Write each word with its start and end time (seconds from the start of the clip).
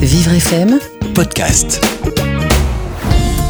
Vivre 0.00 0.34
FM, 0.34 0.78
podcast. 1.14 1.84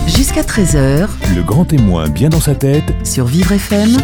jusqu'à 0.07 0.41
13h 0.41 1.07
Le 1.37 1.43
grand 1.43 1.67
témoin 1.67 2.09
bien 2.09 2.31
dans 2.31 2.41
sa 2.41 2.55
tête, 2.55 2.95
sur 3.05 3.27
Vivre 3.27 3.53
FM. 3.53 3.99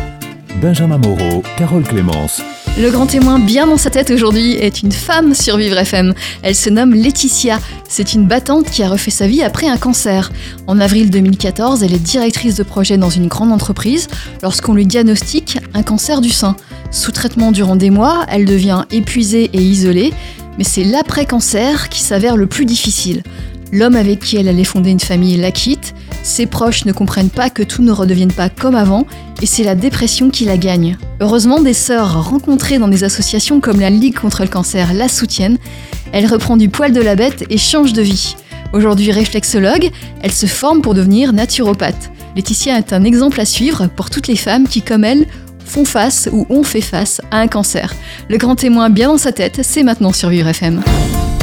Benjamin 0.60 0.98
Moreau, 0.98 1.42
Carole 1.56 1.82
Clémence. 1.82 2.42
Le 2.78 2.90
grand 2.90 3.06
témoin 3.06 3.38
bien 3.38 3.66
dans 3.66 3.78
sa 3.78 3.88
tête 3.88 4.10
aujourd'hui 4.10 4.52
est 4.52 4.82
une 4.82 4.92
femme 4.92 5.32
sur 5.32 5.56
Vivre 5.56 5.78
FM. 5.78 6.12
Elle 6.42 6.54
se 6.54 6.68
nomme 6.68 6.92
Laetitia. 6.92 7.58
C'est 7.88 8.12
une 8.12 8.26
battante 8.26 8.66
qui 8.70 8.82
a 8.82 8.90
refait 8.90 9.10
sa 9.10 9.26
vie 9.26 9.42
après 9.42 9.66
un 9.66 9.78
cancer. 9.78 10.30
En 10.66 10.78
avril 10.78 11.08
2014, 11.08 11.82
elle 11.82 11.94
est 11.94 11.98
directrice 11.98 12.56
de 12.56 12.64
projet 12.64 12.98
dans 12.98 13.08
une 13.08 13.28
grande 13.28 13.50
entreprise 13.50 14.08
lorsqu'on 14.42 14.74
lui 14.74 14.84
diagnostique 14.84 15.58
un 15.72 15.82
cancer 15.82 16.20
du 16.20 16.28
sein. 16.28 16.54
Sous 16.90 17.12
traitement 17.12 17.50
durant 17.50 17.76
des 17.76 17.88
mois, 17.88 18.26
elle 18.28 18.44
devient 18.44 18.84
épuisée 18.90 19.48
et 19.54 19.62
isolée, 19.62 20.12
mais 20.58 20.64
c'est 20.64 20.84
l'après-cancer 20.84 21.88
qui 21.88 22.00
s'avère 22.00 22.36
le 22.36 22.46
plus 22.46 22.64
difficile. 22.64 23.22
L'homme 23.72 23.96
avec 23.96 24.20
qui 24.20 24.36
elle 24.36 24.48
allait 24.48 24.64
fonder 24.64 24.90
une 24.90 25.00
famille 25.00 25.36
la 25.36 25.50
quitte, 25.50 25.94
ses 26.22 26.46
proches 26.46 26.84
ne 26.84 26.92
comprennent 26.92 27.30
pas 27.30 27.50
que 27.50 27.62
tout 27.62 27.82
ne 27.82 27.92
redevienne 27.92 28.32
pas 28.32 28.48
comme 28.48 28.74
avant, 28.74 29.06
et 29.42 29.46
c'est 29.46 29.64
la 29.64 29.74
dépression 29.74 30.30
qui 30.30 30.44
la 30.44 30.56
gagne. 30.56 30.96
Heureusement, 31.20 31.60
des 31.60 31.74
sœurs 31.74 32.30
rencontrées 32.30 32.78
dans 32.78 32.88
des 32.88 33.04
associations 33.04 33.60
comme 33.60 33.80
la 33.80 33.90
Ligue 33.90 34.18
contre 34.18 34.42
le 34.42 34.48
cancer 34.48 34.94
la 34.94 35.08
soutiennent. 35.08 35.58
Elle 36.12 36.26
reprend 36.26 36.56
du 36.56 36.68
poil 36.68 36.92
de 36.92 37.00
la 37.00 37.16
bête 37.16 37.44
et 37.50 37.58
change 37.58 37.92
de 37.92 38.02
vie. 38.02 38.36
Aujourd'hui 38.72 39.12
réflexologue, 39.12 39.90
elle 40.22 40.32
se 40.32 40.46
forme 40.46 40.82
pour 40.82 40.94
devenir 40.94 41.32
naturopathe. 41.32 42.10
Laetitia 42.34 42.78
est 42.78 42.92
un 42.92 43.04
exemple 43.04 43.40
à 43.40 43.44
suivre 43.44 43.88
pour 43.96 44.10
toutes 44.10 44.28
les 44.28 44.36
femmes 44.36 44.68
qui, 44.68 44.82
comme 44.82 45.04
elle, 45.04 45.26
font 45.66 45.84
face 45.84 46.28
ou 46.32 46.46
ont 46.48 46.62
fait 46.62 46.80
face 46.80 47.20
à 47.30 47.38
un 47.38 47.48
cancer. 47.48 47.94
Le 48.28 48.38
grand 48.38 48.56
témoin 48.56 48.88
bien 48.90 49.08
dans 49.08 49.18
sa 49.18 49.32
tête, 49.32 49.60
c'est 49.62 49.82
maintenant 49.82 50.12
sur 50.12 50.28
Vivre 50.30 50.48
FM. 50.48 50.82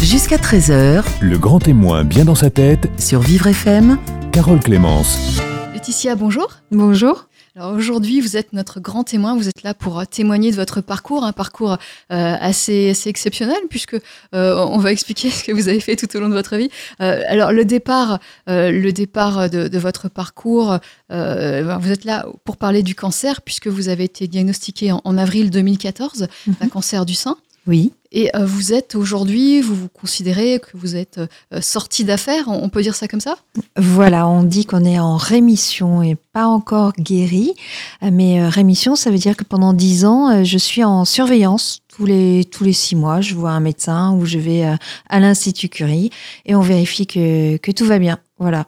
Jusqu'à 0.01 0.37
13h 0.37 1.03
Le 1.21 1.37
grand 1.37 1.59
témoin 1.59 2.03
bien 2.03 2.25
dans 2.25 2.35
sa 2.35 2.49
tête, 2.49 2.89
sur 2.97 3.21
Vivre 3.21 3.47
FM. 3.47 3.97
Carole 4.31 4.59
Clémence. 4.59 5.39
Laetitia, 5.73 6.15
bonjour. 6.15 6.47
Bonjour. 6.71 7.27
Alors 7.55 7.73
aujourd'hui, 7.73 8.19
vous 8.19 8.35
êtes 8.35 8.51
notre 8.53 8.79
grand 8.79 9.03
témoin, 9.03 9.35
vous 9.37 9.47
êtes 9.47 9.61
là 9.61 9.75
pour 9.75 9.99
euh, 9.99 10.05
témoigner 10.05 10.49
de 10.49 10.55
votre 10.55 10.81
parcours, 10.81 11.23
un 11.23 11.33
parcours 11.33 11.73
euh, 11.73 11.77
assez, 12.09 12.89
assez 12.89 13.11
exceptionnel 13.11 13.59
puisque 13.69 13.93
euh, 14.33 14.55
on 14.55 14.79
va 14.79 14.91
expliquer 14.91 15.29
ce 15.29 15.43
que 15.43 15.51
vous 15.51 15.67
avez 15.67 15.79
fait 15.79 15.95
tout 15.95 16.07
au 16.17 16.19
long 16.19 16.29
de 16.29 16.33
votre 16.33 16.57
vie. 16.57 16.71
Euh, 16.99 17.21
alors 17.27 17.51
le 17.51 17.63
départ, 17.63 18.17
euh, 18.49 18.71
le 18.71 18.91
départ 18.91 19.51
de, 19.51 19.67
de 19.67 19.77
votre 19.77 20.09
parcours, 20.09 20.79
euh, 21.11 21.77
vous 21.79 21.91
êtes 21.91 22.05
là 22.05 22.25
pour 22.43 22.57
parler 22.57 22.81
du 22.81 22.95
cancer 22.95 23.43
puisque 23.43 23.67
vous 23.67 23.87
avez 23.87 24.05
été 24.05 24.27
diagnostiqué 24.27 24.91
en, 24.91 25.01
en 25.03 25.15
avril 25.15 25.51
2014 25.51 26.27
d'un 26.59 26.69
cancer 26.69 27.05
du 27.05 27.13
sein. 27.13 27.37
Oui. 27.65 27.93
Et 28.11 28.29
euh, 28.35 28.45
vous 28.45 28.73
êtes 28.73 28.93
aujourd'hui, 28.93 29.61
vous 29.61 29.73
vous 29.73 29.87
considérez 29.87 30.59
que 30.59 30.77
vous 30.77 30.95
êtes 30.95 31.19
euh, 31.19 31.61
sorti 31.61 32.03
d'affaires, 32.03 32.45
on 32.47 32.69
peut 32.69 32.81
dire 32.81 32.93
ça 32.93 33.07
comme 33.07 33.21
ça? 33.21 33.37
Voilà, 33.75 34.27
on 34.27 34.43
dit 34.43 34.65
qu'on 34.65 34.85
est 34.85 34.99
en 34.99 35.17
rémission 35.17 36.03
et 36.03 36.15
pas 36.31 36.45
encore 36.45 36.93
guéri. 36.93 37.53
Euh, 38.03 38.09
Mais 38.11 38.47
rémission, 38.47 38.95
ça 38.95 39.09
veut 39.09 39.17
dire 39.17 39.35
que 39.35 39.43
pendant 39.43 39.73
dix 39.73 40.05
ans, 40.05 40.43
je 40.43 40.57
suis 40.57 40.83
en 40.83 41.05
surveillance. 41.05 41.79
Tous 41.87 42.05
les, 42.05 42.45
tous 42.45 42.63
les 42.63 42.73
six 42.73 42.95
mois, 42.95 43.21
je 43.21 43.33
vois 43.33 43.51
un 43.51 43.59
médecin 43.59 44.13
ou 44.13 44.25
je 44.25 44.39
vais 44.39 44.63
à 44.63 45.19
l'Institut 45.19 45.69
Curie 45.69 46.09
et 46.45 46.55
on 46.55 46.61
vérifie 46.61 47.05
que, 47.05 47.57
que 47.57 47.71
tout 47.71 47.85
va 47.85 47.99
bien. 47.99 48.17
Voilà. 48.39 48.65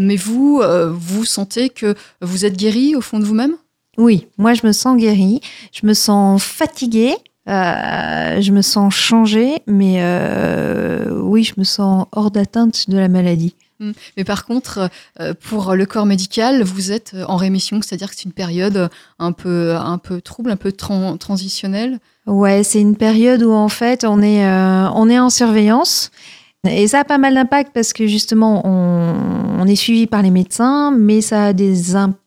Mais 0.00 0.16
vous, 0.16 0.62
vous 0.90 1.24
sentez 1.24 1.68
que 1.68 1.94
vous 2.22 2.44
êtes 2.44 2.56
guéri 2.56 2.96
au 2.96 3.00
fond 3.00 3.20
de 3.20 3.24
vous-même? 3.24 3.54
Oui, 3.98 4.26
moi, 4.36 4.54
je 4.54 4.66
me 4.66 4.72
sens 4.72 4.96
guérie. 4.98 5.40
Je 5.72 5.86
me 5.86 5.94
sens 5.94 6.42
fatiguée. 6.42 7.14
Euh, 7.48 8.40
je 8.40 8.52
me 8.52 8.62
sens 8.62 8.94
changée. 8.94 9.62
Mais 9.66 9.96
euh, 9.98 11.10
oui, 11.22 11.44
je 11.44 11.54
me 11.58 11.64
sens 11.64 12.06
hors 12.12 12.30
d'atteinte 12.30 12.88
de 12.88 12.98
la 12.98 13.08
maladie. 13.08 13.54
Mm. 13.80 13.92
Mais 14.16 14.24
par 14.24 14.46
contre, 14.46 14.88
euh, 15.20 15.34
pour 15.48 15.74
le 15.74 15.86
corps 15.86 16.06
médical, 16.06 16.62
vous 16.62 16.92
êtes 16.92 17.14
en 17.28 17.36
rémission, 17.36 17.80
c'est-à-dire 17.82 18.10
que 18.10 18.16
c'est 18.16 18.24
une 18.24 18.32
période 18.32 18.88
un 19.18 19.32
peu, 19.32 19.74
un 19.76 19.98
peu 19.98 20.20
trouble, 20.20 20.50
un 20.50 20.56
peu 20.56 20.72
tran- 20.72 21.18
transitionnelle. 21.18 21.98
Ouais, 22.26 22.62
c'est 22.62 22.80
une 22.80 22.96
période 22.96 23.42
où 23.42 23.52
en 23.52 23.68
fait 23.68 24.04
on 24.04 24.22
est, 24.22 24.46
euh, 24.46 24.88
on 24.94 25.08
est 25.10 25.18
en 25.18 25.30
surveillance. 25.30 26.10
Et 26.68 26.88
ça 26.88 27.00
a 27.00 27.04
pas 27.04 27.18
mal 27.18 27.34
d'impact 27.34 27.70
parce 27.72 27.92
que 27.92 28.06
justement 28.08 28.66
on, 28.66 29.14
on 29.60 29.66
est 29.66 29.76
suivi 29.76 30.06
par 30.08 30.22
les 30.22 30.30
médecins, 30.30 30.90
mais 30.90 31.20
ça 31.20 31.44
a 31.46 31.52
des 31.52 31.94
impacts 31.94 32.18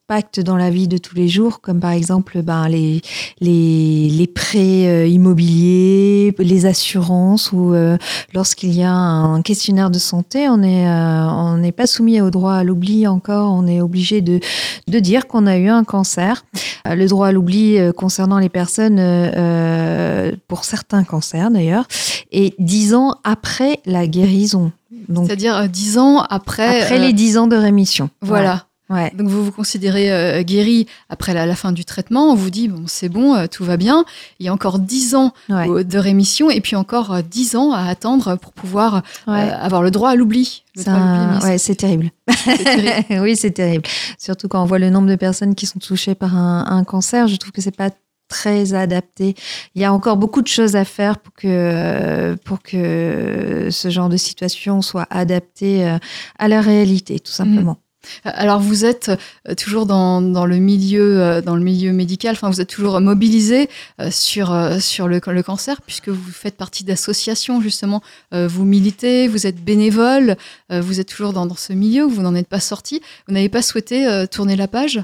dans 0.44 0.58
la 0.58 0.72
vie 0.72 0.88
de 0.88 0.98
tous 0.98 1.16
les 1.16 1.28
jours, 1.28 1.62
comme 1.62 1.80
par 1.80 1.92
exemple 1.92 2.42
ben, 2.42 2.68
les, 2.68 3.02
les, 3.42 4.10
les 4.10 4.28
prêts 4.28 4.88
euh, 4.88 5.06
immobiliers, 5.06 6.34
les 6.40 6.66
assurances, 6.66 7.52
ou 7.52 7.76
euh, 7.76 7.96
lorsqu'il 8.34 8.74
y 8.74 8.82
a 8.82 8.92
un 8.92 9.44
questionnaire 9.44 9.92
de 9.92 10.00
santé, 10.00 10.50
on 10.50 10.64
euh, 10.64 11.28
on 11.30 11.58
n'est 11.58 11.72
pas 11.72 11.86
soumis 11.86 12.22
au 12.22 12.32
droit 12.32 12.54
à 12.54 12.64
l'oubli 12.64 13.06
encore, 13.06 13.54
on 13.54 13.68
est 13.68 13.82
obligé 13.82 14.22
de, 14.22 14.40
de 14.88 15.00
dire 15.00 15.28
qu'on 15.28 15.46
a 15.46 15.58
eu 15.58 15.68
un 15.70 15.84
cancer. 15.84 16.44
Euh, 16.88 16.96
Le 16.96 17.08
droit 17.08 17.28
à 17.28 17.32
l'oubli 17.32 17.78
euh, 17.78 17.92
concernant 17.92 18.40
les 18.40 18.50
personnes, 18.50 18.98
euh, 19.00 19.32
euh, 19.38 20.32
pour 20.48 20.64
certains 20.64 21.04
cancers 21.04 21.52
d'ailleurs, 21.52 21.86
et 22.32 22.56
dix 22.58 22.96
ans 22.96 23.16
après 23.24 23.80
la 23.86 24.08
guérison. 24.08 24.72
C'est-à-dire 25.14 25.56
euh, 25.56 25.68
dix 25.68 25.98
ans 26.00 26.22
après. 26.30 26.82
après 26.82 26.98
euh, 26.98 27.06
les 27.06 27.14
dix 27.14 27.38
ans 27.38 27.48
de 27.48 27.56
rémission. 27.56 28.10
Voilà. 28.22 28.66
Ouais. 28.90 29.12
Donc 29.16 29.28
vous 29.28 29.46
vous 29.46 29.52
considérez 29.52 30.12
euh, 30.12 30.42
guéri 30.42 30.88
après 31.10 31.34
la, 31.36 31.46
la 31.46 31.56
fin 31.56 31.72
du 31.72 31.86
traitement. 31.86 32.32
On 32.32 32.36
vous 32.36 32.50
dit 32.50 32.68
bon 32.68 32.84
c'est 32.88 33.10
bon, 33.10 33.36
euh, 33.36 33.46
tout 33.48 33.64
va 33.64 33.78
bien. 33.78 34.04
Il 34.40 34.46
y 34.46 34.50
a 34.50 34.54
encore 34.54 34.80
dix 34.80 35.14
ans 35.16 35.32
Ouais. 35.48 35.70
euh, 35.70 35.84
de 35.84 35.98
rémission 36.00 36.50
et 36.50 36.60
puis 36.60 36.76
encore 36.76 37.14
euh, 37.14 37.22
dix 37.22 37.56
ans 37.56 37.72
à 37.72 37.84
attendre 37.86 38.36
pour 38.38 38.52
pouvoir 38.54 39.04
euh, 39.28 39.32
avoir 39.32 39.84
le 39.84 39.92
droit 39.92 40.10
à 40.10 40.16
l'oubli. 40.16 40.64
C'est 40.76 40.88
un- 40.88 41.40
ouais, 41.42 41.58
terrible. 41.60 42.10
oui, 43.12 43.36
c'est 43.36 43.52
terrible. 43.52 43.84
Surtout 44.18 44.48
quand 44.48 44.62
on 44.64 44.66
voit 44.66 44.80
le 44.80 44.90
nombre 44.90 45.08
de 45.08 45.16
personnes 45.16 45.56
qui 45.56 45.66
sont 45.66 45.80
touchées 45.80 46.16
par 46.16 46.36
un, 46.36 46.66
un 46.68 46.84
cancer, 46.84 47.28
je 47.28 47.36
trouve 47.36 47.52
que 47.52 47.62
c'est 47.62 47.76
pas 47.76 47.90
très 48.28 48.74
adapté. 48.76 49.36
Il 49.76 49.82
y 49.82 49.86
a 49.86 49.92
encore 49.94 50.16
beaucoup 50.18 50.42
de 50.42 50.48
choses 50.48 50.76
à 50.76 50.86
faire 50.86 51.18
pour 51.20 51.34
que 51.34 52.36
pour 52.46 52.62
que 52.62 53.70
ce 53.72 53.90
genre 53.90 54.10
de 54.10 54.18
situation 54.18 54.82
soit 54.82 55.08
adapté 55.10 55.88
euh, 55.88 55.98
à 56.38 56.48
la 56.48 56.62
réalité, 56.62 57.20
tout 57.20 57.32
simplement. 57.32 57.78
Alors 58.24 58.60
vous 58.60 58.86
êtes 58.86 59.12
euh, 59.48 59.56
toujours 59.56 59.86
dans, 59.86 60.22
dans 60.22 60.46
le 60.46 60.58
milieu 60.58 61.22
euh, 61.22 61.42
dans 61.42 61.56
le 61.56 61.64
milieu 61.64 61.92
médical. 61.92 62.34
Enfin 62.34 62.50
vous 62.50 62.62
êtes 62.62 62.70
toujours 62.70 63.00
mobilisé 63.02 63.70
euh, 64.00 64.10
sur 64.12 64.56
sur 64.80 65.08
le, 65.08 65.20
cancer 65.20 65.82
puisque 65.82 66.10
vous 66.10 66.32
faites 66.32 66.56
partie 66.56 66.84
d'associations 66.84 67.62
justement. 67.62 68.02
Vous 68.32 68.66
militez, 68.66 69.28
vous 69.28 69.48
êtes 69.48 69.64
bénévole, 69.64 70.36
vous 70.70 71.00
êtes 71.00 71.08
toujours 71.08 71.34
dans, 71.34 71.46
dans 71.46 71.56
ce 71.56 71.74
milieu. 71.74 72.04
Vous 72.04 72.22
n'en 72.22 72.36
êtes 72.36 72.48
pas 72.48 72.60
sorti. 72.60 73.02
Vous 73.28 73.34
n'avez 73.34 73.50
pas 73.50 73.62
souhaité 73.62 74.26
tourner 74.30 74.56
la 74.56 74.68
page? 74.68 75.00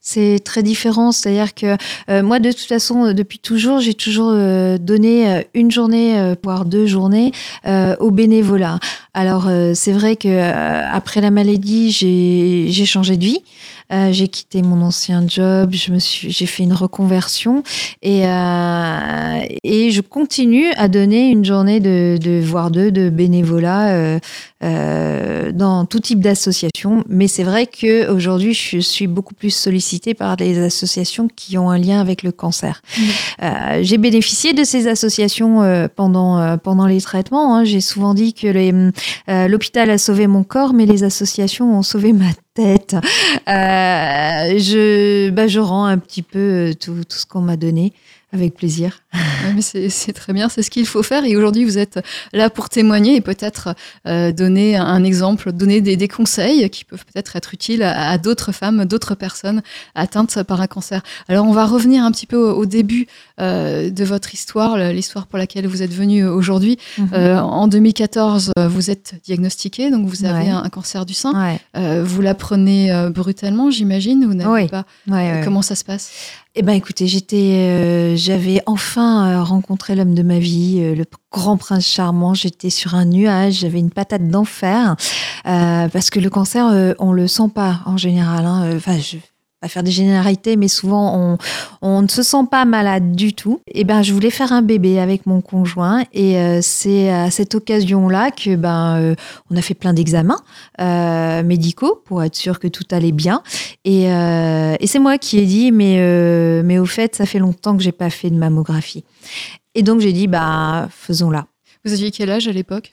C'est 0.00 0.40
très 0.44 0.62
différent, 0.62 1.12
c'est-à-dire 1.12 1.54
que 1.54 1.76
euh, 2.10 2.22
moi, 2.22 2.38
de 2.38 2.52
toute 2.52 2.60
façon, 2.60 3.06
euh, 3.06 3.12
depuis 3.14 3.38
toujours, 3.38 3.80
j'ai 3.80 3.94
toujours 3.94 4.30
euh, 4.32 4.78
donné 4.78 5.28
euh, 5.28 5.42
une 5.54 5.70
journée, 5.70 6.18
euh, 6.18 6.34
voire 6.42 6.64
deux 6.64 6.86
journées, 6.86 7.32
euh, 7.66 7.96
au 8.00 8.10
bénévolat. 8.10 8.78
Alors, 9.14 9.48
c'est 9.74 9.92
vrai 9.92 10.16
que 10.16 10.28
après 10.92 11.20
la 11.20 11.30
maladie, 11.30 11.92
j'ai 11.92 12.84
changé 12.84 13.16
de 13.16 13.24
vie. 13.24 13.42
Euh, 13.92 14.12
j'ai 14.12 14.28
quitté 14.28 14.62
mon 14.62 14.80
ancien 14.82 15.24
job, 15.28 15.70
je 15.72 15.92
me 15.92 15.98
suis, 15.98 16.30
j'ai 16.30 16.46
fait 16.46 16.62
une 16.62 16.72
reconversion 16.72 17.62
et 18.02 18.26
euh, 18.26 19.38
et 19.62 19.90
je 19.90 20.00
continue 20.00 20.72
à 20.76 20.88
donner 20.88 21.28
une 21.30 21.44
journée 21.44 21.80
de, 21.80 22.18
de 22.20 22.40
voire 22.42 22.70
deux 22.70 22.90
de 22.90 23.10
bénévolat 23.10 23.88
euh, 23.90 24.18
euh, 24.62 25.52
dans 25.52 25.84
tout 25.84 26.00
type 26.00 26.20
d'association. 26.20 27.04
Mais 27.08 27.28
c'est 27.28 27.44
vrai 27.44 27.66
que 27.66 28.10
aujourd'hui, 28.10 28.54
je 28.54 28.78
suis 28.78 29.06
beaucoup 29.06 29.34
plus 29.34 29.50
sollicitée 29.50 30.14
par 30.14 30.36
des 30.36 30.58
associations 30.58 31.28
qui 31.34 31.58
ont 31.58 31.70
un 31.70 31.78
lien 31.78 32.00
avec 32.00 32.22
le 32.22 32.32
cancer. 32.32 32.80
Euh, 33.42 33.80
j'ai 33.82 33.98
bénéficié 33.98 34.54
de 34.54 34.64
ces 34.64 34.88
associations 34.88 35.88
pendant 35.94 36.56
pendant 36.58 36.86
les 36.86 37.00
traitements. 37.00 37.56
hein. 37.56 37.64
J'ai 37.64 37.80
souvent 37.80 38.14
dit 38.14 38.32
que 38.32 38.46
les, 38.46 38.72
l'hôpital 39.48 39.90
a 39.90 39.98
sauvé 39.98 40.26
mon 40.26 40.42
corps, 40.44 40.72
mais 40.72 40.86
les 40.86 41.04
associations 41.04 41.78
ont 41.78 41.82
sauvé 41.82 42.12
ma 42.12 42.26
tête. 42.54 42.94
Euh, 43.48 44.58
je 44.58 45.30
bah, 45.30 45.48
je 45.48 45.60
rends 45.60 45.84
un 45.84 45.98
petit 45.98 46.22
peu 46.22 46.38
euh, 46.38 46.74
tout, 46.74 47.04
tout 47.04 47.16
ce 47.18 47.26
qu'on 47.26 47.40
m'a 47.40 47.56
donné 47.56 47.92
avec 48.34 48.54
plaisir. 48.54 49.00
Ouais, 49.14 49.60
c'est 49.62 50.12
très 50.12 50.32
bien, 50.32 50.48
c'est 50.48 50.62
ce 50.62 50.70
qu'il 50.70 50.86
faut 50.86 51.02
faire. 51.04 51.24
Et 51.24 51.36
aujourd'hui, 51.36 51.64
vous 51.64 51.78
êtes 51.78 52.00
là 52.32 52.50
pour 52.50 52.68
témoigner 52.68 53.14
et 53.14 53.20
peut-être 53.20 53.74
euh, 54.06 54.32
donner 54.32 54.76
un 54.76 55.04
exemple, 55.04 55.52
donner 55.52 55.80
des, 55.80 55.96
des 55.96 56.08
conseils 56.08 56.68
qui 56.70 56.84
peuvent 56.84 57.04
peut-être 57.04 57.36
être 57.36 57.54
utiles 57.54 57.82
à, 57.84 58.10
à 58.10 58.18
d'autres 58.18 58.50
femmes, 58.52 58.84
d'autres 58.86 59.14
personnes 59.14 59.62
atteintes 59.94 60.42
par 60.42 60.60
un 60.60 60.66
cancer. 60.66 61.02
Alors, 61.28 61.46
on 61.46 61.52
va 61.52 61.64
revenir 61.64 62.02
un 62.04 62.10
petit 62.10 62.26
peu 62.26 62.36
au, 62.36 62.54
au 62.56 62.66
début 62.66 63.06
euh, 63.40 63.88
de 63.90 64.04
votre 64.04 64.34
histoire, 64.34 64.76
l'histoire 64.78 65.26
pour 65.28 65.38
laquelle 65.38 65.66
vous 65.68 65.82
êtes 65.82 65.92
venue 65.94 66.26
aujourd'hui. 66.26 66.78
Euh, 67.12 67.38
en 67.38 67.68
2014, 67.68 68.52
euh, 68.58 68.66
vous 68.68 68.90
êtes 68.90 69.14
diagnostiqué, 69.24 69.90
donc 69.90 70.08
vous 70.08 70.24
avez 70.24 70.34
Ouais. 70.46 70.50
un, 70.50 70.64
un 70.64 70.68
cancer 70.70 71.06
du 71.06 71.14
sein. 71.14 71.32
Ouais, 71.74 72.00
vous 72.02 72.20
l'apprenez 72.20 72.92
brutalement, 73.14 73.70
j'imagine. 73.70 74.24
Vous 74.26 74.34
n'avez 74.34 74.50
Oui. 74.64 74.68
pas. 74.68 74.84
Comment 75.44 75.62
ça 75.62 75.76
se 75.76 75.84
passe? 75.84 76.10
Eh 76.56 76.62
ben, 76.62 76.74
écoutez, 76.74 77.08
j'étais, 77.08 78.16
j'avais 78.16 78.62
enfin 78.66 79.42
rencontré 79.42 79.96
l'homme 79.96 80.14
de 80.14 80.22
ma 80.22 80.38
vie, 80.38 80.94
le 80.94 81.04
grand 81.32 81.56
prince 81.56 81.84
charmant. 81.84 82.32
J'étais 82.32 82.70
sur 82.70 82.94
un 82.94 83.04
nuage, 83.06 83.54
j'avais 83.54 83.80
une 83.80 83.90
patate 83.90 84.28
d'enfer, 84.28 84.94
parce 85.42 86.10
que 86.10 86.20
le 86.20 86.30
cancer, 86.30 86.94
on 87.00 87.12
le 87.12 87.26
sent 87.26 87.48
pas 87.52 87.80
en 87.86 87.96
général. 87.96 88.46
Hein. 88.46 88.70
Enfin, 88.76 88.98
je 88.98 89.16
à 89.64 89.68
faire 89.68 89.82
des 89.82 89.90
généralités, 89.90 90.56
mais 90.56 90.68
souvent 90.68 91.16
on, 91.16 91.38
on, 91.80 92.02
ne 92.02 92.08
se 92.08 92.22
sent 92.22 92.44
pas 92.50 92.66
malade 92.66 93.12
du 93.12 93.32
tout. 93.32 93.60
Et 93.66 93.84
ben, 93.84 94.02
je 94.02 94.12
voulais 94.12 94.30
faire 94.30 94.52
un 94.52 94.60
bébé 94.60 94.98
avec 95.00 95.24
mon 95.24 95.40
conjoint, 95.40 96.04
et 96.12 96.38
euh, 96.38 96.60
c'est 96.62 97.10
à 97.10 97.30
cette 97.30 97.54
occasion-là 97.54 98.30
que 98.30 98.56
ben, 98.56 98.98
euh, 98.98 99.14
on 99.50 99.56
a 99.56 99.62
fait 99.62 99.72
plein 99.72 99.94
d'examens 99.94 100.42
euh, 100.80 101.42
médicaux 101.42 102.02
pour 102.04 102.22
être 102.22 102.36
sûr 102.36 102.60
que 102.60 102.68
tout 102.68 102.84
allait 102.90 103.12
bien. 103.12 103.42
Et, 103.86 104.04
et 104.04 104.86
c'est 104.86 104.98
moi 104.98 105.16
qui 105.18 105.38
ai 105.38 105.46
dit, 105.46 105.72
mais 105.72 105.94
mais 106.62 106.78
au 106.78 106.86
fait, 106.86 107.14
ça 107.14 107.26
fait 107.26 107.38
longtemps 107.38 107.76
que 107.76 107.82
j'ai 107.82 107.92
pas 107.92 108.10
fait 108.10 108.30
de 108.30 108.36
mammographie. 108.36 109.04
Et 109.74 109.82
donc 109.82 110.00
j'ai 110.00 110.12
dit, 110.12 110.26
bah 110.26 110.88
faisons-la. 110.90 111.46
Vous 111.84 111.92
aviez 111.92 112.10
quel 112.10 112.30
âge 112.30 112.48
à 112.48 112.52
l'époque? 112.52 112.92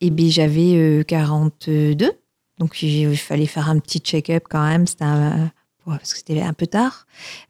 Eh 0.00 0.10
bien, 0.10 0.28
j'avais 0.28 1.04
42. 1.06 1.96
Donc, 2.58 2.82
il 2.82 3.16
fallait 3.16 3.46
faire 3.46 3.68
un 3.68 3.78
petit 3.78 3.98
check-up 3.98 4.44
quand 4.48 4.64
même. 4.64 4.86
C'était 4.86 5.04
un, 5.04 5.50
parce 5.86 6.12
que 6.12 6.18
c'était 6.18 6.40
un 6.40 6.52
peu 6.52 6.66
tard. 6.66 7.06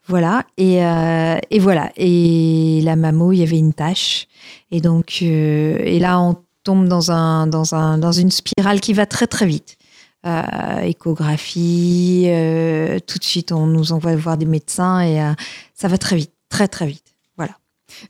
Voilà. 0.06 0.44
Et, 0.56 0.84
euh, 0.84 1.38
et, 1.50 1.58
voilà. 1.58 1.92
Et 1.96 2.80
la 2.82 2.96
mammo, 2.96 3.32
il 3.32 3.38
y 3.38 3.42
avait 3.42 3.58
une 3.58 3.72
tâche. 3.74 4.26
Et 4.70 4.80
donc, 4.80 5.18
euh, 5.22 5.78
et 5.84 5.98
là, 5.98 6.20
on 6.20 6.36
tombe 6.64 6.88
dans, 6.88 7.10
un, 7.10 7.46
dans, 7.46 7.74
un, 7.74 7.98
dans 7.98 8.12
une 8.12 8.30
spirale 8.30 8.80
qui 8.80 8.92
va 8.92 9.06
très, 9.06 9.26
très 9.26 9.46
vite. 9.46 9.76
Euh, 10.26 10.80
échographie, 10.80 12.24
tout 13.06 13.18
de 13.18 13.24
suite, 13.24 13.52
on 13.52 13.66
nous 13.66 13.92
envoie 13.92 14.16
voir 14.16 14.38
des 14.38 14.46
médecins 14.46 15.02
et 15.02 15.20
ça 15.74 15.88
va 15.88 15.98
très 15.98 16.16
vite, 16.16 16.32
très, 16.48 16.66
très 16.66 16.86
vite. 16.86 17.14
Voilà. 17.36 17.52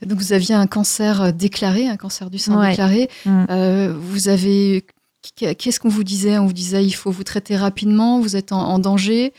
Donc, 0.06 0.18
vous 0.18 0.32
aviez 0.32 0.54
un 0.54 0.68
cancer 0.68 1.32
déclaré, 1.32 1.88
un 1.88 1.96
cancer 1.96 2.30
du 2.30 2.38
sein 2.38 2.68
déclaré. 2.68 3.10
Mm. 3.26 3.92
vous 3.98 4.28
avez. 4.28 4.86
Qu'est-ce 5.36 5.80
qu'on 5.80 5.88
vous 5.88 6.04
disait? 6.04 6.38
On 6.38 6.46
vous 6.46 6.52
disait 6.52 6.84
il 6.84 6.92
faut 6.92 7.10
vous 7.10 7.24
traiter 7.24 7.56
rapidement, 7.56 8.20
vous 8.20 8.36
êtes 8.36 8.52
en 8.52 8.78
danger. 8.78 9.32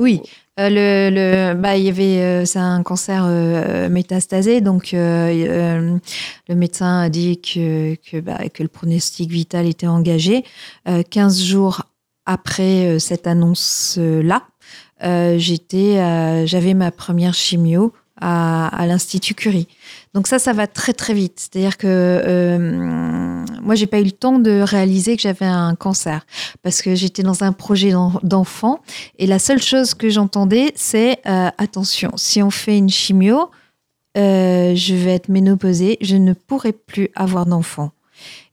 Oui, 0.00 0.22
euh, 0.58 1.50
le, 1.52 1.54
bah, 1.54 1.76
il 1.76 1.84
y 1.84 1.90
avait, 1.90 2.22
euh, 2.22 2.44
c'est 2.46 2.58
un 2.58 2.82
cancer 2.82 3.24
euh, 3.26 3.90
métastasé, 3.90 4.62
donc 4.62 4.92
le 4.92 6.00
médecin 6.48 7.00
a 7.00 7.10
dit 7.10 7.38
que, 7.38 7.96
que, 7.96 8.18
bah, 8.18 8.48
que, 8.48 8.62
le 8.62 8.70
pronostic 8.70 9.30
vital 9.30 9.66
était 9.66 9.86
engagé. 9.86 10.42
15 11.10 11.42
jours 11.42 11.82
après 12.24 12.98
cette 12.98 13.26
annonce-là, 13.26 14.44
j'étais, 15.36 16.46
j'avais 16.46 16.72
ma 16.72 16.90
première 16.90 17.34
chimio 17.34 17.92
à, 18.20 18.86
l'Institut 18.86 19.34
Curie. 19.34 19.68
Donc 20.14 20.26
ça, 20.26 20.38
ça 20.38 20.52
va 20.52 20.66
très 20.66 20.92
très 20.92 21.14
vite. 21.14 21.34
C'est-à-dire 21.38 21.76
que 21.76 21.86
euh, 21.86 22.58
moi, 23.62 23.74
j'ai 23.74 23.86
pas 23.86 24.00
eu 24.00 24.04
le 24.04 24.12
temps 24.12 24.38
de 24.38 24.60
réaliser 24.60 25.16
que 25.16 25.22
j'avais 25.22 25.46
un 25.46 25.74
cancer 25.74 26.26
parce 26.62 26.82
que 26.82 26.94
j'étais 26.94 27.22
dans 27.22 27.44
un 27.44 27.52
projet 27.52 27.92
d'enfant 28.22 28.80
et 29.18 29.26
la 29.26 29.38
seule 29.38 29.62
chose 29.62 29.94
que 29.94 30.08
j'entendais, 30.08 30.72
c'est 30.74 31.18
euh, 31.26 31.50
attention, 31.58 32.12
si 32.16 32.42
on 32.42 32.50
fait 32.50 32.76
une 32.76 32.90
chimio, 32.90 33.50
euh, 34.16 34.74
je 34.74 34.94
vais 34.94 35.14
être 35.14 35.28
ménopausée, 35.28 35.98
je 36.00 36.16
ne 36.16 36.32
pourrai 36.32 36.72
plus 36.72 37.10
avoir 37.14 37.46
d'enfant. 37.46 37.92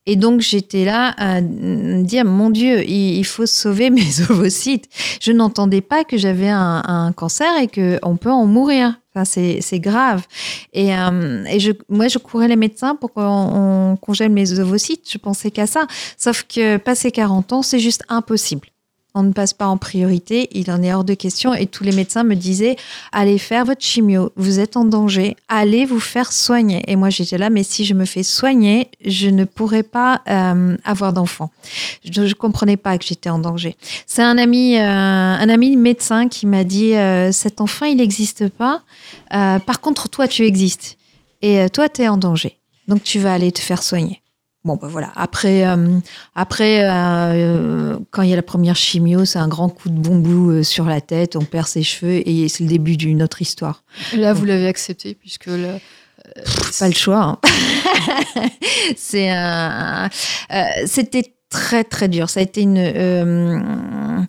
Et 0.07 0.15
donc 0.15 0.39
j'étais 0.39 0.85
là 0.85 1.09
à 1.17 1.41
me 1.41 2.01
dire 2.01 2.23
mon 2.25 2.49
Dieu, 2.49 2.83
il, 2.89 3.25
faut 3.25 3.45
sauver 3.45 3.89
mes 3.91 4.21
ovocytes. 4.29 4.87
Je 5.21 5.33
n'entendais 5.33 5.81
pas 5.81 6.05
que 6.05 6.17
j'avais 6.17 6.49
un, 6.49 7.11
cancer 7.15 7.47
et 7.61 7.67
que 7.67 7.99
on 8.01 8.15
peut 8.15 8.31
en 8.31 8.45
mourir. 8.45 8.99
Enfin, 9.13 9.25
c'est 9.25 9.79
grave. 9.79 10.25
Et, 10.73 10.95
euh, 10.95 11.43
et 11.45 11.59
je, 11.59 11.71
moi, 11.89 12.07
je 12.07 12.19
courais 12.19 12.47
les 12.47 12.55
médecins 12.55 12.95
pour 12.95 13.11
qu'on 13.11 13.97
congèle 13.99 14.31
mes 14.31 14.59
ovocytes. 14.59 15.11
Je 15.11 15.17
pensais 15.17 15.51
qu'à 15.51 15.67
ça. 15.67 15.87
Sauf 16.17 16.43
que 16.43 16.77
passé 16.77 17.11
40 17.11 17.51
ans, 17.53 17.61
c'est 17.61 17.79
juste 17.79 18.03
impossible 18.09 18.67
on 19.17 19.23
ne 19.23 19.33
passe 19.33 19.53
pas 19.53 19.67
en 19.67 19.77
priorité, 19.77 20.47
il 20.51 20.69
en 20.69 20.83
est 20.83 20.93
hors 20.93 21.03
de 21.03 21.15
question. 21.15 21.53
Et 21.53 21.65
tous 21.65 21.83
les 21.83 21.91
médecins 21.91 22.23
me 22.23 22.35
disaient, 22.35 22.75
allez 23.11 23.39
faire 23.39 23.65
votre 23.65 23.83
chimio, 23.83 24.31
vous 24.35 24.59
êtes 24.59 24.77
en 24.77 24.85
danger, 24.85 25.35
allez 25.47 25.85
vous 25.85 25.99
faire 25.99 26.31
soigner. 26.31 26.83
Et 26.87 26.95
moi 26.95 27.09
j'étais 27.09 27.37
là, 27.37 27.49
mais 27.49 27.63
si 27.63 27.83
je 27.83 27.93
me 27.95 28.05
fais 28.05 28.23
soigner, 28.23 28.89
je 29.03 29.29
ne 29.29 29.43
pourrai 29.43 29.81
pas 29.81 30.21
euh, 30.29 30.77
avoir 30.83 31.13
d'enfant. 31.13 31.49
Je 32.05 32.21
ne 32.21 32.33
comprenais 32.33 32.77
pas 32.77 32.97
que 32.97 33.05
j'étais 33.05 33.29
en 33.29 33.39
danger. 33.39 33.75
C'est 34.05 34.23
un 34.23 34.37
ami, 34.37 34.77
euh, 34.77 34.81
un 34.83 35.49
ami 35.49 35.75
médecin 35.75 36.27
qui 36.27 36.45
m'a 36.45 36.63
dit, 36.63 36.93
euh, 36.93 37.31
cet 37.31 37.59
enfant, 37.59 37.85
il 37.85 37.97
n'existe 37.97 38.49
pas. 38.49 38.81
par 39.31 39.81
contre, 39.81 40.09
toi, 40.09 40.27
tu 40.27 40.45
existes. 40.45 40.97
Et 41.41 41.69
toi, 41.69 41.89
tu 41.89 42.01
es 42.01 42.07
en 42.07 42.17
danger. 42.17 42.57
Donc 42.87 43.03
tu 43.03 43.19
vas 43.19 43.33
aller 43.33 43.51
te 43.51 43.59
faire 43.59 43.83
soigner. 43.83 44.21
Bon, 44.63 44.75
ben 44.75 44.87
voilà. 44.87 45.11
Après, 45.15 45.65
euh, 45.65 45.99
après 46.35 46.81
euh, 46.83 47.97
quand 48.11 48.23
il 48.23 48.29
y 48.29 48.33
a 48.33 48.35
la 48.35 48.41
première 48.41 48.75
chimio, 48.75 49.23
c'est 49.23 49.39
un 49.39 49.47
grand 49.47 49.69
coup 49.69 49.89
de 49.89 49.97
bombou 49.97 50.51
euh, 50.51 50.63
sur 50.63 50.85
la 50.85 50.99
tête, 50.99 51.35
on 51.35 51.45
perd 51.45 51.67
ses 51.67 51.83
cheveux 51.83 52.27
et 52.27 52.49
c'est 52.49 52.63
le 52.63 52.69
début 52.69 52.97
d'une 52.97 53.23
autre 53.23 53.41
histoire. 53.41 53.83
là, 54.13 54.33
vous 54.33 54.45
l'avez 54.45 54.67
accepté 54.67 55.15
puisque 55.15 55.45
là, 55.45 55.79
pas 56.79 56.87
le 56.87 56.93
choix. 56.93 57.23
Hein. 57.23 57.39
c'est 58.97 59.29
un, 59.29 60.09
c'était 60.85 61.33
très 61.49 61.85
très 61.85 62.09
dur. 62.09 62.29
Ça 62.29 62.41
a 62.41 62.43
été 62.43 62.61
une 62.61 64.27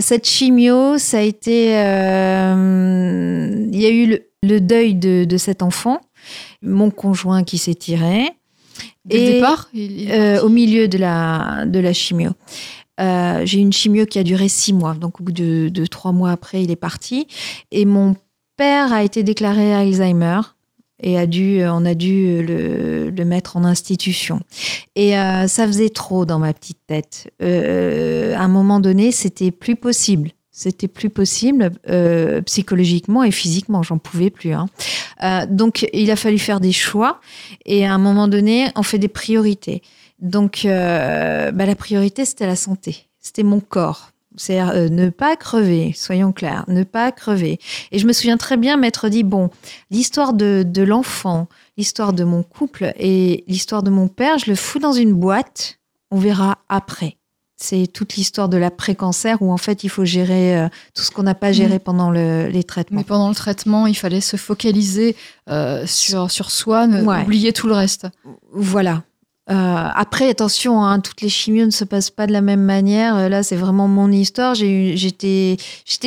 cette 0.00 0.28
chimio, 0.28 0.98
ça 0.98 1.18
a 1.18 1.22
été, 1.22 1.64
il 1.64 1.70
y 3.80 3.86
a 3.86 3.90
eu 3.90 4.20
le, 4.42 4.60
deuil 4.60 4.94
de, 4.94 5.24
de 5.24 5.36
cet 5.36 5.62
enfant, 5.62 6.00
mon 6.62 6.90
conjoint 6.90 7.42
qui 7.42 7.58
s'est 7.58 7.74
tiré. 7.74 8.30
Dès 9.04 9.34
départ 9.34 9.68
euh, 9.74 10.40
Au 10.42 10.48
milieu 10.48 10.88
de 10.88 10.98
la, 10.98 11.64
de 11.66 11.78
la 11.78 11.92
chimio. 11.92 12.30
Euh, 13.00 13.42
j'ai 13.44 13.58
une 13.58 13.72
chimio 13.72 14.06
qui 14.06 14.18
a 14.18 14.22
duré 14.22 14.48
six 14.48 14.72
mois. 14.72 14.94
Donc, 14.94 15.20
au 15.20 15.24
bout 15.24 15.32
de, 15.32 15.86
trois 15.86 16.12
mois 16.12 16.30
après, 16.30 16.62
il 16.62 16.70
est 16.70 16.76
parti. 16.76 17.26
Et 17.70 17.84
mon 17.84 18.14
père 18.56 18.92
a 18.92 19.02
été 19.02 19.22
déclaré 19.22 19.72
Alzheimer 19.72 20.40
et 21.02 21.16
a 21.18 21.26
dû, 21.26 21.62
on 21.64 21.86
a 21.86 21.94
dû 21.94 22.42
le, 22.42 23.08
le 23.08 23.24
mettre 23.24 23.56
en 23.56 23.64
institution. 23.64 24.40
Et 24.96 25.18
euh, 25.18 25.48
ça 25.48 25.66
faisait 25.66 25.88
trop 25.88 26.26
dans 26.26 26.38
ma 26.38 26.52
petite 26.52 26.80
tête. 26.86 27.32
à 27.40 28.42
un 28.42 28.48
moment 28.48 28.80
donné, 28.80 29.12
c'était 29.12 29.50
plus 29.50 29.76
possible. 29.76 30.32
C'était 30.60 30.88
plus 30.88 31.08
possible 31.08 31.70
euh, 31.88 32.42
psychologiquement 32.42 33.24
et 33.24 33.30
physiquement, 33.30 33.82
j'en 33.82 33.96
pouvais 33.96 34.28
plus. 34.28 34.52
Hein. 34.52 34.66
Euh, 35.22 35.46
donc 35.48 35.88
il 35.94 36.10
a 36.10 36.16
fallu 36.16 36.38
faire 36.38 36.60
des 36.60 36.72
choix 36.72 37.18
et 37.64 37.86
à 37.86 37.94
un 37.94 37.98
moment 37.98 38.28
donné, 38.28 38.70
on 38.76 38.82
fait 38.82 38.98
des 38.98 39.08
priorités. 39.08 39.80
Donc 40.18 40.66
euh, 40.66 41.50
bah, 41.50 41.64
la 41.64 41.74
priorité, 41.74 42.26
c'était 42.26 42.46
la 42.46 42.56
santé, 42.56 43.08
c'était 43.18 43.42
mon 43.42 43.60
corps. 43.60 44.10
C'est 44.36 44.60
ne 44.90 45.08
pas 45.08 45.34
crever, 45.34 45.94
soyons 45.96 46.32
clairs, 46.32 46.66
ne 46.68 46.84
pas 46.84 47.10
crever. 47.10 47.58
Et 47.90 47.98
je 47.98 48.06
me 48.06 48.12
souviens 48.12 48.36
très 48.36 48.58
bien 48.58 48.76
m'être 48.76 49.08
dit, 49.08 49.22
bon, 49.22 49.48
l'histoire 49.90 50.34
de, 50.34 50.62
de 50.62 50.82
l'enfant, 50.82 51.48
l'histoire 51.78 52.12
de 52.12 52.24
mon 52.24 52.42
couple 52.42 52.92
et 52.98 53.44
l'histoire 53.48 53.82
de 53.82 53.90
mon 53.90 54.08
père, 54.08 54.36
je 54.36 54.50
le 54.50 54.56
fous 54.56 54.78
dans 54.78 54.92
une 54.92 55.14
boîte, 55.14 55.78
on 56.10 56.18
verra 56.18 56.58
après 56.68 57.16
c'est 57.62 57.86
toute 57.86 58.16
l'histoire 58.16 58.48
de 58.48 58.56
l'après-cancer 58.56 59.42
où 59.42 59.52
en 59.52 59.58
fait 59.58 59.84
il 59.84 59.90
faut 59.90 60.04
gérer 60.04 60.58
euh, 60.58 60.68
tout 60.94 61.02
ce 61.02 61.10
qu'on 61.10 61.22
n'a 61.22 61.34
pas 61.34 61.52
géré 61.52 61.76
mm. 61.76 61.80
pendant 61.80 62.10
les 62.10 62.64
traitements. 62.64 63.00
Mais 63.00 63.04
pendant 63.04 63.28
le 63.28 63.34
traitement, 63.34 63.86
il 63.86 63.94
fallait 63.94 64.20
se 64.20 64.36
focaliser 64.36 65.14
euh, 65.50 65.84
sur, 65.86 66.30
sur 66.30 66.50
soi, 66.50 66.86
oublier 66.86 67.52
tout 67.52 67.66
le 67.68 67.74
reste. 67.74 68.08
Voilà. 68.52 69.02
Euh, 69.50 69.54
après, 69.94 70.28
attention, 70.28 70.84
hein, 70.84 71.00
toutes 71.00 71.22
les 71.22 71.28
chimios 71.28 71.66
ne 71.66 71.70
se 71.70 71.84
passent 71.84 72.10
pas 72.10 72.26
de 72.26 72.32
la 72.32 72.40
même 72.40 72.62
manière. 72.62 73.28
Là, 73.28 73.42
c'est 73.42 73.56
vraiment 73.56 73.88
mon 73.88 74.10
histoire. 74.12 74.54
J'étais 74.54 75.56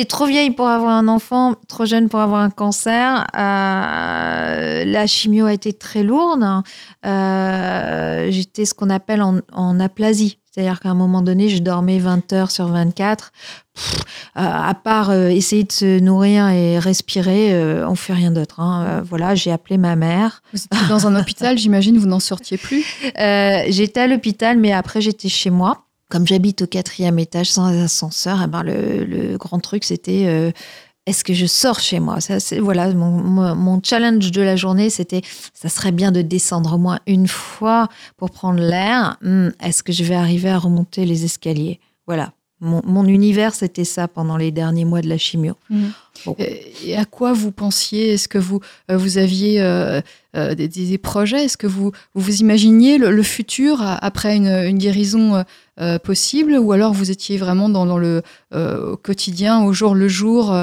trop 0.08 0.26
vieille 0.26 0.50
pour 0.50 0.66
avoir 0.66 0.92
un 0.92 1.08
enfant, 1.08 1.54
trop 1.68 1.84
jeune 1.84 2.08
pour 2.08 2.20
avoir 2.20 2.40
un 2.40 2.50
cancer. 2.50 3.26
la 3.34 5.06
chimio 5.06 5.46
a 5.46 5.52
été 5.52 5.72
très 5.74 6.02
lourde. 6.02 6.42
J'étais 7.04 8.64
ce 8.64 8.72
qu'on 8.72 8.90
appelle 8.90 9.22
en, 9.22 9.40
en 9.52 9.78
aplasie. 9.78 10.38
C'est-à-dire 10.54 10.78
qu'à 10.78 10.90
un 10.90 10.94
moment 10.94 11.20
donné, 11.20 11.48
je 11.48 11.58
dormais 11.58 11.98
20 11.98 12.32
heures 12.32 12.52
sur 12.52 12.68
24. 12.68 13.32
à 14.36 14.72
part 14.74 15.10
euh, 15.10 15.28
essayer 15.28 15.64
de 15.64 15.72
se 15.72 15.98
nourrir 15.98 16.46
et 16.50 16.78
respirer, 16.78 17.52
euh, 17.52 17.88
on 17.88 17.96
fait 17.96 18.12
rien 18.12 18.30
d'autre. 18.30 18.60
Hein. 18.60 18.84
Euh, 18.86 19.02
voilà, 19.02 19.34
j'ai 19.34 19.50
appelé 19.50 19.78
ma 19.78 19.96
mère. 19.96 20.42
Vous 20.52 20.60
étiez 20.64 20.86
dans 20.88 21.08
un 21.08 21.20
hôpital, 21.20 21.58
j'imagine, 21.58 21.98
vous 21.98 22.06
n'en 22.06 22.20
sortiez 22.20 22.56
plus 22.56 22.84
J'étais 23.68 24.00
à 24.00 24.06
l'hôpital, 24.06 24.56
mais 24.56 24.70
après, 24.72 25.00
j'étais 25.00 25.28
chez 25.28 25.50
moi. 25.50 25.86
Comme 26.08 26.24
j'habite 26.24 26.62
au 26.62 26.66
quatrième 26.68 27.18
étage 27.18 27.50
sans 27.50 27.66
ascenseur, 27.82 28.40
eh 28.44 28.46
ben, 28.46 28.62
le, 28.62 29.04
le 29.04 29.36
grand 29.36 29.58
truc, 29.58 29.82
c'était 29.82 30.52
est-ce 31.06 31.22
que 31.24 31.34
je 31.34 31.46
sors 31.46 31.80
chez 31.80 32.00
moi? 32.00 32.20
Ça, 32.20 32.38
Voilà, 32.60 32.92
mon, 32.94 33.80
challenge 33.82 34.30
de 34.30 34.40
la 34.42 34.56
journée, 34.56 34.88
c'était 34.90 35.20
ça 35.52 35.68
serait 35.68 35.92
bien 35.92 36.12
de 36.12 36.22
descendre 36.22 36.74
au 36.74 36.78
moins 36.78 36.98
une 37.06 37.28
fois 37.28 37.88
pour 38.16 38.30
prendre 38.30 38.60
l'air. 38.60 39.16
Hmm, 39.22 39.48
est-ce 39.62 39.82
que 39.82 39.92
je 39.92 40.04
vais 40.04 40.14
arriver 40.14 40.48
à 40.48 40.58
remonter 40.58 41.04
les 41.04 41.24
escaliers? 41.24 41.78
Voilà, 42.06 42.32
Mon, 42.60 42.80
mon 42.86 43.04
univers, 43.06 43.54
c'était 43.54 43.84
ça 43.84 44.08
pendant 44.08 44.36
les 44.38 44.50
derniers 44.50 44.84
mois 44.86 45.02
de 45.02 45.08
la 45.08 45.18
chimio. 45.18 45.54
Mhm. 45.68 45.92
Bon. 46.24 46.36
Et 46.38 46.96
à 46.96 47.04
quoi 47.04 47.32
vous 47.32 47.50
pensiez? 47.50 48.12
Est-ce 48.14 48.28
que 48.28 48.38
vous, 48.38 48.60
euh, 48.90 48.96
vous 48.96 49.18
aviez 49.18 49.60
euh, 49.60 50.00
euh, 50.36 50.54
des, 50.54 50.68
des 50.68 50.98
projets? 50.98 51.44
Est-ce 51.44 51.56
que 51.58 51.66
vous, 51.66 51.92
vous 52.14 52.20
vous 52.22 52.36
imaginiez 52.40 52.96
le, 52.98 53.10
le 53.10 53.22
futur 53.22 53.82
après 53.82 54.36
une, 54.36 54.46
une 54.46 54.78
guérison 54.78 55.44
euh, 55.80 55.98
possible? 55.98 56.52
Ou 56.56 56.72
alors 56.72 56.92
vous 56.94 57.10
étiez 57.10 57.36
vraiment 57.36 57.68
dans, 57.68 57.84
dans 57.84 57.98
le 57.98 58.22
au 58.54 58.96
quotidien, 58.96 59.62
au 59.64 59.72
jour 59.72 59.94
le 59.94 60.06
jour 60.08 60.54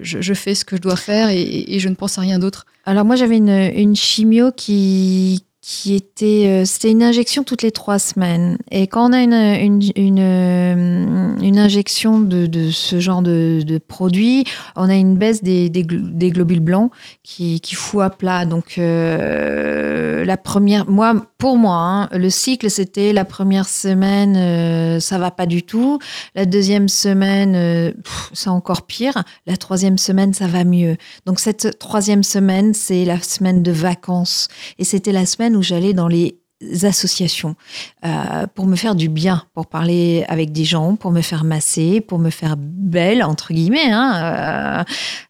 je, 0.00 0.20
je 0.20 0.34
fais 0.34 0.54
ce 0.54 0.64
que 0.64 0.76
je 0.76 0.80
dois 0.80 0.96
faire 0.96 1.28
et, 1.28 1.42
et 1.42 1.78
je 1.78 1.88
ne 1.88 1.94
pense 1.94 2.18
à 2.18 2.20
rien 2.20 2.38
d'autre. 2.38 2.66
Alors 2.84 3.04
moi 3.04 3.16
j'avais 3.16 3.36
une, 3.36 3.48
une 3.48 3.96
chimio 3.96 4.52
qui 4.52 5.44
qui 5.62 5.94
était 5.94 6.46
euh, 6.48 6.64
c'était 6.64 6.90
une 6.90 7.02
injection 7.02 7.44
toutes 7.44 7.62
les 7.62 7.70
trois 7.70 8.00
semaines. 8.00 8.58
Et 8.70 8.88
quand 8.88 9.08
on 9.08 9.12
a 9.12 9.20
une 9.20 9.32
une, 9.32 9.80
une, 9.96 10.18
euh, 10.18 11.58
injection 11.58 12.20
de, 12.20 12.70
ce 12.70 12.98
genre 12.98 13.22
de, 13.22 13.62
de 13.64 13.78
produit 13.78 14.44
on 14.74 14.88
a 14.88 14.94
une 14.94 15.16
baisse 15.16 15.42
des, 15.42 15.70
des, 15.70 15.84
des 15.84 16.30
globules 16.30 16.60
blancs 16.60 16.90
qui, 17.22 17.60
qui 17.60 17.76
fout 17.76 18.02
à 18.02 18.10
plat. 18.10 18.44
Donc 18.44 18.74
euh, 18.78 20.24
la 20.24 20.36
première 20.36 20.90
moi 20.90 21.14
pour 21.38 21.56
moi 21.56 21.76
hein, 21.76 22.08
le 22.12 22.28
cycle 22.28 22.68
c'était 22.68 23.12
la 23.12 23.24
première 23.24 23.68
semaine 23.68 24.36
euh, 24.36 25.00
ça 25.00 25.18
va 25.18 25.30
pas 25.30 25.46
du 25.46 25.62
tout. 25.62 26.00
La 26.34 26.44
deuxième 26.44 26.88
semaine 26.88 27.94
c'est 28.32 28.50
encore 28.50 28.82
pire. 28.82 29.22
La 29.46 29.56
troisième 29.56 29.98
semaine 29.98 30.34
ça 30.34 30.48
va 30.48 30.64
mieux. 30.64 30.96
Donc 31.24 31.38
cette 31.38 31.78
troisième 31.78 32.22
semaine, 32.22 32.74
c'est 32.74 33.04
la 33.04 33.20
semaine 33.20 33.62
de 33.62 33.72
vacances. 33.72 34.48
Et 34.78 34.84
c'était 34.84 35.12
la 35.12 35.26
semaine 35.26 35.51
où 35.56 35.62
j'allais 35.62 35.94
dans 35.94 36.08
les 36.08 36.41
associations 36.82 37.56
euh, 38.04 38.46
pour 38.54 38.66
me 38.66 38.76
faire 38.76 38.94
du 38.94 39.08
bien, 39.08 39.44
pour 39.54 39.66
parler 39.66 40.24
avec 40.28 40.52
des 40.52 40.64
gens, 40.64 40.96
pour 40.96 41.10
me 41.10 41.20
faire 41.20 41.44
masser, 41.44 42.00
pour 42.00 42.18
me 42.18 42.30
faire 42.30 42.56
belle, 42.58 43.22
entre 43.22 43.52
guillemets, 43.52 43.90
hein, 43.90 44.84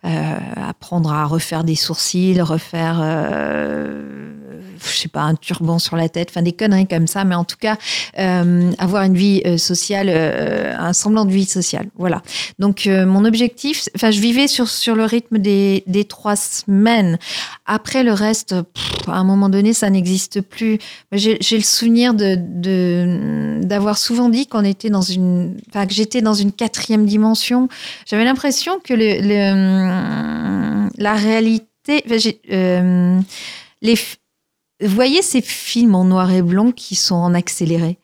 euh, 0.05 0.09
euh, 0.09 0.69
apprendre 0.69 1.13
à 1.13 1.25
refaire 1.25 1.65
des 1.65 1.75
sourcils, 1.75 2.41
refaire, 2.41 3.01
je 4.85 4.97
sais 4.97 5.09
pas, 5.09 5.23
un 5.23 5.35
turban 5.35 5.79
sur 5.79 5.97
la 5.97 6.09
tête, 6.09 6.29
enfin 6.31 6.43
des 6.43 6.53
conneries 6.53 6.89
comme 6.89 7.07
ça, 7.07 7.25
mais 7.25 7.35
en 7.35 7.45
tout 7.45 7.57
cas, 7.57 7.77
avoir 8.17 9.05
une 9.05 9.15
vie 9.15 9.43
sociale, 9.59 10.09
un 10.09 10.93
semblant 10.93 11.25
de 11.25 11.33
vie 11.33 11.45
sociale. 11.45 11.89
Voilà. 11.97 12.23
Donc 12.59 12.87
mon 12.87 13.25
objectif, 13.25 13.89
enfin 13.95 14.11
je 14.11 14.21
vivais 14.21 14.49
sur, 14.49 14.69
sur 14.69 14.97
le 14.97 15.05
rythme 15.05 15.39
des, 15.39 15.85
des 15.87 16.05
trois 16.05 16.37
semaines. 16.37 17.19
Après 17.67 18.03
le 18.03 18.13
reste, 18.13 18.55
à 19.07 19.19
un 19.19 19.25
moment 19.25 19.49
donné, 19.49 19.73
ça 19.73 19.91
n'existe 19.91 20.41
plus. 20.41 20.79
J'ai 21.41 21.57
le 21.57 21.63
souvenir 21.63 22.15
de 22.15 22.37
d'avoir 23.63 23.97
souvent 23.97 24.29
dit 24.29 24.47
qu'on 24.47 24.65
était 24.65 24.91
dans 24.91 25.03
une, 25.03 25.57
enfin 25.69 25.87
que 25.87 25.95
j'étais 25.95 26.21
dans 26.21 26.35
une 26.35 26.53
quatrième 26.53 27.07
dimension. 27.07 27.69
J'avais 28.07 28.25
l'impression 28.25 28.79
que 28.83 28.93
le, 28.95 29.21
le- 29.23 30.89
la 30.99 31.15
réalité, 31.15 32.03
enfin, 32.07 32.17
euh, 32.51 33.21
les, 33.81 33.95
vous 33.95 34.95
voyez 34.95 35.23
ces 35.23 35.41
films 35.41 35.95
en 35.95 36.05
noir 36.05 36.31
et 36.33 36.43
blanc 36.43 36.73
qui 36.73 36.95
sont 36.97 37.15
en 37.15 37.35
accéléré? 37.35 37.99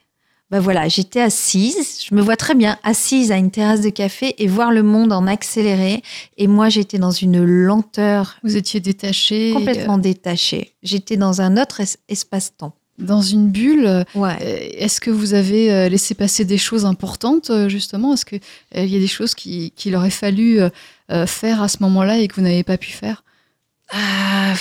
Ben 0.51 0.61
voilà, 0.61 0.89
j'étais 0.89 1.21
assise, 1.21 2.07
je 2.09 2.15
me 2.15 2.23
vois 2.23 2.37
très 2.37 2.55
bien 2.55 2.79
assise 2.83 3.31
à 3.33 3.37
une 3.37 3.51
terrasse 3.51 3.83
de 3.83 3.91
café 3.91 4.35
et 4.43 4.47
voir 4.47 4.73
le 4.73 4.83
monde 4.83 5.13
en 5.13 5.27
accéléré. 5.27 6.03
Et 6.39 6.47
moi, 6.47 6.71
j'étais 6.71 6.99
dans 6.99 7.11
une 7.11 7.45
lenteur 7.45 8.37
Vous 8.43 8.57
étiez 8.57 8.81
détaché 8.81 9.53
complètement 9.53 9.99
détachée. 9.99 10.73
J'étais 10.83 11.19
dans 11.19 11.43
un 11.43 11.59
autre 11.59 11.83
es- 11.83 11.99
espace-temps. 12.09 12.73
Euh, 13.01 13.05
dans 13.05 13.23
une 13.23 13.49
bulle. 13.49 13.87
Euh, 13.87 14.05
Ouais. 14.15 14.37
Est-ce 14.79 15.01
que 15.01 15.11
vous 15.11 15.35
avez 15.35 15.73
euh, 15.73 15.89
laissé 15.89 16.15
passer 16.15 16.45
des 16.45 16.59
choses 16.59 16.85
importantes, 16.85 17.51
euh, 17.51 17.69
justement? 17.69 18.15
Est-ce 18.15 18.25
qu'il 18.25 18.41
y 18.75 18.97
a 18.97 19.01
des 19.01 19.07
choses 19.07 19.35
qui- 19.35 19.73
qu'il 19.77 19.95
aurait 19.97 20.11
fallu 20.11 20.61
euh, 20.61 20.69
euh, 21.11 21.27
faire 21.27 21.63
à 21.63 21.69
ce 21.69 21.79
moment-là 21.81 22.19
et 22.19 22.29
que 22.29 22.35
vous 22.35 22.43
n'avez 22.43 22.63
pas 22.65 22.77
pu 22.79 22.91
faire? 22.91 23.23
Ah, 23.91 24.53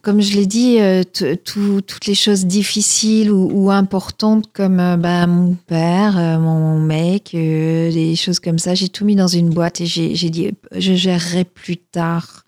comme 0.00 0.22
je 0.22 0.34
l'ai 0.36 0.46
dit, 0.46 0.78
euh, 0.80 1.02
tout- 1.04 1.82
toutes 1.82 2.06
les 2.06 2.14
choses 2.14 2.46
difficiles 2.46 3.30
ou, 3.30 3.50
ou 3.52 3.70
importantes 3.70 4.46
comme 4.54 4.80
euh, 4.80 4.96
bah, 4.96 5.26
mon 5.26 5.54
père, 5.54 6.16
euh, 6.16 6.38
mon 6.38 6.78
mec, 6.78 7.32
euh, 7.34 7.92
des 7.92 8.16
choses 8.16 8.40
comme 8.40 8.58
ça, 8.58 8.74
j'ai 8.74 8.88
tout 8.88 9.04
mis 9.04 9.16
dans 9.16 9.26
une 9.28 9.50
boîte 9.50 9.82
et 9.82 9.86
j'ai 9.86 10.14
j'ai 10.14 10.30
dit 10.30 10.52
je 10.74 10.94
gérerai 10.94 11.44
plus 11.44 11.76
tard. 11.76 12.44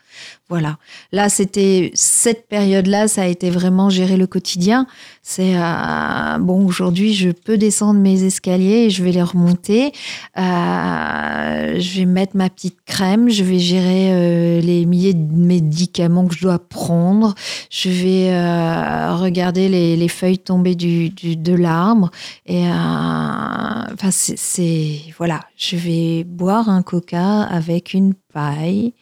Voilà. 0.53 0.77
Là, 1.13 1.31
c'était 1.31 1.93
cette 1.95 2.47
période-là, 2.47 3.09
ça 3.09 3.23
a 3.23 3.27
été 3.27 3.49
vraiment 3.49 3.89
gérer 3.89 4.19
le 4.19 4.27
quotidien. 4.27 4.87
C'est 5.23 5.55
euh, 5.57 6.39
bon. 6.41 6.67
Aujourd'hui, 6.67 7.15
je 7.15 7.31
peux 7.31 7.57
descendre 7.57 7.99
mes 7.99 8.25
escaliers 8.25 8.85
et 8.85 8.91
je 8.91 9.03
vais 9.03 9.13
les 9.13 9.23
remonter. 9.23 9.93
Euh, 10.37 11.81
je 11.81 11.97
vais 11.97 12.05
mettre 12.05 12.37
ma 12.37 12.51
petite 12.51 12.77
crème. 12.85 13.31
Je 13.31 13.45
vais 13.45 13.59
gérer 13.59 14.13
euh, 14.13 14.61
les 14.61 14.85
milliers 14.85 15.15
de 15.15 15.35
médicaments 15.35 16.27
que 16.27 16.35
je 16.35 16.43
dois 16.43 16.59
prendre. 16.59 17.35
Je 17.71 17.89
vais 17.89 19.15
regarder 19.15 19.71
les, 19.71 19.97
les 19.97 20.09
feuilles 20.09 20.39
tomber 20.39 20.75
de 20.75 21.55
l'arbre. 21.55 22.11
Et 22.45 22.67
enfin, 22.67 24.11
c'est 24.11 25.01
voilà. 25.17 25.41
Je 25.57 25.77
vais 25.77 26.25
boire 26.25 26.69
un 26.69 26.83
coca 26.83 27.41
avec 27.41 27.95
une 27.95 28.13
paille. 28.35 28.93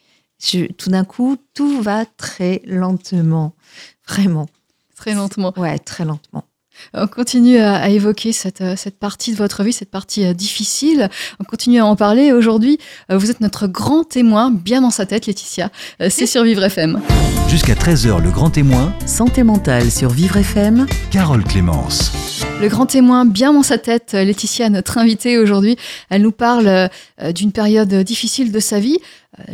Je- 0.41 0.67
tout 0.73 0.91
d'un 0.91 1.05
coup, 1.05 1.37
tout 1.55 1.81
va 1.83 2.05
très 2.07 2.63
lentement. 2.67 3.55
Vraiment. 4.09 4.49
Très 4.97 5.15
lentement. 5.15 5.53
Ouais, 5.57 5.79
très 5.79 6.05
lentement. 6.05 6.45
On 6.95 7.07
continue 7.07 7.59
à, 7.59 7.75
à 7.77 7.89
évoquer 7.91 8.33
cette, 8.33 8.63
euh, 8.63 8.75
cette 8.75 8.99
partie 8.99 9.33
de 9.33 9.37
votre 9.37 9.63
vie, 9.65 9.73
cette 9.73 9.91
partie 9.91 10.25
euh, 10.25 10.33
difficile. 10.33 11.11
On 11.39 11.45
continue 11.45 11.79
à 11.79 11.85
en 11.85 11.95
parler. 11.95 12.33
Aujourd'hui, 12.33 12.79
euh, 13.13 13.19
vous 13.19 13.31
êtes 13.31 13.41
notre 13.43 13.67
grand 13.67 14.03
témoin, 14.05 14.51
bien 14.51 14.81
dans 14.81 14.91
sa 14.91 15.05
tête, 15.05 15.27
Laetitia. 15.27 15.71
Euh, 16.01 16.09
C'est 16.11 16.27
sur 16.27 16.43
Vivre 16.43 16.63
FM. 16.65 17.01
Jusqu'à 17.49 17.75
13h, 17.75 18.23
le 18.23 18.31
grand 18.31 18.49
témoin, 18.51 18.95
Santé 19.05 19.43
mentale 19.43 19.91
sur 19.91 20.09
Vivre 20.09 20.39
FM. 20.39 20.87
Carole 21.11 21.45
Clémence. 21.45 22.13
Le 22.63 22.69
grand 22.69 22.87
témoin, 22.87 23.27
bien 23.27 23.53
dans 23.53 23.63
sa 23.63 23.77
tête, 23.77 24.13
Laetitia, 24.15 24.71
notre 24.71 24.97
invitée 24.97 25.37
aujourd'hui, 25.37 25.77
elle 26.09 26.23
nous 26.23 26.33
parle 26.33 26.67
euh, 26.69 27.33
d'une 27.33 27.53
période 27.53 27.93
difficile 27.93 28.53
de 28.53 28.61
sa 28.61 28.81
vie, 28.81 28.99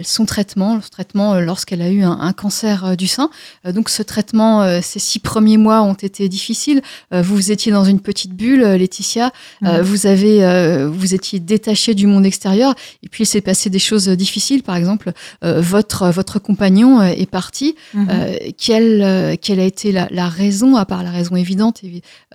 son 0.02 0.24
traitement, 0.26 0.80
son 0.80 0.88
traitement 0.90 1.34
euh, 1.34 1.40
lorsqu'elle 1.40 1.82
a 1.82 1.90
eu 1.90 2.02
un, 2.02 2.18
un 2.20 2.32
cancer 2.32 2.84
euh, 2.84 2.94
du 2.96 3.06
sein. 3.06 3.30
Euh, 3.66 3.72
Donc 3.72 3.88
ce 3.88 4.02
traitement, 4.02 4.62
euh, 4.62 4.80
ces 4.82 4.98
six 4.98 5.18
premiers 5.18 5.56
mois 5.56 5.82
ont 5.82 5.94
été 5.94 6.28
difficiles. 6.28 6.82
Euh, 7.12 7.22
Vous 7.22 7.50
étiez 7.50 7.72
dans 7.72 7.84
une 7.84 8.00
petite 8.00 8.32
bulle, 8.32 8.62
euh, 8.62 8.76
Laetitia. 8.76 9.32
Euh. 9.64 9.82
Vous 9.82 10.06
avez, 10.06 10.44
euh, 10.44 10.88
vous 10.88 11.14
étiez 11.14 11.38
détaché 11.40 11.94
du 11.94 12.06
monde 12.06 12.26
extérieur. 12.26 12.74
Et 13.02 13.08
puis 13.08 13.24
il 13.24 13.26
s'est 13.26 13.40
passé 13.40 13.70
des 13.70 13.78
choses 13.78 14.08
difficiles. 14.08 14.62
Par 14.62 14.76
exemple, 14.76 15.12
euh, 15.44 15.60
votre 15.60 16.08
votre 16.10 16.38
compagnon 16.38 17.00
euh, 17.00 17.06
est 17.06 17.30
parti. 17.30 17.74
Mhm. 17.94 18.08
Euh, 18.10 18.36
quelle, 18.58 19.02
euh, 19.02 19.36
quelle 19.40 19.60
a 19.60 19.64
été 19.64 19.92
la, 19.92 20.08
la 20.10 20.28
raison, 20.28 20.76
à 20.76 20.84
part 20.84 21.02
la 21.02 21.10
raison 21.10 21.36
évidente 21.36 21.82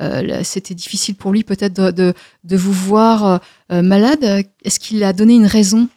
euh, 0.02 0.42
C'était 0.44 0.76
difficile 0.76 1.16
pour 1.16 1.32
lui 1.32 1.44
peut-être 1.44 1.74
de, 1.74 1.92
de, 1.92 2.14
de 2.44 2.58
vous 2.58 2.74
voir 2.74 3.26
euh, 3.26 3.38
euh, 3.72 3.82
malade. 3.82 4.24
Est-ce 4.64 4.80
qu'il 4.80 5.04
a 5.04 5.14
donné 5.14 5.34
une 5.36 5.46
raison? 5.46 5.88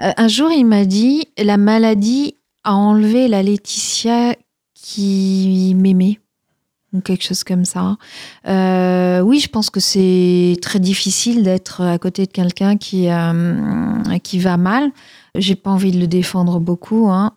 Euh, 0.00 0.12
un 0.16 0.28
jour, 0.28 0.50
il 0.50 0.64
m'a 0.64 0.84
dit 0.84 1.26
la 1.38 1.56
maladie 1.56 2.34
a 2.64 2.74
enlevé 2.74 3.28
la 3.28 3.42
Laetitia 3.42 4.34
qui 4.74 5.74
m'aimait 5.76 6.20
ou 6.94 7.00
quelque 7.00 7.22
chose 7.24 7.44
comme 7.44 7.64
ça. 7.66 7.96
Euh, 8.46 9.20
oui, 9.20 9.40
je 9.40 9.48
pense 9.48 9.68
que 9.68 9.80
c'est 9.80 10.56
très 10.62 10.80
difficile 10.80 11.42
d'être 11.42 11.82
à 11.82 11.98
côté 11.98 12.24
de 12.24 12.30
quelqu'un 12.32 12.76
qui 12.78 13.10
euh, 13.10 14.18
qui 14.22 14.38
va 14.38 14.56
mal. 14.56 14.90
J'ai 15.34 15.54
pas 15.54 15.70
envie 15.70 15.92
de 15.92 15.98
le 16.00 16.06
défendre 16.06 16.58
beaucoup. 16.60 17.08
Hein. 17.10 17.34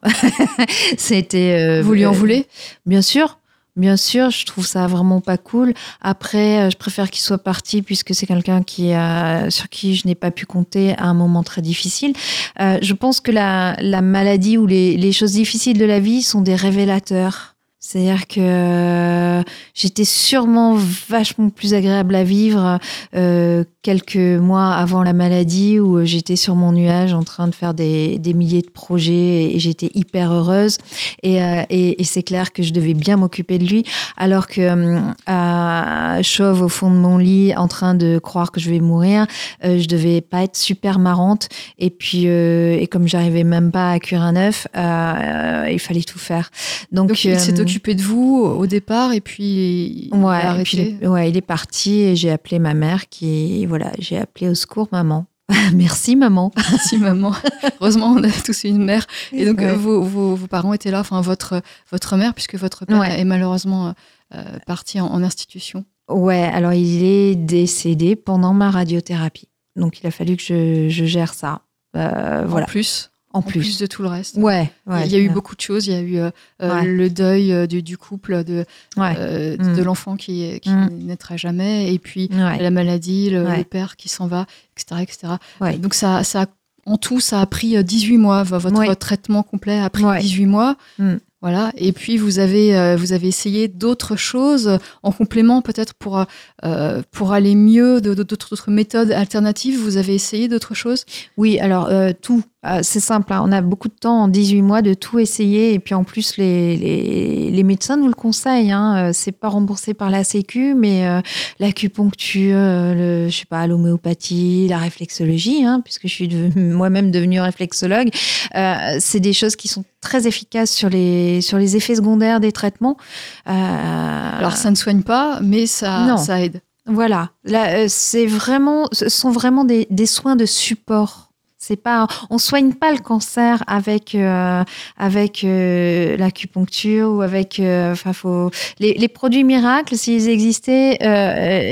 C'était. 0.98 1.58
euh, 1.60 1.82
Vous 1.82 1.94
lui 1.94 2.06
en 2.06 2.14
voulez? 2.14 2.48
Bien 2.86 3.02
sûr. 3.02 3.40
Bien 3.78 3.96
sûr, 3.96 4.32
je 4.32 4.46
trouve 4.46 4.66
ça 4.68 4.86
vraiment 4.88 5.22
pas 5.22 5.38
cool. 5.38 5.74
Après, 6.02 6.60
euh, 6.60 6.70
je 6.70 6.76
préfère 6.76 7.10
qu'il 7.10 7.22
soit 7.22 7.38
parti 7.38 7.82
puisque 7.82 8.14
c'est 8.14 8.26
quelqu'un 8.26 8.64
qui 8.64 8.94
euh, 8.94 9.50
sur 9.50 9.70
qui 9.70 9.96
je 9.96 10.08
n'ai 10.08 10.16
pas 10.16 10.30
pu 10.30 10.46
compter 10.46 10.94
à 10.98 11.06
un 11.06 11.14
moment 11.14 11.42
très 11.42 11.62
difficile. 11.62 12.14
Euh, 12.60 12.80
je 12.82 12.94
pense 12.94 13.22
que 13.22 13.32
la, 13.32 13.78
la 13.80 14.02
maladie 14.02 14.58
ou 14.58 14.68
les, 14.68 14.98
les 14.98 15.12
choses 15.14 15.34
difficiles 15.34 15.78
de 15.78 15.86
la 15.86 16.02
vie 16.02 16.22
sont 16.22 16.42
des 16.42 16.56
révélateurs. 16.56 17.56
C'est-à-dire 17.84 18.28
que 18.28 18.40
euh, 18.40 19.42
j'étais 19.74 20.06
sûrement 20.06 20.76
vachement 20.76 21.50
plus 21.50 21.74
agréable 21.74 22.14
à 22.14 22.24
vivre 22.24 22.78
euh, 23.16 23.64
quelques 23.84 24.16
mois 24.16 24.74
avant 24.74 25.02
la 25.02 25.14
maladie 25.14 25.80
où 25.80 26.06
j'étais 26.06 26.36
sur 26.36 26.56
mon 26.56 26.72
nuage 26.72 27.14
en 27.14 27.24
train 27.24 27.48
de 27.48 27.56
faire 27.56 27.74
des, 27.74 28.20
des 28.20 28.34
milliers 28.34 28.62
de 28.62 28.70
projets 28.70 29.56
et 29.56 29.60
j'étais 29.60 29.90
hyper 29.96 30.32
heureuse. 30.32 30.78
Et, 31.24 31.42
euh, 31.42 31.64
et, 31.70 32.00
et 32.00 32.04
c'est 32.04 32.22
clair 32.22 32.54
que 32.54 32.62
je 32.62 32.74
devais 32.74 32.94
bien 32.94 33.18
m'occuper 33.18 33.58
de 33.58 33.66
lui. 33.66 33.84
Alors 34.18 34.48
que 34.48 34.62
euh, 34.62 35.00
euh, 35.30 36.24
chauve 36.24 36.62
au 36.62 36.70
fond 36.70 36.92
de 36.92 36.96
mon 36.96 37.18
lit, 37.18 37.56
en 37.56 37.68
train 37.68 37.96
de 37.96 38.20
croire 38.20 38.52
que 38.52 38.60
je 38.60 38.70
vais 38.70 38.80
mourir. 38.80 39.26
Euh, 39.66 39.80
je 39.80 39.88
devais 39.88 40.22
pas 40.22 40.44
être 40.44 40.58
super 40.58 41.00
marrante. 41.00 41.50
Et 41.80 41.90
puis, 41.90 42.28
euh, 42.28 42.78
et 42.80 42.86
comme 42.88 43.08
j'arrivais 43.08 43.44
même 43.44 43.72
pas 43.72 43.92
à 43.92 44.00
cuire 44.00 44.22
un 44.22 44.36
œuf, 44.36 44.68
euh, 44.78 45.68
il 45.72 45.80
fallait 45.80 46.04
tout 46.04 46.20
faire. 46.20 46.52
Donc, 46.92 47.08
Donc, 47.08 47.24
il 47.24 47.40
s'est 47.40 47.60
euh, 47.60 47.64
occupé 47.64 47.96
de 47.96 48.02
vous 48.04 48.44
au 48.44 48.68
départ 48.68 49.14
et 49.14 49.22
puis 49.22 50.10
il 50.14 50.26
a 50.26 50.60
et 50.60 50.64
puis 50.64 50.98
ouais, 51.02 51.30
il 51.30 51.38
est 51.38 51.42
parti 51.42 52.02
et 52.02 52.16
j'ai 52.16 52.30
appelé 52.30 52.60
ma 52.60 52.74
mère 52.74 53.10
qui, 53.10 53.66
voilà, 53.72 53.92
j'ai 54.00 54.18
appelé 54.18 54.50
au 54.50 54.56
secours 54.56 54.88
maman. 54.92 55.26
Merci 55.74 56.16
maman. 56.16 56.52
Merci 56.72 56.98
maman. 56.98 57.34
Heureusement, 57.80 58.08
on 58.12 58.24
a 58.24 58.30
tous 58.32 58.64
une 58.66 58.84
mère. 58.84 59.06
Et 59.34 59.46
donc, 59.46 59.60
Ouais. 59.60 59.74
vos, 59.76 60.02
vos, 60.02 60.36
vos 60.36 60.48
parents 60.48 60.74
étaient 60.74 60.92
là, 60.92 61.00
enfin, 61.00 61.20
votre, 61.22 61.62
votre 61.92 62.16
mère, 62.18 62.34
puisque 62.34 62.56
votre 62.56 62.86
père 62.86 63.00
Ouais. 63.00 63.20
est 63.20 63.26
malheureusement 63.26 63.94
euh, 64.34 64.44
parti 64.68 65.00
en, 65.02 65.08
en 65.08 65.24
institution. 65.24 65.84
Ouais, 66.10 66.44
alors 66.44 66.74
il 66.74 67.04
est 67.04 67.36
décédé 67.36 68.16
pendant 68.16 68.54
ma 68.54 68.70
radiothérapie. 68.72 69.48
Donc 69.76 70.00
il 70.02 70.08
a 70.08 70.12
fallu 70.12 70.36
que 70.38 70.44
je, 70.44 70.90
je 70.90 71.06
gère 71.06 71.34
ça. 71.34 71.62
Euh, 71.96 72.44
voilà, 72.48 72.66
En 72.66 72.70
plus, 72.70 73.11
en 73.34 73.40
en 73.40 73.42
plus. 73.42 73.60
plus 73.60 73.80
de 73.80 73.86
tout 73.86 74.02
le 74.02 74.08
reste. 74.10 74.36
Ouais, 74.38 74.72
ouais. 74.88 75.06
il 75.06 75.12
y 75.12 75.16
a 75.16 75.20
eu 75.20 75.30
beaucoup 75.30 75.56
de 75.56 75.62
choses. 75.62 75.88
Il 75.88 75.94
y 75.94 75.96
a 75.96 76.02
eu 76.02 76.18
euh, 76.18 76.30
euh, 76.62 76.74
Ouais. 76.82 76.86
le 76.86 77.10
deuil 77.10 77.52
euh, 77.54 77.66
du, 77.68 77.82
du 77.82 77.98
couple, 77.98 78.44
de, 78.44 78.66
Ouais. 78.98 79.14
euh, 79.18 79.58
Mm. 79.58 79.76
de 79.76 79.84
l'enfant 79.84 80.16
qui, 80.18 80.60
qui 80.60 80.70
Mm. 80.70 80.90
naîtra 81.08 81.38
jamais, 81.38 81.94
et 81.94 82.00
puis 82.00 82.30
la 82.32 82.70
maladie, 82.72 83.30
le, 83.30 83.64
père 83.64 83.96
qui 83.96 84.10
s'en 84.10 84.28
va, 84.28 84.46
etc. 84.78 85.02
etc. 85.02 85.78
Donc, 85.80 85.94
ça, 85.94 86.24
ça, 86.24 86.48
en 86.86 86.98
tout, 86.98 87.20
ça 87.20 87.42
a 87.42 87.46
pris 87.46 87.78
euh, 87.78 87.84
18 87.84 88.18
mois. 88.18 88.44
Votre 88.44 88.94
traitement 88.96 89.44
complet 89.44 89.80
a 89.80 89.90
pris 89.90 90.04
Ouais. 90.04 90.20
18 90.20 90.46
mois. 90.48 90.76
Mm. 91.00 91.16
Voilà. 91.42 91.72
Et 91.76 91.92
puis, 91.92 92.18
vous 92.18 92.38
avez, 92.38 92.96
vous 92.98 93.14
avez 93.14 93.28
essayé 93.28 93.68
d'autres 93.68 94.16
choses 94.16 94.78
en 95.02 95.12
complément, 95.12 95.64
peut-être 95.64 95.96
pour, 95.96 96.24
euh, 96.64 97.02
pour 97.10 97.32
aller 97.34 97.56
mieux, 97.56 98.00
d'autres 98.00 98.24
d'autres 98.24 98.70
méthodes 98.70 99.12
alternatives. 99.12 99.80
Vous 99.80 99.98
avez 99.98 100.14
essayé 100.14 100.48
d'autres 100.48 100.76
choses? 100.76 101.04
Oui, 101.38 101.60
alors 101.60 101.88
euh, 101.88 102.12
tout. 102.22 102.44
Euh, 102.64 102.82
c'est 102.84 103.00
simple, 103.00 103.34
hein, 103.34 103.42
on 103.44 103.52
a 103.52 103.62
beaucoup 103.62 103.88
de 103.88 103.94
temps 103.96 104.22
en 104.24 104.28
18 104.28 104.62
mois 104.62 104.84
de 104.84 104.94
tout 104.94 105.18
essayer 105.18 105.74
et 105.74 105.80
puis 105.80 105.96
en 105.96 106.04
plus 106.04 106.38
les, 106.38 106.78
les, 106.78 107.50
les 107.50 107.64
médecins 107.64 107.98
nous 107.98 108.08
le 108.08 108.14
conseillent. 108.14 108.72
Hein, 108.72 108.96
euh, 109.10 109.12
c'est 109.14 109.32
pas 109.32 109.48
remboursé 109.50 109.96
par 109.96 110.12
la 110.12 110.24
Sécu, 110.24 110.76
mais 110.76 111.08
euh, 111.08 111.22
l'acupuncture, 111.60 112.56
euh, 112.56 112.94
le, 113.26 113.30
je 113.30 113.36
sais 113.40 113.46
pas, 113.46 113.66
l'homéopathie, 113.66 114.68
la 114.70 114.78
réflexologie, 114.78 115.66
hein, 115.66 115.82
puisque 115.84 116.04
je 116.04 116.14
suis 116.14 116.30
moi-même 116.56 117.10
devenue 117.10 117.42
réflexologue, 117.42 118.10
euh, 118.56 118.98
c'est 119.00 119.20
des 119.20 119.34
choses 119.34 119.56
qui 119.56 119.68
sont 119.68 119.84
très 120.00 120.28
efficaces 120.28 120.72
sur 120.72 120.90
les 120.90 121.42
sur 121.42 121.58
les 121.58 121.76
effets 121.78 121.96
secondaires 121.96 122.40
des 122.40 122.52
traitements. 122.52 122.98
Alors, 123.46 124.56
ça 124.56 124.70
ne 124.72 124.76
soigne 124.76 125.02
pas, 125.04 125.40
mais 125.42 125.66
ça, 125.66 126.06
Non. 126.06 126.18
ça 126.18 126.42
aide. 126.42 126.62
voilà, 126.86 127.30
là, 127.44 127.88
c'est 127.90 128.26
vraiment, 128.26 128.88
ce 128.92 129.10
sont 129.10 129.32
vraiment 129.32 129.64
des, 129.66 129.88
des 129.90 130.06
soins 130.06 130.36
de 130.36 130.46
support. 130.46 131.31
C'est 131.64 131.76
pas, 131.76 132.08
on 132.32 132.40
soigne 132.40 132.74
pas 132.74 132.92
le 132.92 132.98
cancer 132.98 133.64
avec 133.68 134.16
euh, 134.16 134.64
avec 134.98 135.44
euh, 135.44 136.18
l'acupuncture 136.18 137.12
ou 137.12 137.22
avec, 137.22 137.60
euh, 137.60 137.92
enfin 137.92 138.14
faut 138.14 138.50
les, 138.80 139.08
produits 139.08 139.44
miracles 139.44 139.96
s'ils 139.96 140.28
existaient, 140.28 140.98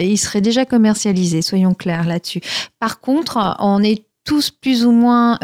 ils 0.06 0.18
seraient 0.18 0.42
déjà 0.42 0.66
commercialisés. 0.66 1.42
Soyons 1.42 1.74
clairs 1.74 2.06
là-dessus. 2.06 2.40
Par 2.80 3.00
contre, 3.00 3.56
on 3.58 3.82
est 3.82 4.06
tous 4.26 4.52
plus 4.52 4.86
ou 4.86 4.92
moins 4.92 5.40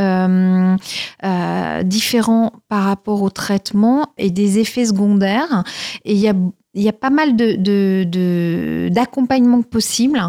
différents 1.84 2.54
par 2.70 2.84
rapport 2.84 3.24
au 3.24 3.32
traitement 3.32 4.14
et 4.20 4.30
des 4.30 4.60
effets 4.60 4.86
secondaires. 4.86 5.64
Et 6.04 6.14
il 6.14 6.20
y 6.20 6.30
a 6.30 6.36
y 6.75 6.90
a 6.90 6.94
pas 6.94 7.10
mal 7.10 7.36
de, 7.36 7.54
de, 7.54 8.04
de- 8.08 8.90
d'accompagnement 8.92 9.62
possible 9.64 10.22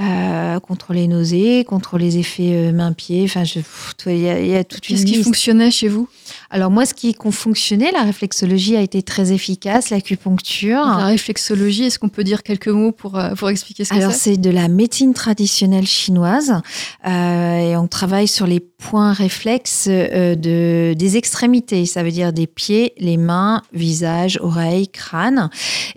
euh, 0.00 0.60
contre 0.60 0.92
les 0.92 1.08
nausées, 1.08 1.64
contre 1.64 1.98
les 1.98 2.18
effets 2.18 2.52
euh, 2.52 2.72
mains-pieds. 2.72 3.24
Enfin, 3.24 3.42
il 4.06 4.12
y, 4.16 4.48
y 4.48 4.54
a 4.54 4.64
toute 4.64 4.88
une 4.88 4.96
Qu'est-ce 4.96 5.06
qui 5.06 5.22
fonctionnait 5.22 5.70
chez 5.70 5.88
vous? 5.88 6.08
Alors 6.50 6.70
moi, 6.70 6.86
ce 6.86 6.94
qui 6.94 7.16
fonctionnait, 7.30 7.90
la 7.92 8.02
réflexologie 8.02 8.76
a 8.76 8.80
été 8.80 9.02
très 9.02 9.32
efficace, 9.32 9.90
l'acupuncture. 9.90 10.84
La 10.84 11.06
réflexologie, 11.06 11.84
est-ce 11.84 11.98
qu'on 11.98 12.08
peut 12.08 12.24
dire 12.24 12.42
quelques 12.42 12.68
mots 12.68 12.92
pour, 12.92 13.18
euh, 13.18 13.34
pour 13.34 13.50
expliquer 13.50 13.84
ce 13.84 13.90
que 13.90 13.96
Alors 13.96 14.12
c'est? 14.12 14.32
c'est 14.32 14.36
de 14.36 14.50
la 14.50 14.68
médecine 14.68 15.14
traditionnelle 15.14 15.86
chinoise 15.86 16.54
euh, 17.06 17.58
et 17.58 17.76
on 17.76 17.86
travaille 17.86 18.28
sur 18.28 18.46
les 18.46 18.60
points 18.78 19.12
réflexes 19.12 19.88
euh, 19.90 20.34
de, 20.34 20.94
des 20.94 21.16
extrémités, 21.16 21.84
ça 21.84 22.02
veut 22.02 22.10
dire 22.12 22.32
des 22.32 22.46
pieds, 22.46 22.94
les 22.98 23.16
mains, 23.16 23.62
visage, 23.72 24.38
oreilles, 24.40 24.88
crâne 24.88 25.50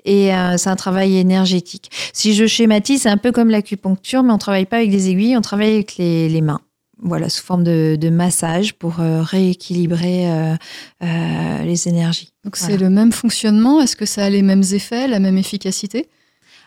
et 0.03 0.33
euh, 0.33 0.57
c'est 0.57 0.69
un 0.69 0.75
travail 0.75 1.17
énergétique. 1.17 1.91
Si 2.11 2.33
je 2.33 2.45
schématise, 2.47 3.03
c'est 3.03 3.09
un 3.09 3.17
peu 3.17 3.31
comme 3.31 3.49
l'acupuncture 3.49 4.23
mais 4.23 4.33
on 4.33 4.37
travaille 4.37 4.65
pas 4.65 4.77
avec 4.77 4.91
des 4.91 5.09
aiguilles, 5.09 5.37
on 5.37 5.41
travaille 5.41 5.73
avec 5.75 5.97
les, 5.97 6.27
les 6.27 6.41
mains. 6.41 6.59
Voilà, 7.03 7.29
sous 7.29 7.43
forme 7.43 7.63
de, 7.63 7.97
de 7.99 8.09
massage 8.09 8.75
pour 8.75 8.99
euh, 8.99 9.23
rééquilibrer 9.23 10.29
euh, 10.29 10.55
euh, 11.03 11.63
les 11.63 11.87
énergies. 11.87 12.29
Donc 12.43 12.57
Voilà. 12.57 12.73
c'est 12.75 12.79
le 12.79 12.91
même 12.91 13.11
fonctionnement? 13.11 13.81
Est-ce 13.81 13.95
que 13.95 14.05
ça 14.05 14.25
a 14.25 14.29
les 14.29 14.43
mêmes 14.43 14.63
effets, 14.73 15.07
la 15.07 15.19
même 15.19 15.37
efficacité? 15.37 16.07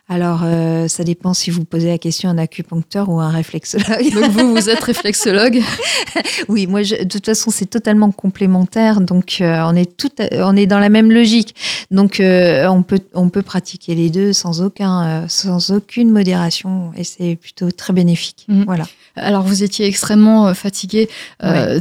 Alors, 0.07 0.43
euh, 0.45 0.87
ça 0.87 1.03
dépend 1.03 1.33
si 1.33 1.51
vous 1.51 1.65
posez 1.65 1.89
la 1.89 1.97
question 1.97 2.29
à 2.29 2.33
un 2.33 2.39
acupuncteur 2.39 3.09
ou 3.09 3.21
à 3.21 3.25
un 3.25 3.31
réflexologue. 3.31 4.13
Donc 4.13 4.31
vous, 4.33 4.55
vous 4.55 4.69
êtes 4.71 4.83
réflexologue. 4.83 5.61
Oui, 6.49 6.67
moi, 6.67 6.83
je- 6.83 6.97
de 6.97 7.05
toute 7.09 7.25
façon, 7.27 7.51
c'est 7.51 7.67
totalement 7.67 8.11
complémentaire. 8.11 9.01
Donc, 9.01 9.39
euh, 9.41 9.63
on 9.65 9.75
est 9.75 9.97
tout, 9.97 10.11
on 10.33 10.57
est 10.57 10.67
dans 10.67 10.79
la 10.79 10.89
même 10.89 11.11
logique. 11.11 11.55
Donc, 11.91 12.21
euh, 12.21 12.67
on 12.69 12.83
peut, 12.83 13.01
on 13.15 13.29
peut 13.31 13.43
pratiquer 13.43 13.95
les 13.95 14.11
deux 14.11 14.33
sans 14.33 14.61
aucun, 14.63 15.27
sans 15.29 15.71
aucune 15.71 16.11
modération, 16.11 16.93
et 16.97 17.05
c'est 17.05 17.37
plutôt 17.37 17.71
très 17.71 17.93
bénéfique. 17.93 18.45
Mhm. 18.49 18.65
Voilà. 18.65 18.85
Alors 19.17 19.45
vous 19.45 19.63
étiez 19.63 19.87
extrêmement 19.87 20.53
fatigué 20.55 21.09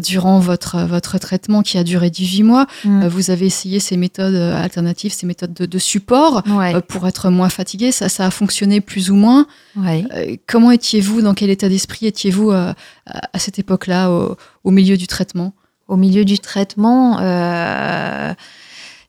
durant 0.03 0.39
votre, 0.39 0.81
votre 0.86 1.17
traitement 1.17 1.63
qui 1.63 1.79
a 1.79 1.83
duré 1.83 2.12
18 2.12 2.43
mois. 2.43 2.67
Euh, 2.86 3.09
Vous 3.09 3.31
avez 3.31 3.47
essayé 3.47 3.79
ces 3.79 3.97
méthodes 3.97 4.36
alternatives, 4.36 5.13
ces 5.13 5.25
méthodes 5.25 5.53
de, 5.53 5.65
de 5.65 5.79
support 5.79 6.43
pour 6.88 7.07
être 7.07 7.29
moins 7.31 7.49
fatigué. 7.49 7.91
Ça, 7.91 8.07
ça 8.13 8.26
a 8.26 8.32
fonctionné 8.32 8.80
plus 8.82 9.10
ou 9.12 9.15
moins. 9.15 9.45
ouais. 9.76 10.06
Euh, 10.13 10.36
Comment 10.47 10.71
étiez-vous 10.71 11.21
Dans 11.21 11.34
quel 11.34 11.49
état 11.49 11.67
d'esprit 11.69 12.06
étiez-vous 12.08 12.52
euh, 12.52 12.73
à 13.06 13.21
à 13.34 13.39
cette 13.39 13.60
époque-là, 13.60 14.10
au, 14.12 14.38
au 14.63 14.71
milieu 14.71 14.95
du 14.97 15.08
traitement? 15.08 15.54
Au 15.88 15.97
milieu 15.97 16.23
du 16.23 16.39
traitement, 16.39 17.17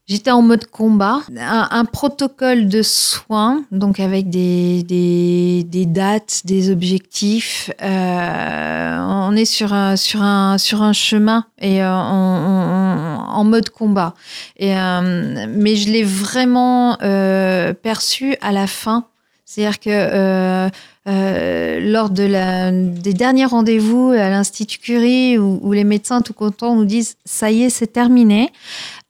j'étais 0.07 0.31
en 0.31 0.43
mode 0.43 0.67
combat. 0.67 1.21
Un, 1.38 1.69
un 1.71 1.85
protocole 1.85 2.69
de 2.69 2.83
soins, 2.83 3.64
donc 3.73 4.01
avec 4.01 4.29
des, 4.31 4.83
des, 4.83 5.64
des 5.67 5.87
dates, 5.87 6.43
des 6.45 6.71
objectifs. 6.71 7.71
Euh, 7.83 8.99
on 9.01 9.35
est 9.37 9.45
sur 9.45 9.73
un, 9.73 9.97
sur 9.97 10.23
un, 10.23 10.59
sur 10.59 10.83
un 10.83 10.93
chemin 10.93 11.45
et 11.61 11.83
euh, 11.83 11.90
on- 11.90 12.45
on- 12.47 13.19
on- 13.19 13.21
en 13.35 13.45
mode 13.45 13.71
combat. 13.71 14.14
Et, 14.59 14.77
euh, 14.77 15.47
mais 15.49 15.77
je 15.77 15.90
l'ai 15.90 16.05
vraiment 16.05 16.99
euh, 17.03 17.73
perçu 17.73 18.37
à 18.40 18.53
la 18.53 18.67
fin. 18.67 19.07
C'est-à-dire 19.47 19.79
que 19.81 20.71
euh, 21.07 21.81
lors 21.81 22.09
de 22.11 22.23
la, 22.25 22.71
des 22.73 23.12
derniers 23.12 23.45
rendez-vous 23.45 24.11
à 24.11 24.31
l'Institut 24.31 24.79
Curie, 24.79 25.38
où, 25.38 25.61
où 25.62 25.73
les 25.73 25.85
médecins 25.85 26.23
tout 26.23 26.33
contents 26.33 26.75
nous 26.75 26.85
disent 26.87 27.17
ça 27.25 27.51
y 27.51 27.64
est, 27.64 27.71
c'est 27.71 27.88
terminé. 27.93 28.51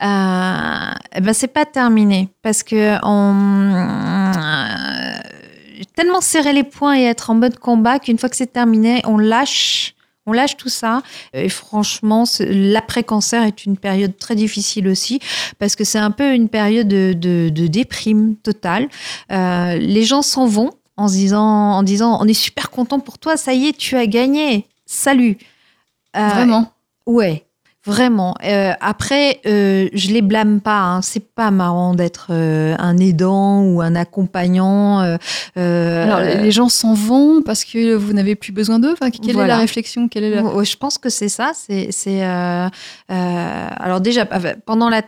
Euh, 0.02 0.90
eh 1.14 1.20
ben 1.20 1.33
c'est 1.33 1.46
pas 1.48 1.64
terminé 1.64 2.28
parce 2.42 2.62
que 2.62 2.96
on 3.04 3.35
euh, 3.74 5.18
tellement 5.96 6.20
serrer 6.20 6.52
les 6.52 6.64
poings 6.64 6.96
et 6.98 7.04
être 7.04 7.30
en 7.30 7.35
mode 7.35 7.59
combat 7.59 7.98
qu'une 7.98 8.18
fois 8.18 8.28
que 8.28 8.37
c'est 8.37 8.52
terminé, 8.52 9.00
on 9.04 9.18
lâche. 9.18 9.94
On 10.26 10.33
lâche 10.33 10.57
tout 10.57 10.70
ça. 10.70 11.02
Et 11.35 11.50
franchement, 11.50 12.24
l'après-cancer 12.40 13.42
est 13.42 13.66
une 13.66 13.76
période 13.76 14.16
très 14.16 14.35
difficile 14.35 14.88
aussi 14.88 15.20
parce 15.59 15.76
que 15.76 15.85
c'est 15.85 15.98
un 15.98 16.11
peu 16.11 16.33
une 16.33 16.48
période 16.48 16.88
de, 16.88 17.12
de- 17.12 17.50
de 17.50 17.66
déprime 17.66 18.35
totale. 18.37 18.88
Euh, 19.30 19.76
les 19.76 20.02
gens 20.04 20.22
s'en 20.22 20.46
vont 20.46 20.70
en 20.96 21.09
se 21.09 21.14
disant, 21.14 21.72
en 21.72 21.83
disant, 21.83 22.18
on 22.20 22.26
est 22.26 22.35
super 22.35 22.70
content 22.70 23.00
pour 23.00 23.18
toi, 23.18 23.37
ça 23.37 23.52
y 23.52 23.66
est, 23.66 23.76
tu 23.76 23.96
as 23.96 24.07
gagné. 24.07 24.66
Salut. 24.87 25.38
Euh, 26.16 26.28
Vraiment 26.28 26.72
Ouais, 27.07 27.44
vraiment. 27.85 28.35
Euh, 28.44 28.72
après, 28.80 29.40
euh, 29.46 29.88
je 29.92 30.09
les 30.09 30.22
blâme 30.22 30.61
pas. 30.61 30.80
Hein. 30.80 31.02
C'est 31.02 31.35
pas 31.35 31.50
marrant 31.50 31.94
d'être 31.94 32.28
euh, 32.30 32.74
un 32.78 32.96
aidant 32.96 33.62
ou 33.62 33.83
un 33.83 33.94
accompagnant. 33.94 35.00
Alors 35.57 36.20
les 36.20 36.50
gens 36.50 36.68
s'en 36.68 36.94
vont 36.94 37.42
parce 37.42 37.64
que 37.64 37.94
vous 37.94 38.12
n'avez 38.12 38.37
plus 38.37 38.52
besoin 38.52 38.78
d'eux. 38.78 38.92
Enfin, 38.92 39.11
quelle 39.11 39.38
est 39.38 39.46
la 39.46 39.59
réflexion? 39.59 40.09
Quelle 40.09 40.24
est 40.24 40.30
la... 40.30 40.42
Je 40.62 40.76
pense 40.76 40.98
que 40.98 41.11
c'est 41.11 41.28
ça. 41.28 41.52
C'est, 41.54 41.88
c'est. 41.90 42.22
alors 42.22 44.00
déjà 44.00 44.26
pendant 44.26 44.88
la 44.88 45.02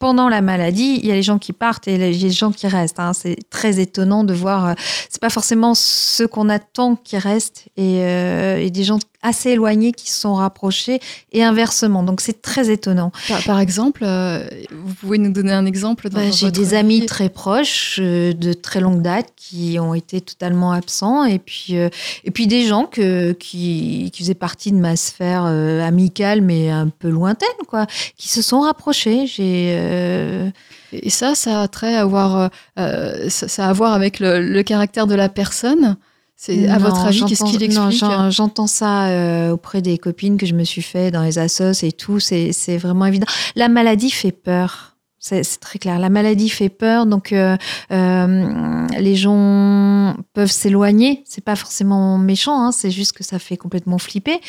pendant 0.00 0.28
la 0.30 0.40
maladie, 0.40 0.98
il 1.02 1.06
y 1.06 1.12
a 1.12 1.14
les 1.14 1.22
gens 1.22 1.38
qui 1.38 1.52
partent 1.52 1.86
et 1.86 1.96
les 1.98 2.30
gens 2.30 2.50
qui 2.50 2.66
restent. 2.66 2.98
hein. 2.98 3.12
C'est 3.12 3.36
très 3.50 3.78
étonnant 3.78 4.24
de 4.24 4.34
voir. 4.34 4.66
euh, 4.68 4.74
C'est 5.10 5.20
pas 5.20 5.30
forcément 5.30 5.74
ceux 5.76 6.26
qu'on 6.26 6.48
attend 6.48 6.96
qui 6.96 7.18
restent 7.18 7.66
et, 7.76 8.00
euh, 8.02 8.58
et 8.58 8.70
des 8.70 8.82
gens 8.82 8.98
assez 9.22 9.50
éloignés 9.50 9.92
qui 9.92 10.10
se 10.10 10.20
sont 10.20 10.34
rapprochés 10.34 11.00
et 11.32 11.42
inversement. 11.44 12.02
Donc 12.02 12.20
c'est 12.20 12.40
très 12.40 12.70
étonnant. 12.70 13.12
Par, 13.28 13.42
par 13.44 13.60
exemple, 13.60 14.02
euh, 14.04 14.48
vous 14.70 14.94
pouvez 14.94 15.18
nous 15.18 15.32
donner 15.32 15.52
un 15.52 15.66
exemple 15.66 16.08
Bah, 16.10 16.30
J'ai 16.30 16.50
des 16.50 16.74
amis 16.74 17.06
très 17.06 17.28
proches 17.28 17.98
euh, 18.00 18.32
de 18.32 18.52
très 18.52 18.80
longue 18.80 19.02
date 19.02 19.28
qui 19.36 19.78
ont 19.78 19.94
été 19.94 20.20
totalement 20.20 20.72
absents 20.72 21.24
et 21.24 21.38
puis 21.38 21.76
euh, 21.76 21.88
et 22.24 22.30
puis 22.30 22.46
des 22.46 22.66
gens 22.66 22.86
que, 22.86 23.32
qui, 23.32 24.10
qui 24.12 24.22
faisaient 24.22 24.34
partie 24.34 24.72
de 24.72 24.78
ma 24.78 24.96
sphère 24.96 25.44
euh, 25.46 25.86
amicale 25.86 26.40
mais 26.40 26.70
un 26.70 26.88
peu 26.88 27.08
lointaine 27.08 27.48
quoi, 27.68 27.86
qui 28.16 28.28
se 28.28 28.42
sont 28.42 28.60
rapprochés. 28.60 29.26
J'ai 29.26 29.74
euh, 29.76 30.50
Et 30.92 31.10
ça, 31.10 31.34
ça 31.34 31.62
a 31.62 31.68
trait 31.68 31.96
à 31.96 32.04
voir, 32.04 32.50
euh, 32.78 33.28
ça, 33.28 33.48
ça 33.48 33.66
a 33.66 33.70
à 33.70 33.72
voir 33.72 33.92
avec 33.92 34.18
le, 34.18 34.40
le 34.40 34.62
caractère 34.62 35.06
de 35.06 35.14
la 35.14 35.28
personne. 35.28 35.96
C'est 36.42 36.66
à 36.68 36.78
Non, 36.78 36.86
votre 36.86 37.00
avis, 37.04 37.22
qu'est-ce 37.26 37.44
qu'il 37.44 37.62
explique 37.62 37.98
j'en- 38.00 38.30
J'entends 38.30 38.66
ça 38.66 39.08
euh, 39.08 39.50
auprès 39.50 39.82
des 39.82 39.98
copines 39.98 40.38
que 40.38 40.46
je 40.46 40.54
me 40.54 40.64
suis 40.64 40.80
fait 40.80 41.10
dans 41.10 41.22
les 41.22 41.38
assos 41.38 41.84
et 41.84 41.92
tout. 41.92 42.18
C'est 42.18 42.52
c'est 42.54 42.78
vraiment 42.78 43.04
évident. 43.04 43.26
La 43.56 43.68
maladie 43.68 44.10
fait 44.10 44.32
peur. 44.32 44.96
C'est 45.18 45.42
c'est 45.44 45.58
très 45.58 45.78
clair. 45.78 45.98
La 45.98 46.08
maladie 46.08 46.48
fait 46.48 46.70
peur, 46.70 47.04
donc 47.04 47.34
euh, 47.34 47.58
euh, 47.92 48.86
les 48.98 49.16
gens 49.16 50.16
peuvent 50.32 50.50
s'éloigner. 50.50 51.22
C'est 51.26 51.44
pas 51.44 51.56
forcément 51.56 52.16
méchant, 52.16 52.58
hein, 52.58 52.72
c'est 52.72 52.90
juste 52.90 53.12
que 53.12 53.22
ça 53.22 53.38
fait 53.38 53.58
complètement 53.58 53.98
flipper. 53.98 54.40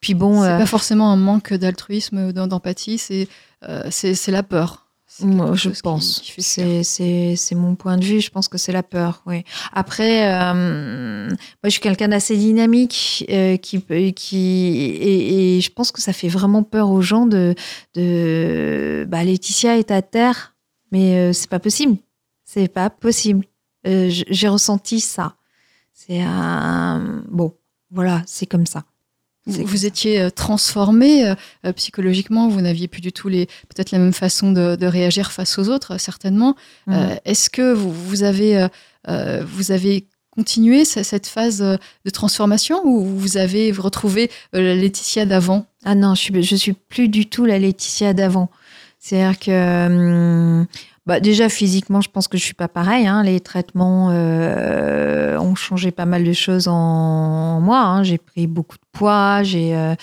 Puis 0.00 0.14
bon, 0.14 0.42
C'est 0.44 0.50
euh, 0.50 0.58
pas 0.58 0.66
forcément 0.66 1.10
un 1.10 1.16
manque 1.16 1.52
d'altruisme 1.52 2.28
ou 2.28 2.32
d'em- 2.32 2.46
d'empathie, 2.46 2.96
c'est 2.98 3.26
euh, 3.68 3.82
c'est 3.90 4.14
c'est 4.14 4.30
la 4.30 4.44
peur. 4.44 4.86
Moi, 5.22 5.54
je 5.54 5.70
pense. 5.80 6.22
C'est 6.38 7.54
mon 7.54 7.74
point 7.74 7.96
de 7.96 8.04
vue. 8.04 8.20
Je 8.20 8.30
pense 8.30 8.48
que 8.48 8.58
c'est 8.58 8.72
la 8.72 8.82
peur. 8.82 9.22
Oui. 9.26 9.44
Après, 9.72 10.32
euh, 10.32 11.26
moi, 11.28 11.36
je 11.64 11.70
suis 11.70 11.80
quelqu'un 11.80 12.08
d'assez 12.08 12.36
dynamique 12.36 13.26
euh, 13.30 13.56
qui 13.56 13.82
qui 14.12 14.38
et, 14.38 15.56
et 15.56 15.60
je 15.60 15.70
pense 15.70 15.92
que 15.92 16.00
ça 16.00 16.12
fait 16.12 16.28
vraiment 16.28 16.62
peur 16.62 16.90
aux 16.90 17.02
gens 17.02 17.26
de 17.26 17.54
de. 17.94 19.04
Bah, 19.08 19.24
Laetitia 19.24 19.78
est 19.78 19.90
à 19.90 20.00
terre, 20.02 20.54
mais 20.92 21.16
euh, 21.16 21.32
c'est 21.32 21.50
pas 21.50 21.60
possible. 21.60 21.96
C'est 22.44 22.68
pas 22.68 22.90
possible. 22.90 23.44
Euh, 23.86 24.08
J'ai 24.10 24.48
ressenti 24.48 25.00
ça. 25.00 25.34
C'est 25.92 26.20
un 26.22 27.22
bon. 27.28 27.54
Voilà, 27.90 28.22
c'est 28.26 28.46
comme 28.46 28.66
ça. 28.66 28.84
Vous, 29.46 29.86
étiez 29.86 30.20
euh, 30.20 30.30
transformé 30.30 31.26
euh, 31.26 31.34
euh, 31.66 31.72
psychologiquement, 31.72 32.48
vous 32.48 32.60
n'aviez 32.60 32.88
plus 32.88 33.00
du 33.00 33.10
tout 33.12 33.28
les 33.28 33.46
peut-être 33.46 33.90
la 33.90 33.98
même 33.98 34.12
façon 34.12 34.52
de, 34.52 34.76
de 34.76 34.86
réagir 34.86 35.32
face 35.32 35.58
aux 35.58 35.68
autres, 35.68 35.98
certainement. 35.98 36.54
Mm. 36.86 36.92
Euh, 36.92 37.16
Est-ce 37.24 37.48
que 37.50 37.72
vous, 37.72 37.90
vous 37.92 38.22
avez 38.22 38.68
euh, 39.08 39.42
vous 39.46 39.72
avez 39.72 40.06
continué 40.30 40.84
ce- 40.84 41.02
cette 41.02 41.26
phase 41.26 41.58
de 41.60 42.10
transformation 42.10 42.82
ou 42.84 43.02
vous 43.04 43.36
avez 43.38 43.72
retrouvé 43.72 44.30
la 44.52 44.74
Laetitia 44.74 45.24
d'avant? 45.26 45.66
Ah 45.84 45.94
non, 45.94 46.14
je 46.14 46.20
suis, 46.20 46.42
je 46.42 46.56
suis 46.56 46.74
plus 46.74 47.08
du 47.08 47.26
tout 47.26 47.46
la 47.46 47.58
Laetitia 47.58 48.12
d'avant. 48.12 48.50
C'est-à-dire 49.02 49.38
que, 49.38 49.86
hum, 49.86 50.66
bah 51.10 51.18
déjà 51.18 51.48
physiquement, 51.48 52.00
je 52.00 52.08
pense 52.08 52.28
que 52.28 52.38
je 52.38 52.44
suis 52.44 52.54
pas 52.54 52.68
pareil. 52.68 53.04
hein. 53.08 53.24
Les 53.24 53.40
traitements 53.40 54.10
euh, 54.12 55.36
ont 55.38 55.56
changé 55.56 55.90
pas 55.90 56.06
mal 56.06 56.22
de 56.22 56.32
choses 56.32 56.68
en, 56.68 56.72
en 56.74 57.60
moi. 57.60 57.80
hein. 57.80 58.04
J'ai 58.04 58.18
pris 58.18 58.46
beaucoup 58.46 58.76
de 58.76 58.86
poids, 58.92 59.42
j'ai, 59.42 59.74
euh, 59.74 59.94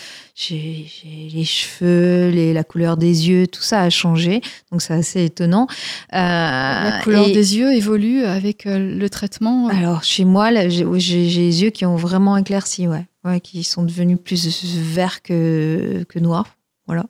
les 0.52 1.46
cheveux, 1.46 2.30
les, 2.30 2.54
la 2.54 2.64
couleur 2.66 2.98
des 2.98 3.30
yeux, 3.30 3.48
tout 3.48 3.62
ça 3.62 3.82
a 3.84 3.90
changé. 3.90 4.42
Donc 4.72 4.82
c'est 4.82 4.94
assez 4.94 5.24
étonnant. 5.24 5.68
Euh, 6.14 6.18
La 6.18 7.00
couleur 7.04 7.28
et- 7.28 7.32
des 7.32 7.58
yeux 7.58 7.74
évolue 7.74 8.24
avec 8.26 8.66
le 8.66 9.08
traitement. 9.10 9.70
alors, 9.70 10.04
chez 10.04 10.26
moi, 10.26 10.50
j'ai 10.68 10.84
les 10.84 11.64
yeux 11.64 11.70
qui 11.70 11.86
ont 11.86 11.96
vraiment 11.96 12.36
éclairci, 12.38 12.88
ouais. 12.88 13.06
ouais 13.24 13.40
qui 13.40 13.64
sont 13.64 13.84
devenus 13.84 14.18
plus 14.22 14.46
verts 14.78 15.22
que, 15.22 16.04
que 16.10 16.20
noirs. 16.20 16.48
Voilà. 16.88 17.06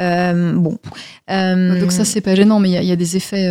Euh, 0.00 0.52
bon. 0.54 0.78
Euh, 1.30 1.78
Donc 1.80 1.92
ça, 1.92 2.04
c'est 2.04 2.20
pas 2.22 2.34
gênant, 2.34 2.58
mais 2.60 2.70
il 2.70 2.72
y, 2.72 2.76
a- 2.78 2.82
il 2.82 2.88
y 2.88 2.92
a 2.92 2.96
des 2.96 3.16
effets 3.16 3.48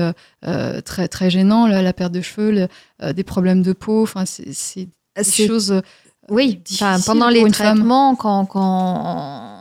euh, 0.47 0.81
très, 0.81 1.07
très 1.07 1.29
gênants, 1.29 1.67
la, 1.67 1.81
la 1.81 1.93
perte 1.93 2.11
de 2.11 2.21
cheveux, 2.21 2.51
le- 2.51 2.67
euh, 3.03 3.13
des 3.13 3.23
problèmes 3.23 3.61
de 3.61 3.73
peau, 3.73 4.03
enfin, 4.03 4.25
c'est 4.25 4.45
des 4.45 5.23
choses... 5.47 5.81
Oui, 6.29 6.61
enfin, 6.73 6.97
pendant 7.05 7.29
les 7.29 7.41
traitements, 7.75 8.15
quand, 8.15 8.45
quand, 8.45 9.60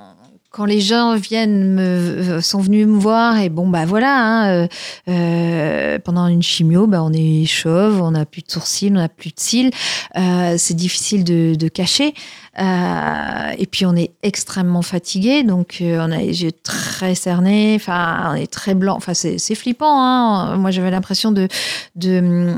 quand 0.50 0.64
les 0.64 0.80
gens 0.80 1.14
viennent 1.14 1.74
me, 1.74 2.40
sont 2.40 2.60
venus 2.60 2.86
me 2.86 2.98
voir, 2.98 3.38
et 3.38 3.48
bon, 3.48 3.68
bah 3.68 3.86
voilà, 3.86 4.16
hein, 4.18 4.48
euh, 4.48 4.68
euh, 5.08 5.98
pendant 6.00 6.26
une 6.26 6.42
chimio, 6.42 6.86
bah, 6.88 7.02
on 7.02 7.12
est 7.12 7.46
chauve, 7.46 8.02
on 8.02 8.10
n'a 8.10 8.26
plus 8.26 8.42
de 8.42 8.50
sourcils, 8.50 8.90
on 8.90 8.94
n'a 8.94 9.08
plus 9.08 9.30
de 9.30 9.38
cils, 9.38 9.70
euh, 10.16 10.56
c'est 10.58 10.74
difficile 10.74 11.22
de, 11.22 11.54
de 11.54 11.68
cacher. 11.68 12.14
Euh, 12.58 13.52
et 13.58 13.66
puis 13.66 13.86
on 13.86 13.94
est 13.94 14.10
extrêmement 14.24 14.82
fatigué, 14.82 15.44
donc 15.44 15.78
euh, 15.80 15.98
on 16.00 16.10
a 16.10 16.18
les 16.18 16.42
yeux 16.42 16.52
très 16.52 17.14
cernés, 17.14 17.74
enfin 17.76 18.32
on 18.32 18.34
est 18.34 18.50
très 18.50 18.74
blanc, 18.74 18.96
enfin 18.96 19.14
c'est 19.14 19.38
c'est 19.38 19.54
flippant. 19.54 20.02
Hein. 20.02 20.56
Moi 20.56 20.72
j'avais 20.72 20.90
l'impression 20.90 21.30
de, 21.30 21.46
de 21.94 22.52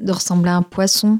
de 0.00 0.12
ressembler 0.12 0.50
à 0.50 0.56
un 0.56 0.62
poisson. 0.62 1.18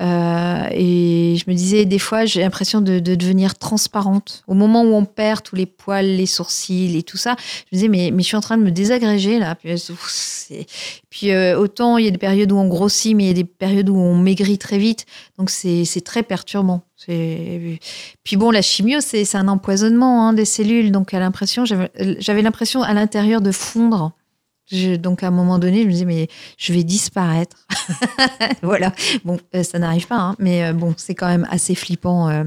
Euh, 0.00 0.62
et 0.70 1.36
je 1.36 1.50
me 1.50 1.54
disais, 1.56 1.84
des 1.84 1.98
fois, 1.98 2.24
j'ai 2.24 2.40
l'impression 2.40 2.80
de, 2.80 3.00
de 3.00 3.14
devenir 3.16 3.56
transparente. 3.58 4.44
Au 4.46 4.54
moment 4.54 4.82
où 4.82 4.94
on 4.94 5.04
perd 5.04 5.42
tous 5.42 5.56
les 5.56 5.66
poils, 5.66 6.06
les 6.16 6.26
sourcils 6.26 6.96
et 6.96 7.02
tout 7.02 7.16
ça, 7.16 7.34
je 7.38 7.76
me 7.76 7.78
disais, 7.78 7.88
mais, 7.88 8.10
mais 8.12 8.22
je 8.22 8.28
suis 8.28 8.36
en 8.36 8.40
train 8.40 8.56
de 8.58 8.62
me 8.62 8.70
désagréger 8.70 9.38
là. 9.40 9.56
Puis, 9.56 9.70
c'est- 9.76 10.66
puis 11.10 11.30
euh, 11.32 11.58
autant 11.58 11.98
il 11.98 12.04
y 12.04 12.08
a 12.08 12.10
des 12.12 12.18
périodes 12.18 12.52
où 12.52 12.56
on 12.56 12.68
grossit, 12.68 13.14
mais 13.16 13.24
il 13.24 13.26
y 13.26 13.30
a 13.30 13.34
des 13.34 13.44
périodes 13.44 13.88
où 13.88 13.96
on 13.96 14.16
maigrit 14.16 14.58
très 14.58 14.78
vite. 14.78 15.04
Donc 15.36 15.50
c'est 15.50 15.84
très 16.04 16.22
perturbant. 16.22 16.82
Puis 17.06 18.36
bon, 18.36 18.50
la 18.50 18.62
chimio, 18.62 19.00
c'est 19.00 19.34
un 19.34 19.48
empoisonnement 19.48 20.28
hein, 20.28 20.32
des 20.32 20.44
cellules. 20.44 20.92
Donc 20.92 21.10
j'avais 22.18 22.42
l'impression 22.42 22.82
à 22.82 22.94
l'intérieur 22.94 23.40
de 23.40 23.50
fondre. 23.52 24.12
Donc 24.98 25.22
à 25.22 25.28
un 25.28 25.30
moment 25.30 25.58
donné, 25.58 25.82
je 25.82 25.86
me 25.86 25.92
disais, 25.92 26.04
mais 26.04 26.28
je 26.56 26.72
vais 26.72 26.84
disparaître. 26.84 27.56
voilà. 28.62 28.92
Bon, 29.24 29.38
euh, 29.54 29.62
ça 29.62 29.78
n'arrive 29.78 30.06
pas, 30.06 30.16
hein, 30.18 30.36
mais 30.38 30.64
euh, 30.64 30.72
bon, 30.72 30.94
c'est 30.96 31.14
quand 31.14 31.28
même 31.28 31.46
assez 31.50 31.74
flippant. 31.74 32.28
euh, 32.28 32.44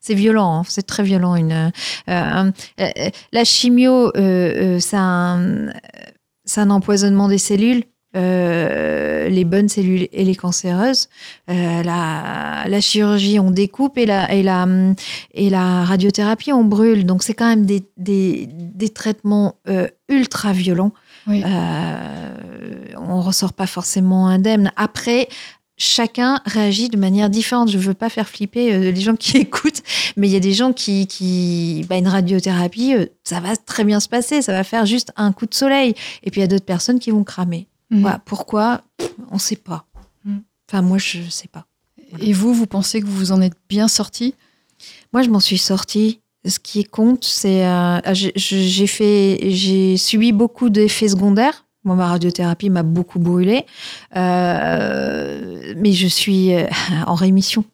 c'est 0.00 0.14
violent, 0.14 0.60
hein, 0.60 0.62
c'est 0.68 0.86
très 0.86 1.02
violent. 1.02 1.34
Une, 1.34 1.72
la 2.06 3.44
chimio, 3.44 4.12
euh, 4.16 4.78
c'est 4.80 4.96
un, 4.96 5.68
un 6.56 6.70
empoisonnement 6.70 7.28
des 7.28 7.38
cellules. 7.38 7.84
les 8.14 9.44
bonnes 9.44 9.68
cellules 9.68 10.08
et 10.12 10.24
les 10.24 10.34
cancéreuses. 10.34 11.08
La, 11.48 12.64
la 12.68 12.80
chirurgie, 12.80 13.38
on 13.40 13.50
découpe 13.50 13.96
et 13.98 14.06
la, 14.06 14.32
et 14.32 14.42
la, 14.42 14.66
et 15.34 15.50
la 15.50 15.84
radiothérapie, 15.84 16.52
on 16.52 16.64
brûle. 16.64 17.06
Donc, 17.06 17.22
c'est 17.22 17.34
quand 17.34 17.48
même 17.48 17.64
des, 17.66 17.84
des, 17.96 18.48
des 18.50 18.88
traitements 18.90 19.56
ultra 20.08 20.52
violents. 20.52 20.92
Oui. 21.26 21.42
Euh, 21.44 22.36
on 22.96 23.20
ressort 23.20 23.52
pas 23.52 23.66
forcément 23.66 24.28
indemne. 24.28 24.72
Après, 24.76 25.28
chacun 25.76 26.40
réagit 26.44 26.88
de 26.88 26.96
manière 26.96 27.30
différente. 27.30 27.70
Je 27.70 27.78
veux 27.78 27.94
pas 27.94 28.08
faire 28.08 28.28
flipper 28.28 28.72
euh, 28.72 28.90
les 28.92 29.00
gens 29.00 29.16
qui 29.16 29.36
écoutent, 29.38 29.82
mais 30.16 30.28
il 30.28 30.32
y 30.32 30.36
a 30.36 30.40
des 30.40 30.52
gens 30.52 30.72
qui, 30.72 31.06
qui 31.06 31.84
bah, 31.88 31.96
une 31.96 32.08
radiothérapie, 32.08 32.94
euh, 32.94 33.06
ça 33.24 33.40
va 33.40 33.56
très 33.56 33.84
bien 33.84 34.00
se 34.00 34.08
passer, 34.08 34.42
ça 34.42 34.52
va 34.52 34.64
faire 34.64 34.86
juste 34.86 35.12
un 35.16 35.32
coup 35.32 35.46
de 35.46 35.54
soleil. 35.54 35.94
Et 36.22 36.30
puis 36.30 36.40
il 36.40 36.42
y 36.42 36.44
a 36.44 36.48
d'autres 36.48 36.64
personnes 36.64 36.98
qui 36.98 37.10
vont 37.10 37.24
cramer. 37.24 37.66
Mhm. 37.90 38.00
Voilà. 38.00 38.18
Pourquoi? 38.24 38.82
On 39.30 39.38
sait 39.38 39.56
pas. 39.56 39.86
Mhm. 40.24 40.42
Enfin, 40.68 40.82
moi, 40.82 40.98
je 40.98 41.28
sais 41.28 41.48
pas. 41.48 41.66
Et 42.18 42.32
vous, 42.32 42.52
vous 42.52 42.66
pensez 42.66 43.00
que 43.00 43.06
vous 43.06 43.16
vous 43.16 43.32
en 43.32 43.40
êtes 43.40 43.56
bien 43.68 43.88
sorti? 43.88 44.34
Moi, 45.12 45.22
je 45.22 45.30
m'en 45.30 45.40
suis 45.40 45.58
sortie. 45.58 46.20
Ce 46.44 46.58
qui 46.58 46.84
compte, 46.84 47.24
c'est 47.24 47.64
euh, 47.66 48.00
j'ai- 48.14 48.32
j'ai 48.36 48.86
fait, 48.88 49.38
j'ai 49.50 49.96
subi 49.96 50.32
beaucoup 50.32 50.70
d'effets 50.70 51.08
secondaires. 51.08 51.66
Moi, 51.84 51.94
ma 51.96 52.06
radiothérapie 52.08 52.70
m'a 52.70 52.82
beaucoup 52.82 53.18
brûlé, 53.20 53.64
Euh, 54.16 55.74
mais 55.76 55.92
je 55.92 56.06
suis 56.06 56.54
euh, 56.54 56.66
en 57.06 57.14
rémission. 57.14 57.64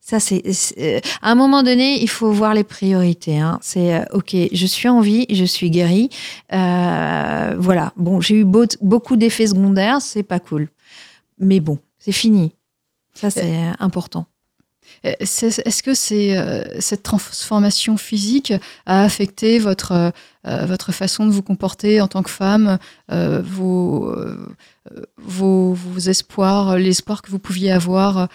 Ça, 0.00 0.20
c'est 0.20 0.42
euh, 0.78 1.00
à 1.22 1.30
un 1.30 1.34
moment 1.34 1.62
donné, 1.62 2.02
il 2.02 2.08
faut 2.10 2.30
voir 2.30 2.52
les 2.52 2.64
priorités. 2.64 3.38
hein. 3.38 3.58
C'est 3.62 3.94
euh, 3.94 4.04
ok, 4.12 4.36
je 4.52 4.66
suis 4.66 4.88
en 4.88 5.00
vie, 5.00 5.24
je 5.30 5.44
suis 5.46 5.70
guérie. 5.70 6.10
Euh, 6.52 7.54
voilà. 7.58 7.92
Bon, 7.96 8.20
j'ai 8.20 8.36
eu 8.40 8.44
beau- 8.44 8.66
beaucoup 8.82 9.16
d'effets 9.16 9.46
secondaires, 9.46 10.02
c'est 10.02 10.22
pas 10.22 10.40
cool, 10.40 10.68
mais 11.38 11.60
bon, 11.60 11.78
c'est 11.98 12.12
fini. 12.12 12.52
Ça, 13.14 13.30
c'est 13.30 13.54
important. 13.78 14.26
Euh, 15.04 15.12
Est-ce 15.20 15.82
que 15.82 15.90
euh, 16.14 16.64
cette 16.80 17.02
transformation 17.02 17.96
physique 17.96 18.52
a 18.86 19.02
affecté 19.02 19.58
votre, 19.58 20.12
euh, 20.46 20.66
votre 20.66 20.92
façon 20.92 21.26
de 21.26 21.30
vous 21.30 21.42
comporter 21.42 22.00
en 22.00 22.08
tant 22.08 22.22
que 22.22 22.30
femme, 22.30 22.78
vos, 23.08 24.14
vos, 25.18 25.98
espoirs, 25.98 26.76
l'espoir 26.78 27.22
que 27.22 27.30
vous 27.30 27.38
pouviez 27.38 27.72
avoir 27.72 28.28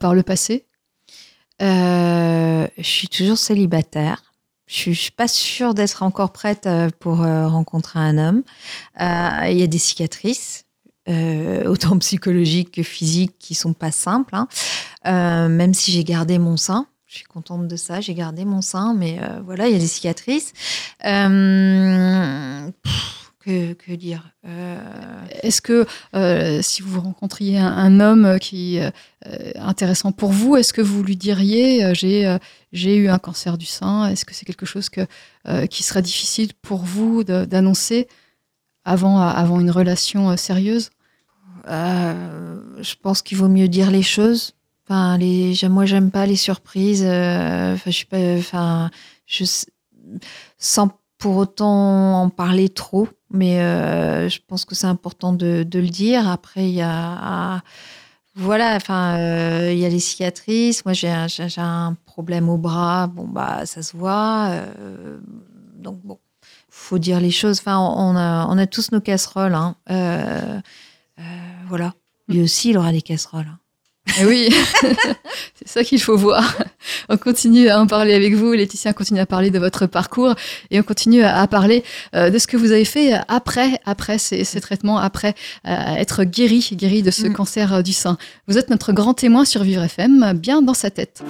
par 0.00 0.14
le 0.14 0.22
passé? 0.22 0.66
Je 1.60 2.68
suis 2.82 3.08
toujours 3.08 3.38
célibataire. 3.38 4.22
Je 4.66 4.92
suis, 4.92 5.10
pas 5.10 5.28
sûre 5.28 5.74
d'être 5.74 6.02
encore 6.02 6.32
prête 6.32 6.68
pour 7.00 7.18
rencontrer 7.18 7.98
un 8.00 8.18
homme. 8.18 8.42
Il 8.98 9.58
y 9.58 9.62
a 9.62 9.66
des 9.66 9.78
cicatrices, 9.78 10.64
autant 11.08 11.98
psychologiques 11.98 12.72
que 12.72 12.82
physiques, 12.82 13.38
qui 13.38 13.54
sont 13.54 13.74
pas 13.74 13.92
simples. 13.92 14.34
hein. 14.34 14.48
Euh, 15.06 15.48
même 15.48 15.74
si 15.74 15.92
j'ai 15.92 16.04
gardé 16.04 16.38
mon 16.38 16.56
sein, 16.56 16.86
Je 17.06 17.16
suis 17.18 17.26
contente 17.26 17.68
de 17.68 17.76
ça. 17.76 18.00
J'ai 18.00 18.14
gardé 18.14 18.44
mon 18.44 18.60
sein, 18.62 18.94
mais 18.94 19.18
euh, 19.22 19.40
voilà, 19.44 19.68
il 19.68 19.72
y 19.72 19.76
a 19.76 19.78
des 19.78 19.86
cicatrices. 19.86 20.52
Euh, 21.04 22.70
pff, 22.82 23.32
que, 23.40 23.74
que 23.74 23.92
dire 23.92 24.30
Euh, 24.46 24.78
Est-ce 25.42 25.60
que 25.60 25.86
euh, 26.16 26.60
si 26.62 26.80
vous 26.82 27.00
rencontriez 27.00 27.58
un, 27.58 27.66
un 27.66 28.00
homme 28.00 28.38
qui 28.40 28.76
est 28.78 28.90
euh, 29.26 29.52
intéressant 29.56 30.12
pour 30.12 30.32
vous, 30.32 30.56
est-ce 30.56 30.72
que 30.72 30.80
vous 30.80 31.02
lui 31.02 31.16
diriez 31.16 31.84
euh, 31.84 31.94
j'ai 31.94 32.26
euh, 32.26 32.38
j'ai 32.72 32.96
eu 32.96 33.08
un 33.08 33.18
cancer 33.18 33.58
du 33.58 33.66
sein 33.66 34.08
Est-ce 34.08 34.24
que 34.24 34.34
c'est 34.34 34.46
quelque 34.46 34.66
chose 34.66 34.88
que, 34.88 35.02
euh, 35.46 35.66
qui 35.66 35.82
serait 35.82 36.02
difficile 36.02 36.52
pour 36.62 36.82
vous 36.84 37.22
d'annoncer 37.24 38.08
avant, 38.84 39.18
avant 39.20 39.60
une 39.60 39.70
relation 39.70 40.30
euh, 40.30 40.36
sérieuse? 40.36 40.90
Euh, 41.68 42.60
je 42.82 42.94
pense 43.00 43.22
qu'il 43.22 43.38
vaut 43.38 43.48
mieux 43.48 43.68
dire 43.68 43.90
les 43.90 44.02
choses. 44.02 44.54
Enfin, 44.86 45.16
les, 45.18 45.54
moi, 45.70 45.86
j'aime 45.86 46.10
pas 46.10 46.26
les 46.26 46.36
surprises. 46.36 47.04
euh, 47.06 47.74
Enfin, 47.74 47.90
je 47.90 47.96
suis 47.96 48.06
pas. 48.06 48.18
Enfin, 48.38 48.90
je 49.26 49.44
sans 50.58 50.90
pour 51.18 51.36
autant 51.36 52.22
en 52.22 52.28
parler 52.28 52.68
trop, 52.68 53.08
mais 53.30 53.60
euh, 53.60 54.28
je 54.28 54.40
pense 54.46 54.64
que 54.66 54.74
c'est 54.74 54.86
important 54.86 55.32
de, 55.32 55.62
de 55.62 55.78
le 55.78 55.88
dire. 55.88 56.28
Après, 56.28 56.68
il 56.68 56.74
y 56.74 56.82
a 56.82 57.62
voilà. 58.36 58.74
Enfin, 58.76 59.16
euh, 59.18 59.72
il 59.72 59.78
y 59.78 59.86
a 59.86 59.88
les 59.88 60.00
cicatrices. 60.00 60.84
Moi, 60.84 60.92
j'ai 60.92 61.08
un, 61.08 61.26
un 61.56 61.96
problème 62.04 62.48
au 62.48 62.58
bras. 62.58 63.06
Bon, 63.06 63.26
bah, 63.26 63.64
ça 63.66 63.82
se 63.82 63.96
voit. 63.96 64.48
euh, 64.50 65.18
donc 65.78 66.00
bon, 66.04 66.18
faut 66.68 66.98
dire 66.98 67.20
les 67.20 67.30
choses. 67.30 67.60
Enfin, 67.60 67.78
on 67.78 68.16
a, 68.16 68.46
on 68.48 68.58
a 68.58 68.66
tous 68.66 68.92
nos 68.92 69.00
casseroles. 69.00 69.54
Hein. 69.54 69.76
Voilà. 71.68 71.94
Lui 72.28 72.42
aussi, 72.42 72.70
il 72.70 72.78
aura 72.78 72.92
des 72.92 73.02
casseroles. 73.02 73.46
hein. 73.48 73.58
Eh 74.20 74.24
oui, 74.24 74.54
c'est 75.54 75.68
ça 75.68 75.84
qu'il 75.84 76.00
faut 76.00 76.16
voir. 76.16 76.56
On 77.08 77.16
continue 77.16 77.68
à 77.68 77.80
en 77.80 77.86
parler 77.86 78.14
avec 78.14 78.34
vous, 78.34 78.52
Laetitia, 78.52 78.90
on 78.90 78.94
continue 78.94 79.20
à 79.20 79.26
parler 79.26 79.50
de 79.50 79.58
votre 79.58 79.86
parcours 79.86 80.34
et 80.70 80.80
on 80.80 80.82
continue 80.82 81.22
à 81.22 81.34
à 81.34 81.46
parler 81.48 81.82
euh, 82.14 82.30
de 82.30 82.38
ce 82.38 82.46
que 82.46 82.56
vous 82.56 82.70
avez 82.72 82.84
fait 82.84 83.12
après, 83.28 83.80
après 83.84 84.18
ces, 84.18 84.44
ces 84.44 84.60
traitements, 84.60 84.98
après 84.98 85.34
euh, 85.66 85.74
être 85.96 86.24
guéri, 86.24 86.66
guéri 86.72 87.02
de 87.02 87.10
ce 87.10 87.26
Mm. 87.26 87.32
cancer 87.32 87.82
du 87.82 87.92
sein. 87.92 88.18
Vous 88.48 88.56
êtes 88.58 88.70
notre 88.70 88.92
grand 88.92 89.14
témoin 89.14 89.44
sur 89.44 89.62
Vivre 89.62 89.82
FM, 89.82 90.32
bien 90.34 90.62
dans 90.62 90.74
sa 90.74 90.90
tête. 90.90 91.22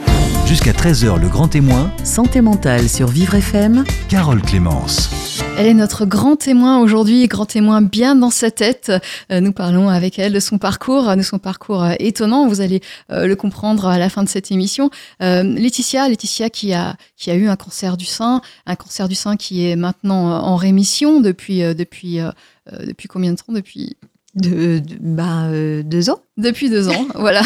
Jusqu'à 0.46 0.72
13h, 0.72 1.20
le 1.20 1.28
grand 1.28 1.48
témoin, 1.48 1.90
Santé 2.04 2.40
mentale 2.42 2.88
sur 2.88 3.08
Vivre 3.08 3.34
FM. 3.36 3.84
Carole 4.08 4.42
Clémence. 4.42 5.08
Elle 5.56 5.66
est 5.68 5.74
notre 5.74 6.04
grand 6.04 6.36
témoin 6.36 6.78
aujourd'hui, 6.80 7.26
grand 7.28 7.46
témoin 7.46 7.80
bien 7.80 8.14
dans 8.16 8.30
sa 8.30 8.50
tête. 8.50 8.92
Euh, 9.30 9.40
Nous 9.40 9.52
parlons 9.52 9.88
avec 9.88 10.18
elle 10.18 10.32
de 10.32 10.40
son 10.40 10.58
parcours, 10.58 11.14
de 11.16 11.22
son 11.22 11.38
parcours 11.38 11.86
étonnant. 11.98 12.46
Vous 12.48 12.60
allez 12.60 12.80
le 13.10 13.34
comprendre 13.34 13.86
à 13.86 13.98
la 13.98 14.08
fin 14.08 14.22
de 14.22 14.28
cette 14.28 14.50
émission. 14.50 14.90
Euh, 15.22 15.43
Laetitia, 15.44 16.08
Laetitia 16.08 16.50
qui 16.50 16.72
a 16.72 16.96
qui 17.16 17.30
a 17.30 17.34
eu 17.34 17.48
un 17.48 17.56
cancer 17.56 17.96
du 17.96 18.04
sein, 18.06 18.40
un 18.66 18.76
cancer 18.76 19.08
du 19.08 19.14
sein 19.14 19.36
qui 19.36 19.66
est 19.66 19.76
maintenant 19.76 20.30
euh, 20.32 20.36
en 20.36 20.56
rémission 20.56 21.20
depuis 21.20 21.62
euh, 21.62 21.74
depuis 21.74 22.20
euh, 22.20 22.30
euh, 22.72 22.86
depuis 22.86 23.08
combien 23.08 23.32
de 23.32 23.36
temps? 23.36 23.52
Depuis 23.52 23.96
De, 24.34 24.78
de- 24.80 24.96
bah, 25.00 25.44
euh, 25.44 25.82
deux 25.82 26.10
ans. 26.10 26.20
depuis 26.36 26.68
deux 26.70 26.88
ans, 26.88 27.06
voilà. 27.14 27.42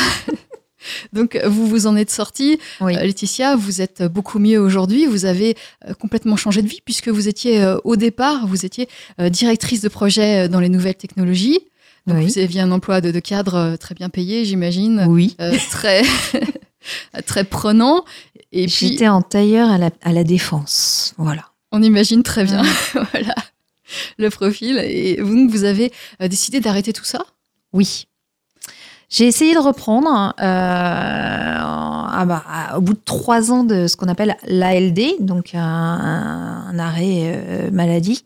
Donc 1.13 1.39
vous 1.45 1.67
vous 1.67 1.87
en 1.89 1.97
êtes 1.97 2.11
sortie. 2.11 2.59
Oui. 2.81 2.97
Euh, 2.97 3.01
Laetitia, 3.03 3.57
vous 3.57 3.81
êtes 3.83 4.03
beaucoup 4.05 4.39
mieux 4.39 4.59
aujourd'hui. 4.61 5.07
Vous 5.07 5.25
avez 5.25 5.57
euh, 5.89 5.93
complètement 5.95 6.37
changé 6.37 6.63
de 6.63 6.69
vie 6.69 6.81
puisque 6.85 7.09
vous 7.09 7.27
étiez 7.29 7.63
euh, 7.63 7.77
au 7.85 7.97
départ, 7.97 8.47
vous 8.47 8.65
étiez 8.65 8.89
euh, 9.21 9.29
directrice 9.29 9.81
de 9.83 9.89
projet 9.89 10.45
euh, 10.45 10.49
dans 10.49 10.61
les 10.61 10.69
nouvelles 10.69 10.95
technologies. 10.95 11.59
Donc 12.07 12.19
Oui. 12.19 12.27
vous 12.27 12.39
aviez 12.39 12.61
un 12.63 12.71
emploi 12.71 13.01
de, 13.03 13.11
de 13.11 13.21
cadre 13.21 13.55
euh, 13.57 13.77
très 13.77 13.95
bien 13.95 14.09
payé, 14.09 14.45
j'imagine, 14.47 15.05
Oui. 15.09 15.37
euh, 15.43 15.53
très 15.71 16.03
très 17.27 17.44
prenant. 17.44 18.05
Et 18.53 18.66
puis 18.66 18.88
J'étais 18.88 19.09
en 19.09 19.22
tailleur 19.22 19.70
à 19.70 19.79
la, 19.79 19.90
à 20.03 20.12
la 20.12 20.24
défense. 20.24 21.14
Voilà. 21.18 21.44
on 21.72 21.83
imagine 21.83 22.22
très 22.22 22.44
bien, 22.44 22.62
voilà, 22.92 23.35
le 24.18 24.31
profil. 24.31 24.79
Et 24.79 25.20
vous, 25.20 25.48
vous 25.48 25.64
avez 25.64 25.92
euh, 26.22 26.29
décidé 26.29 26.61
d'arrêter 26.61 26.92
tout 26.92 27.05
ça? 27.05 27.24
Oui. 27.72 28.07
J'ai 29.11 29.27
essayé 29.27 29.55
de 29.55 29.59
reprendre 29.59 30.35
euh, 30.38 31.55
ah 32.20 32.24
bah, 32.27 32.44
au 32.77 32.83
bout 32.83 32.92
de 32.92 33.01
trois 33.03 33.51
ans 33.51 33.64
de 33.64 33.87
ce 33.87 33.96
qu'on 33.96 34.09
appelle 34.09 34.37
l'ALD, 34.46 35.01
donc 35.20 35.55
un, 35.55 35.61
un 35.61 36.79
arrêt 36.79 37.22
euh, 37.24 37.70
maladie. 37.70 38.22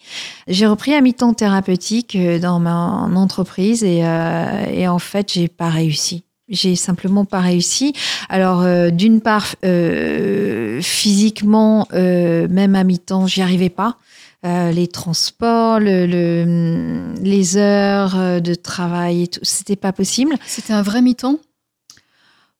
J'ai 0.48 0.66
repris 0.66 0.92
à 0.94 1.00
mi-temps 1.00 1.34
thérapeutique 1.34 2.18
dans 2.40 2.58
ma 2.58 2.74
en 2.74 3.14
entreprise 3.14 3.84
et, 3.84 4.04
euh, 4.04 4.64
et 4.72 4.88
en 4.88 4.98
fait, 4.98 5.32
j'ai 5.32 5.46
pas 5.46 5.68
réussi. 5.68 6.24
J'ai 6.52 6.76
simplement 6.76 7.24
pas 7.24 7.40
réussi. 7.40 7.92
Alors, 8.28 8.60
euh, 8.62 8.90
d'une 8.90 9.20
part, 9.20 9.56
euh, 9.64 10.80
physiquement, 10.82 11.88
euh, 11.94 12.46
même 12.48 12.74
à 12.76 12.84
mi-temps, 12.84 13.26
j'y 13.26 13.42
arrivais 13.42 13.70
pas. 13.70 13.96
Les 14.44 14.88
transports, 14.88 15.78
le, 15.78 16.04
le- 16.04 17.14
les 17.22 17.56
heures 17.56 18.40
de 18.40 18.54
travail 18.56 19.22
et 19.22 19.26
tout, 19.28 19.38
c'était 19.44 19.76
pas 19.76 19.92
possible. 19.92 20.34
C'était 20.46 20.72
un 20.72 20.82
vrai 20.82 21.00
mi-temps? 21.00 21.38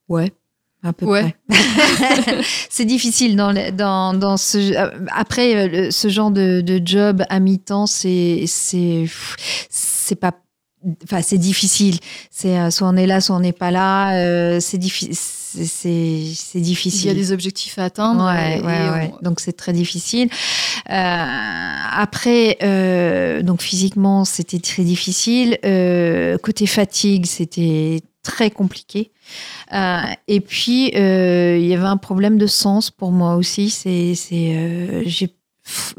Ouais. 0.08 0.32
À 0.84 0.92
peu 0.92 1.06
Ouais. 1.06 1.34
près. 1.48 1.58
c'est 2.70 2.84
difficile 2.84 3.36
dans, 3.36 3.52
dans, 3.72 4.14
dans 4.14 4.36
ce 4.36 4.74
après 5.12 5.90
ce 5.92 6.08
genre 6.08 6.30
de, 6.32 6.60
de 6.60 6.80
job 6.84 7.22
à 7.28 7.38
mi-temps 7.38 7.86
c'est 7.86 8.44
c'est 8.48 9.04
c'est 9.70 10.16
pas 10.16 10.32
enfin 11.04 11.22
c'est 11.22 11.38
difficile 11.38 11.98
c'est 12.30 12.58
euh, 12.58 12.70
soit 12.70 12.88
on 12.88 12.96
est 12.96 13.06
là 13.06 13.20
soit 13.20 13.36
on 13.36 13.40
n'est 13.40 13.52
pas 13.52 13.70
là 13.70 14.16
euh, 14.16 14.60
c'est 14.60 14.78
difficile 14.78 15.14
c'est 15.14 15.64
c'est 15.66 16.22
c'est 16.34 16.58
Il 16.58 16.62
difficile 16.62 17.08
y 17.08 17.10
a 17.10 17.14
des 17.14 17.30
objectifs 17.30 17.78
à 17.78 17.84
atteindre. 17.84 18.24
Ouais, 18.24 18.58
et- 18.58 18.62
ouais, 18.62 18.86
et 18.86 18.90
ouais. 18.90 19.12
on- 19.20 19.22
Donc 19.22 19.38
c'est 19.40 19.52
très 19.52 19.74
difficile. 19.74 20.30
Euh, 20.88 21.24
après, 21.94 22.56
euh, 22.62 23.42
donc 23.42 23.60
physiquement, 23.60 24.24
c'était 24.24 24.60
très 24.60 24.82
difficile. 24.82 25.58
Euh, 25.66 26.38
côté 26.38 26.66
fatigue, 26.66 27.26
c'était 27.26 28.00
très 28.22 28.50
compliqué. 28.50 29.10
Euh, 29.74 30.00
et 30.26 30.40
puis, 30.40 30.92
euh, 30.96 31.58
il 31.58 31.66
y 31.66 31.74
avait 31.74 31.84
un 31.84 31.98
problème 31.98 32.38
de 32.38 32.46
sens 32.46 32.90
pour 32.90 33.12
moi 33.12 33.36
aussi. 33.36 33.68
C'est, 33.68 34.14
c'est, 34.14 34.56
euh, 34.56 35.02
j'ai, 35.04 35.34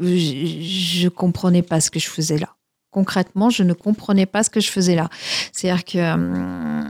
je, 0.00 0.56
je 0.62 1.08
comprenais 1.08 1.62
pas 1.62 1.80
ce 1.80 1.90
que 1.90 2.00
je 2.00 2.08
faisais 2.08 2.38
là. 2.38 2.48
Concrètement, 2.94 3.50
je 3.50 3.64
ne 3.64 3.72
comprenais 3.72 4.24
pas 4.24 4.44
ce 4.44 4.50
que 4.50 4.60
je 4.60 4.70
faisais 4.70 4.94
là. 4.94 5.08
C'est-à-dire 5.52 5.84
que 5.84 6.14
hum, 6.14 6.84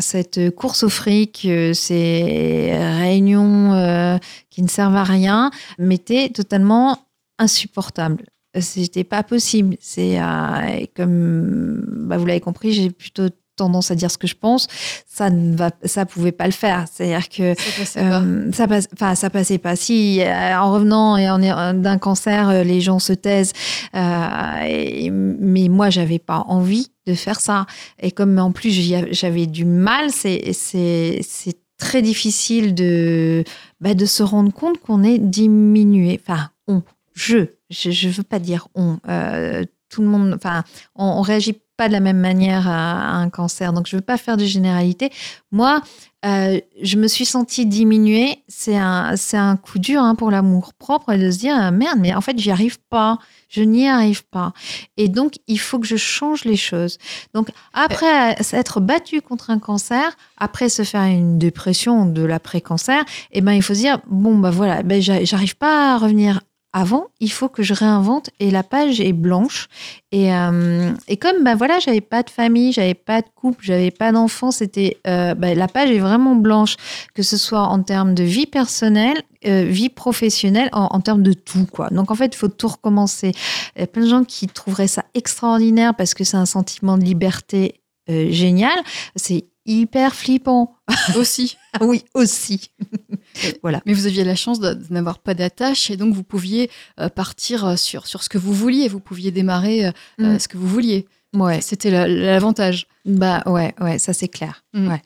cette 0.00 0.54
course 0.54 0.82
au 0.82 0.90
fric, 0.90 1.46
euh, 1.46 1.72
ces 1.72 2.70
réunions 2.98 3.72
euh, 3.72 4.18
qui 4.50 4.60
ne 4.60 4.68
servent 4.68 4.96
à 4.96 5.02
rien, 5.02 5.50
m'étaient 5.78 6.28
totalement 6.28 6.98
insupportables. 7.38 8.26
C'était 8.60 9.02
pas 9.02 9.22
possible. 9.22 9.78
C'est 9.80 10.20
euh, 10.20 10.84
comme 10.94 11.86
bah, 11.86 12.18
vous 12.18 12.26
l'avez 12.26 12.40
compris, 12.40 12.74
j'ai 12.74 12.90
plutôt 12.90 13.30
tendance 13.60 13.90
à 13.90 13.94
dire 13.94 14.10
ce 14.10 14.18
que 14.18 14.26
je 14.26 14.34
pense. 14.34 14.66
Ça 15.06 15.30
ne 15.30 15.54
va, 15.56 15.70
ça 15.84 16.06
pouvait 16.06 16.32
pas 16.40 16.46
le 16.46 16.52
faire. 16.52 16.84
C'est-à-dire 16.90 17.28
que 17.28 17.54
Ça 17.54 17.70
passait 17.78 18.00
pas. 18.00 18.20
euh, 18.20 18.52
ça 18.52 18.66
passe, 18.68 18.88
enfin 18.94 19.14
ça 19.14 19.28
passait 19.30 19.58
pas. 19.58 19.76
Si 19.76 20.20
euh, 20.22 20.58
en 20.58 20.72
revenant 20.72 21.16
et 21.16 21.28
en 21.30 21.40
est- 21.42 21.74
d'un 21.80 21.98
cancer, 21.98 22.48
euh, 22.48 22.62
les 22.64 22.80
gens 22.80 22.98
se 22.98 23.12
taisent, 23.12 23.52
euh, 23.94 24.62
et- 24.66 25.10
mais 25.10 25.68
moi 25.68 25.90
j'avais 25.90 26.18
pas 26.18 26.44
envie 26.48 26.88
de 27.06 27.14
faire 27.14 27.40
ça. 27.40 27.66
Et 28.00 28.10
comme 28.12 28.38
en 28.38 28.52
plus 28.52 28.70
j'avais 29.12 29.46
du 29.46 29.64
mal, 29.64 30.10
c'est 30.10 30.52
c'est 30.52 31.20
c'est 31.22 31.56
très 31.78 32.02
difficile 32.02 32.74
de 32.74 33.44
bah, 33.80 33.94
de 33.94 34.06
se 34.06 34.22
rendre 34.22 34.52
compte 34.52 34.78
qu'on 34.80 35.02
est 35.02 35.18
diminué. 35.18 36.20
Enfin 36.22 36.50
on, 36.68 36.82
je, 37.14 37.38
je, 37.70 37.90
je 37.90 38.08
veux 38.08 38.22
pas 38.22 38.38
dire 38.38 38.68
on. 38.74 38.98
Euh, 39.08 39.64
tout 39.92 40.02
le 40.02 40.08
monde, 40.08 40.32
enfin 40.36 40.62
on, 40.94 41.04
on 41.18 41.22
réagit 41.22 41.56
de 41.88 41.92
la 41.92 42.00
même 42.00 42.18
manière 42.18 42.68
à, 42.68 43.16
un 43.16 43.28
cancer. 43.30 43.72
Donc 43.72 43.86
je 43.86 43.96
veux 43.96 44.02
pas 44.02 44.16
faire 44.16 44.36
de 44.36 44.44
généralité. 44.44 45.10
Moi, 45.52 45.82
euh, 46.26 46.60
je 46.82 46.96
me 46.96 47.08
suis 47.08 47.24
sentie 47.24 47.66
diminuée. 47.66 48.42
C'est 48.48 48.76
un, 48.76 49.16
c'est 49.16 49.36
un 49.36 49.56
coup 49.56 49.78
dur 49.78 50.02
hein, 50.02 50.14
pour 50.14 50.30
l'amour 50.30 50.74
propre 50.74 51.14
de 51.14 51.30
se 51.30 51.38
dire 51.38 51.56
ah, 51.58 51.70
merde, 51.70 51.98
mais 52.00 52.14
en 52.14 52.20
fait, 52.20 52.38
j'y 52.38 52.50
arrive 52.50 52.78
pas. 52.90 53.18
Je 53.48 53.62
n'y 53.62 53.88
arrive 53.88 54.24
pas. 54.26 54.52
Et 54.96 55.08
donc, 55.08 55.34
il 55.48 55.58
faut 55.58 55.78
que 55.78 55.86
je 55.86 55.96
change 55.96 56.44
les 56.44 56.56
choses. 56.56 56.98
Donc, 57.34 57.48
après 57.72 58.36
être 58.52 58.80
battu 58.80 59.20
contre 59.22 59.50
un 59.50 59.58
cancer, 59.58 60.16
après 60.36 60.68
se 60.68 60.82
faire 60.82 61.02
une 61.02 61.38
dépression 61.38 62.06
de 62.06 62.22
l'après-cancer, 62.22 63.02
eh 63.32 63.40
ben, 63.40 63.52
il 63.52 63.62
faut 63.62 63.74
se 63.74 63.80
dire 63.80 63.98
bon, 64.06 64.38
bah 64.38 64.50
voilà, 64.50 64.82
ben, 64.82 65.00
j'a- 65.02 65.24
j'arrive 65.24 65.56
pas 65.56 65.94
à 65.94 65.98
revenir 65.98 66.40
avant, 66.72 67.06
il 67.18 67.32
faut 67.32 67.48
que 67.48 67.62
je 67.62 67.74
réinvente 67.74 68.30
et 68.38 68.50
la 68.50 68.62
page 68.62 69.00
est 69.00 69.12
blanche. 69.12 69.68
Et, 70.12 70.32
euh, 70.32 70.92
et 71.08 71.16
comme 71.16 71.42
bah 71.42 71.54
voilà, 71.56 71.78
j'avais 71.80 72.00
pas 72.00 72.22
de 72.22 72.30
famille, 72.30 72.72
j'avais 72.72 72.94
pas 72.94 73.22
de 73.22 73.26
couple, 73.34 73.64
j'avais 73.64 73.90
pas 73.90 74.12
d'enfant, 74.12 74.50
c'était 74.50 74.98
euh, 75.06 75.34
bah, 75.34 75.54
la 75.54 75.68
page 75.68 75.90
est 75.90 75.98
vraiment 75.98 76.36
blanche, 76.36 76.76
que 77.14 77.22
ce 77.22 77.36
soit 77.36 77.62
en 77.62 77.82
termes 77.82 78.14
de 78.14 78.22
vie 78.22 78.46
personnelle, 78.46 79.20
euh, 79.46 79.64
vie 79.64 79.88
professionnelle, 79.88 80.68
en, 80.72 80.88
en 80.90 81.00
termes 81.00 81.22
de 81.22 81.32
tout 81.32 81.66
quoi. 81.66 81.88
Donc 81.90 82.10
en 82.10 82.14
fait, 82.14 82.34
il 82.34 82.38
faut 82.38 82.48
tout 82.48 82.68
recommencer. 82.68 83.32
Il 83.76 83.80
y 83.80 83.84
a 83.84 83.86
plein 83.86 84.04
de 84.04 84.08
gens 84.08 84.24
qui 84.24 84.46
trouveraient 84.46 84.88
ça 84.88 85.04
extraordinaire 85.14 85.94
parce 85.96 86.14
que 86.14 86.24
c'est 86.24 86.36
un 86.36 86.46
sentiment 86.46 86.98
de 86.98 87.04
liberté 87.04 87.80
euh, 88.08 88.30
génial. 88.30 88.78
C'est 89.16 89.44
hyper 89.66 90.14
flippant. 90.14 90.74
Aussi. 91.16 91.56
oui, 91.80 92.04
aussi. 92.14 92.70
voilà. 93.62 93.80
Mais 93.86 93.92
vous 93.92 94.06
aviez 94.06 94.24
la 94.24 94.34
chance 94.36 94.60
de, 94.60 94.74
de 94.74 94.84
n'avoir 94.92 95.18
pas 95.18 95.34
d'attache 95.34 95.90
et 95.90 95.96
donc 95.96 96.14
vous 96.14 96.22
pouviez 96.24 96.70
euh, 96.98 97.08
partir 97.08 97.64
euh, 97.64 97.76
sur, 97.76 98.06
sur 98.06 98.22
ce 98.22 98.28
que 98.28 98.38
vous 98.38 98.52
vouliez. 98.52 98.88
Vous 98.88 99.00
pouviez 99.00 99.30
démarrer 99.30 99.86
euh, 99.86 99.90
Mm. 100.18 100.38
ce 100.38 100.48
que 100.48 100.56
vous 100.58 100.66
vouliez. 100.68 101.06
Ouais. 101.34 101.60
C'était 101.60 101.90
la- 101.90 102.08
l'avantage. 102.08 102.86
Bah 103.04 103.42
ouais, 103.46 103.74
ouais, 103.80 103.98
ça 103.98 104.12
c'est 104.12 104.28
clair. 104.28 104.64
Mm. 104.74 104.88
Ouais. 104.88 105.02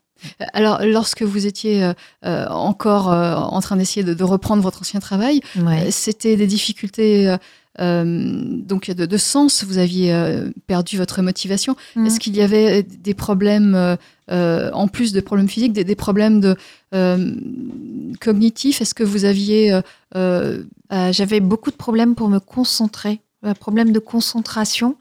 Alors, 0.55 0.81
lorsque 0.85 1.23
vous 1.23 1.47
étiez 1.47 1.93
euh, 2.25 2.47
encore 2.49 3.09
en 3.09 3.61
train 3.61 3.77
d'essayer 3.77 4.03
de, 4.05 4.15
de 4.15 4.25
reprendre 4.25 4.63
votre 4.63 4.81
ancien 4.81 5.01
travail, 5.01 5.41
Ouais. 5.61 5.91
c'était 5.91 6.37
des 6.37 6.47
difficultés 6.47 7.37
donc 7.79 8.91
de, 8.91 9.07
de 9.07 9.17
sens. 9.17 9.65
Vous 9.65 9.79
aviez 9.79 10.13
euh, 10.13 10.51
perdu 10.67 10.97
votre 10.97 11.23
motivation. 11.23 11.77
Mm. 11.97 12.07
Est-ce 12.07 12.21
qu'il 12.21 12.37
y 12.37 12.43
avait 12.43 12.83
des 12.83 13.15
problèmes, 13.15 13.75
euh, 13.75 13.97
euh, 14.31 14.71
en 14.73 14.89
plus 14.89 15.13
de 15.13 15.21
problèmes 15.21 15.49
physiques, 15.49 15.73
des, 15.73 15.85
des 15.85 15.97
problèmes 15.97 16.41
de, 16.41 16.57
euh, 16.95 17.35
cognitifs? 18.21 18.81
Est-ce 18.81 18.95
que 18.95 19.05
vous 19.05 19.25
aviez 19.25 19.73
euh, 19.73 19.81
euh, 20.17 20.63
Euh, 20.93 21.13
J'avais 21.13 21.41
beaucoup 21.41 21.71
de 21.71 21.77
problèmes 21.77 22.15
pour 22.15 22.29
me 22.29 22.39
concentrer, 22.39 23.21
euh, 23.45 23.55
problèmes 23.55 23.91
de 23.91 23.99
concentration, 23.99 24.97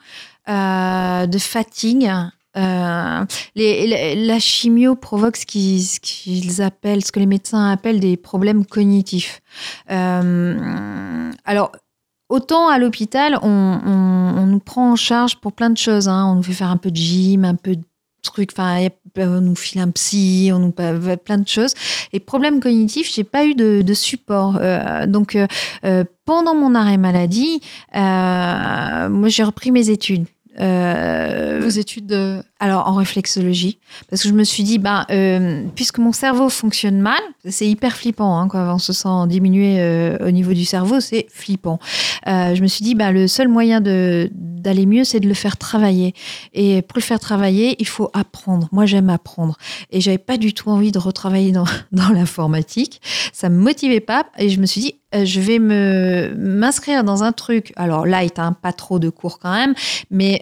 euh, 0.49 1.27
de 1.27 1.37
fatigue. 1.37 2.09
Euh, 2.55 3.25
les- 3.55 3.85
les- 3.87 4.15
la 4.25 4.39
chimio 4.39 4.95
provoque 4.95 5.37
ce 5.37 5.45
qu'ils 5.45 6.61
appellent, 6.61 7.03
ce 7.03 7.11
que 7.11 7.19
les 7.19 7.25
médecins 7.25 7.69
appellent 7.69 7.99
des 7.99 8.15
problèmes 8.15 8.65
cognitifs. 8.65 9.41
Euh, 9.91 11.31
alors, 11.45 11.71
autant 12.33 12.67
à 12.67 12.79
l'hôpital, 12.79 13.37
on, 13.43 14.45
nous 14.47 14.59
prend 14.59 14.91
en 14.91 14.95
charge 14.95 15.35
pour 15.37 15.53
plein 15.53 15.69
de 15.69 15.77
choses. 15.77 16.07
hein. 16.07 16.25
On 16.31 16.35
nous 16.35 16.43
fait 16.43 16.53
faire 16.53 16.69
un 16.69 16.77
peu 16.77 16.91
de 16.91 16.95
gym, 16.95 17.45
un 17.45 17.55
peu 17.55 17.75
de 17.75 17.83
trucs. 18.23 18.51
Enfin, 18.53 18.85
a- 18.87 19.21
on 19.21 19.41
nous 19.41 19.55
file 19.55 19.81
un 19.81 19.91
psy, 19.91 20.51
on 20.53 20.59
nous 20.59 20.71
pa- 20.71 21.17
plein 21.17 21.37
de 21.37 21.47
choses. 21.47 21.73
Et 22.13 22.19
problèmes 22.19 22.59
cognitifs, 22.59 23.11
j'ai 23.13 23.23
pas 23.23 23.45
eu 23.45 23.53
de, 23.55 23.81
support. 23.93 24.57
Euh, 24.61 25.05
donc, 25.07 25.35
euh, 25.35 25.47
euh, 25.85 26.03
pendant 26.25 26.55
mon 26.55 26.73
arrêt 26.75 26.97
maladie, 26.97 27.61
euh, 27.95 29.09
moi, 29.09 29.29
j'ai 29.29 29.43
repris 29.43 29.71
mes 29.71 29.89
études. 29.89 30.25
Euh, 30.59 31.59
vos 31.63 31.69
études 31.69 32.05
de... 32.07 32.41
alors 32.63 32.87
en 32.87 32.93
réflexologie, 32.93 33.77
parce 34.09 34.23
que 34.23 34.29
je 34.29 34.33
me 34.33 34.45
suis 34.45 34.63
dit, 34.63 34.77
ben, 34.77 35.05
euh, 35.11 35.65
puisque 35.75 35.97
mon 35.97 36.13
cerveau 36.13 36.47
fonctionne 36.47 37.01
mal, 37.01 37.19
c'est 37.49 37.67
hyper 37.67 37.93
flippant, 37.93 38.39
hein, 38.39 38.47
quand 38.47 38.73
on 38.73 38.77
se 38.77 38.93
sent 38.93 39.27
diminué 39.27 39.81
euh, 39.81 40.17
au 40.25 40.31
niveau 40.31 40.53
du 40.53 40.63
cerveau, 40.63 41.01
c'est 41.01 41.27
flippant. 41.29 41.77
Euh, 42.25 42.55
je 42.55 42.61
me 42.61 42.67
suis 42.67 42.85
dit, 42.85 42.95
ben, 42.95 43.11
le 43.11 43.27
seul 43.27 43.49
moyen 43.49 43.81
d'aller 43.81 44.85
mieux, 44.85 45.03
c'est 45.03 45.19
de 45.19 45.27
le 45.27 45.33
faire 45.33 45.57
travailler. 45.57 46.13
Et 46.53 46.81
pour 46.83 46.99
le 46.99 47.01
faire 47.01 47.19
travailler, 47.19 47.75
il 47.79 47.87
faut 47.87 48.09
apprendre. 48.13 48.69
Moi, 48.71 48.85
j'aime 48.85 49.09
apprendre. 49.09 49.57
Et 49.91 49.99
j'avais 49.99 50.17
pas 50.17 50.37
du 50.37 50.53
tout 50.53 50.69
envie 50.69 50.93
de 50.93 50.99
retravailler 50.99 51.51
dans, 51.51 51.65
dans 51.91 52.09
l'informatique. 52.13 53.01
Ça 53.33 53.49
me 53.49 53.57
motivait 53.57 53.99
pas. 53.99 54.27
Et 54.37 54.47
je 54.47 54.61
me 54.61 54.65
suis 54.65 54.79
dit, 54.79 54.95
je 55.11 55.41
vais 55.41 55.59
me 55.59 56.33
m'inscrire 56.37 57.03
dans 57.03 57.23
un 57.23 57.33
truc. 57.33 57.73
Alors 57.75 58.05
light, 58.05 58.39
hein, 58.39 58.55
pas 58.59 58.73
trop 58.73 58.99
de 58.99 59.09
cours 59.09 59.37
quand 59.37 59.53
même, 59.53 59.75
mais 60.09 60.41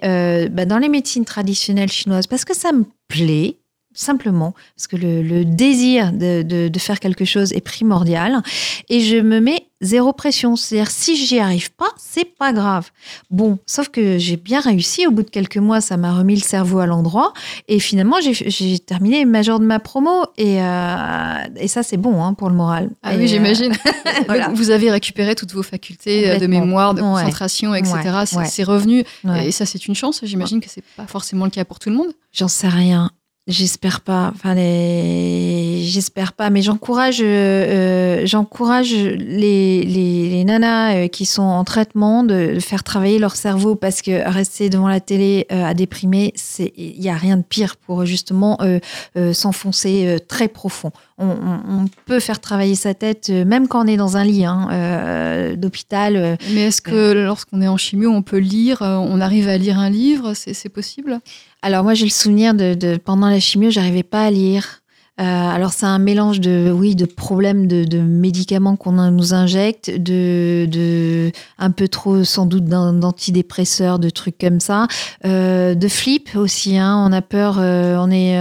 bah, 0.51 0.65
dans 0.65 0.77
les 0.77 0.87
médecines 0.87 1.25
traditionnelles 1.25 1.91
chinoises, 1.91 2.10
parce 2.29 2.45
que 2.45 2.55
ça 2.55 2.71
me 2.71 2.85
plaît, 3.07 3.57
simplement, 3.93 4.53
parce 4.75 4.87
que 4.87 4.95
le, 4.95 5.21
le 5.21 5.45
désir 5.45 6.11
de, 6.13 6.41
de- 6.41 6.67
de 6.67 6.79
faire 6.79 6.99
quelque 6.99 7.25
chose 7.25 7.51
est 7.53 7.61
primordial, 7.61 8.41
et 8.89 9.01
je 9.01 9.17
me 9.17 9.39
mets 9.39 9.67
zéro 9.81 10.13
pression. 10.13 10.55
C'est-à-dire, 10.55 10.91
si 10.91 11.15
j'y 11.15 11.39
arrive 11.39 11.71
pas, 11.71 11.87
c'est 11.97 12.25
pas 12.37 12.53
grave. 12.53 12.91
Bon, 13.31 13.57
sauf 13.65 13.89
que 13.89 14.17
j'ai 14.19 14.37
bien 14.37 14.59
réussi. 14.59 15.07
Au 15.07 15.11
bout 15.11 15.23
de 15.23 15.29
quelques 15.29 15.57
mois, 15.57 15.81
ça 15.81 15.97
m'a 15.97 16.13
remis 16.15 16.35
le 16.35 16.41
cerveau 16.41 16.79
à 16.79 16.85
l'endroit, 16.85 17.33
et 17.67 17.79
finalement, 17.79 18.17
j'ai- 18.21 18.79
terminé 18.79 19.25
major 19.25 19.59
de 19.59 19.65
ma 19.65 19.79
promo, 19.79 20.23
et, 20.37 20.61
euh, 20.61 21.35
et 21.57 21.67
ça, 21.67 21.83
c'est 21.83 21.97
bon 21.97 22.23
hein, 22.23 22.33
pour 22.33 22.49
le 22.49 22.55
moral. 22.55 22.89
Ah 23.03 23.13
Et, 23.13 23.17
oui, 23.17 23.23
euh, 23.23 23.27
j'imagine. 23.27 23.73
voilà. 24.27 24.49
Vous 24.49 24.69
avez 24.69 24.91
récupéré 24.91 25.35
toutes 25.35 25.53
vos 25.53 25.63
facultés 25.63 26.29
euh, 26.29 26.37
de 26.37 26.47
mémoire, 26.47 26.93
de 26.93 27.01
Ouais. 27.01 27.07
concentration, 27.23 27.73
etc. 27.75 27.93
Ouais, 28.35 28.45
C'est 28.45 28.65
ouais. 28.67 28.73
revenu. 28.73 29.03
Et 29.43 29.51
ça, 29.51 29.65
c'est 29.65 29.87
une 29.87 29.95
chance. 29.95 30.21
J'imagine 30.23 30.59
que 30.61 30.69
c'est 30.69 30.83
pas 30.95 31.07
forcément 31.07 31.45
le 31.45 31.51
cas 31.51 31.65
pour 31.65 31.79
tout 31.79 31.89
le 31.89 31.95
monde. 31.95 32.11
J'en 32.31 32.47
sais 32.47 32.67
rien. 32.67 33.09
J'espère 33.51 33.99
pas. 33.99 34.31
Enfin, 34.33 34.55
j'espère 34.55 36.31
pas. 36.33 36.49
Mais 36.49 36.61
j'encourage, 36.61 37.21
euh, 37.21 37.25
euh, 37.25 38.25
j'encourage 38.25 38.93
les, 38.93 39.83
les, 39.83 40.29
les 40.29 40.43
nanas 40.45 40.95
euh, 40.95 41.07
qui 41.07 41.25
sont 41.25 41.41
en 41.41 41.63
traitement 41.65 42.23
de, 42.23 42.59
faire 42.59 42.83
travailler 42.83 43.19
leur 43.19 43.35
cerveau 43.35 43.75
parce 43.75 44.01
que 44.01 44.27
rester 44.29 44.69
devant 44.69 44.87
la 44.87 45.01
télé 45.01 45.47
euh, 45.51 45.65
à 45.65 45.73
déprimer, 45.73 46.31
c'est, 46.35 46.71
il 46.77 47.01
y 47.01 47.09
a 47.09 47.15
rien 47.15 47.37
de 47.37 47.43
pire 47.43 47.75
pour 47.75 48.05
justement 48.05 48.57
euh, 48.61 49.33
s'enfoncer 49.33 50.17
très 50.29 50.47
profond. 50.47 50.91
On, 51.21 51.27
on- 51.27 51.81
on 51.83 51.85
peut 52.05 52.19
faire 52.19 52.39
travailler 52.41 52.75
sa 52.75 52.93
tête 52.93 53.27
euh, 53.29 53.45
même 53.45 53.67
quand 53.67 53.83
on 53.85 53.87
est 53.87 53.95
dans 53.97 54.17
un 54.17 54.23
lit 54.23 54.43
hein, 54.43 54.67
euh, 54.71 55.55
d'hôpital. 55.55 56.15
euh, 56.15 56.35
Mais 56.53 56.61
est-ce 56.67 56.81
que 56.81 57.11
lorsqu'on 57.13 57.61
est 57.61 57.67
en 57.67 57.77
chimio, 57.77 58.09
on 58.11 58.23
peut 58.23 58.39
lire, 58.39 58.79
on 58.81 59.21
arrive 59.21 59.47
à 59.47 59.57
lire 59.57 59.77
un 59.79 59.89
livre? 59.89 60.33
C'est 60.33 60.53
c'est 60.53 60.69
possible? 60.69 61.19
Alors 61.61 61.83
moi 61.83 61.93
j'ai 61.93 62.05
le 62.05 62.09
souvenir 62.11 62.53
de, 62.55 62.73
de- 62.73 62.97
pendant 62.97 63.29
la 63.29 63.39
chimio, 63.39 63.69
j'arrivais 63.69 64.03
pas 64.03 64.23
à 64.25 64.31
lire. 64.31 64.80
Euh, 65.19 65.23
alors 65.23 65.73
c'est 65.73 65.85
un 65.85 65.99
mélange 65.99 66.39
de 66.39 66.71
oui 66.73 66.95
de 66.95 67.05
problèmes 67.05 67.67
de, 67.67 67.99
médicaments 67.99 68.75
qu'on 68.77 68.93
nous 69.11 69.33
injecte, 69.33 69.91
de, 69.91 71.31
un 71.59 71.71
peu 71.71 71.87
trop 71.89 72.23
sans 72.23 72.45
doute 72.45 72.63
d'an- 72.65 72.93
d'antidépresseurs, 72.93 73.99
de 73.99 74.09
trucs 74.09 74.37
comme 74.37 74.59
ça, 74.61 74.87
euh, 75.25 75.75
de 75.75 75.87
flip 75.89 76.29
aussi. 76.35 76.77
Hein, 76.77 77.05
on 77.07 77.11
a 77.11 77.21
peur, 77.21 77.57
euh, 77.59 77.97
on 77.99 78.09
est. 78.09 78.31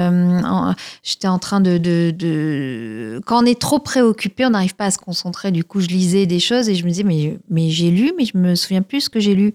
J'étais 1.03 1.29
en 1.29 1.39
train 1.39 1.61
de, 1.61 3.21
quand 3.27 3.43
on 3.43 3.47
est 3.47 3.61
trop 3.61 3.81
préoccupé, 3.81 4.47
on 4.47 4.51
n'arrive 4.51 4.77
pas 4.77 4.87
à 4.87 4.91
se 4.91 4.99
concentrer. 4.99 5.51
Du 5.51 5.65
coup 5.65 5.81
je 5.81 5.89
lisais 5.89 6.27
des 6.27 6.41
choses 6.41 6.69
et 6.69 6.75
je 6.77 6.85
me 6.85 6.91
disais 6.91 7.03
mais 7.05 7.39
mais 7.51 7.69
j'ai 7.71 7.91
lu, 7.91 8.13
mais 8.17 8.25
je 8.25 8.39
me 8.39 8.55
souviens 8.55 8.83
plus 8.83 9.03
ce 9.03 9.11
que 9.11 9.19
j'ai 9.21 9.35
lu. 9.35 9.53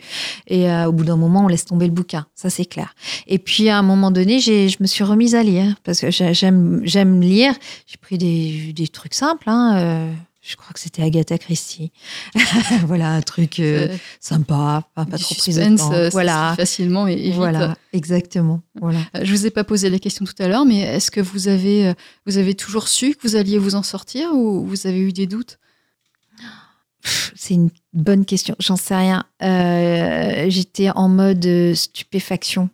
Et 0.48 0.70
au 0.86 0.92
bout 0.92 1.06
d'un 1.06 1.18
moment 1.18 1.46
on 1.46 1.48
laisse 1.48 1.66
tomber 1.66 1.86
le 1.86 1.94
bouquin, 1.94 2.26
ça 2.36 2.50
c'est 2.50 2.66
clair. 2.66 2.94
Et 3.28 3.40
puis 3.40 3.70
à 3.70 3.78
un 3.80 3.84
moment 3.84 4.12
donné, 4.12 4.40
je 4.40 4.76
me 4.80 4.86
suis 4.86 5.04
remise 5.04 5.34
à 5.34 5.44
lire 5.44 5.76
parce 5.84 6.02
que 6.02 6.12
j'ai- 6.12 6.34
j'aime, 6.34 6.82
j'aime 7.06 7.22
lire. 7.22 7.54
J'ai 7.88 7.98
pris 7.98 8.18
des, 8.18 8.74
des 8.74 8.88
trucs 8.88 9.14
simples. 9.14 9.50
Hein, 9.50 9.78
euh, 9.78 10.14
je 10.42 10.56
crois 10.56 10.74
que 10.74 10.80
c'était 10.80 11.02
Agatha 11.02 11.38
Christie. 11.38 11.92
voilà, 12.86 13.10
un 13.14 13.22
truc 13.22 13.60
euh, 13.60 13.96
sympa, 14.20 14.84
pas, 14.94 15.06
trop 15.06 15.36
prise 15.36 15.56
de 15.58 15.78
temps. 15.78 15.92
euh, 15.94 16.10
Voilà, 16.10 16.54
facilement 16.56 17.08
et, 17.08 17.14
et 17.14 17.16
vite. 17.30 17.34
voilà, 17.36 17.76
exactement. 17.94 18.62
Voilà. 18.80 19.00
Je 19.22 19.32
vous 19.32 19.46
ai 19.48 19.50
pas 19.52 19.64
posé 19.64 19.90
la 19.90 19.98
question 20.00 20.24
tout 20.26 20.36
à 20.40 20.48
l'heure, 20.48 20.66
mais 20.66 20.80
est-ce 20.82 21.10
que 21.10 21.22
vous 21.22 21.48
avez, 21.48 21.94
vous 22.28 22.38
avez 22.38 22.54
toujours 22.54 22.88
su 22.88 23.16
que 23.16 23.28
vous 23.28 23.36
alliez 23.36 23.58
vous 23.58 23.76
en 23.76 23.84
sortir 23.84 24.34
ou 24.34 24.66
vous 24.66 24.86
avez 24.88 25.00
eu 25.00 25.14
des 25.14 25.26
doutes? 25.26 25.58
C'est 27.36 27.54
une 27.54 27.70
bonne 27.94 28.26
question. 28.26 28.56
J'en 28.60 28.78
sais 28.78 28.96
rien. 28.96 29.26
Euh, 29.44 30.46
j'étais 30.50 30.90
en 30.90 31.08
mode 31.08 31.48
stupéfaction. 31.76 32.70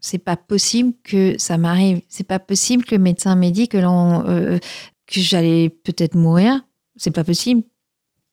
C'est 0.00 0.18
pas 0.18 0.36
possible 0.36 0.92
que 1.04 1.36
ça 1.38 1.58
m'arrive. 1.58 2.00
C'est 2.08 2.26
pas 2.26 2.38
possible 2.38 2.84
que 2.84 2.94
le 2.94 3.02
médecin 3.02 3.34
m'ait 3.36 3.50
dit 3.50 3.68
que, 3.68 3.76
l'on, 3.78 4.26
euh, 4.26 4.58
que 5.06 5.20
j'allais 5.20 5.68
peut-être 5.68 6.14
mourir. 6.14 6.64
C'est 6.96 7.10
pas 7.10 7.24
possible. 7.24 7.62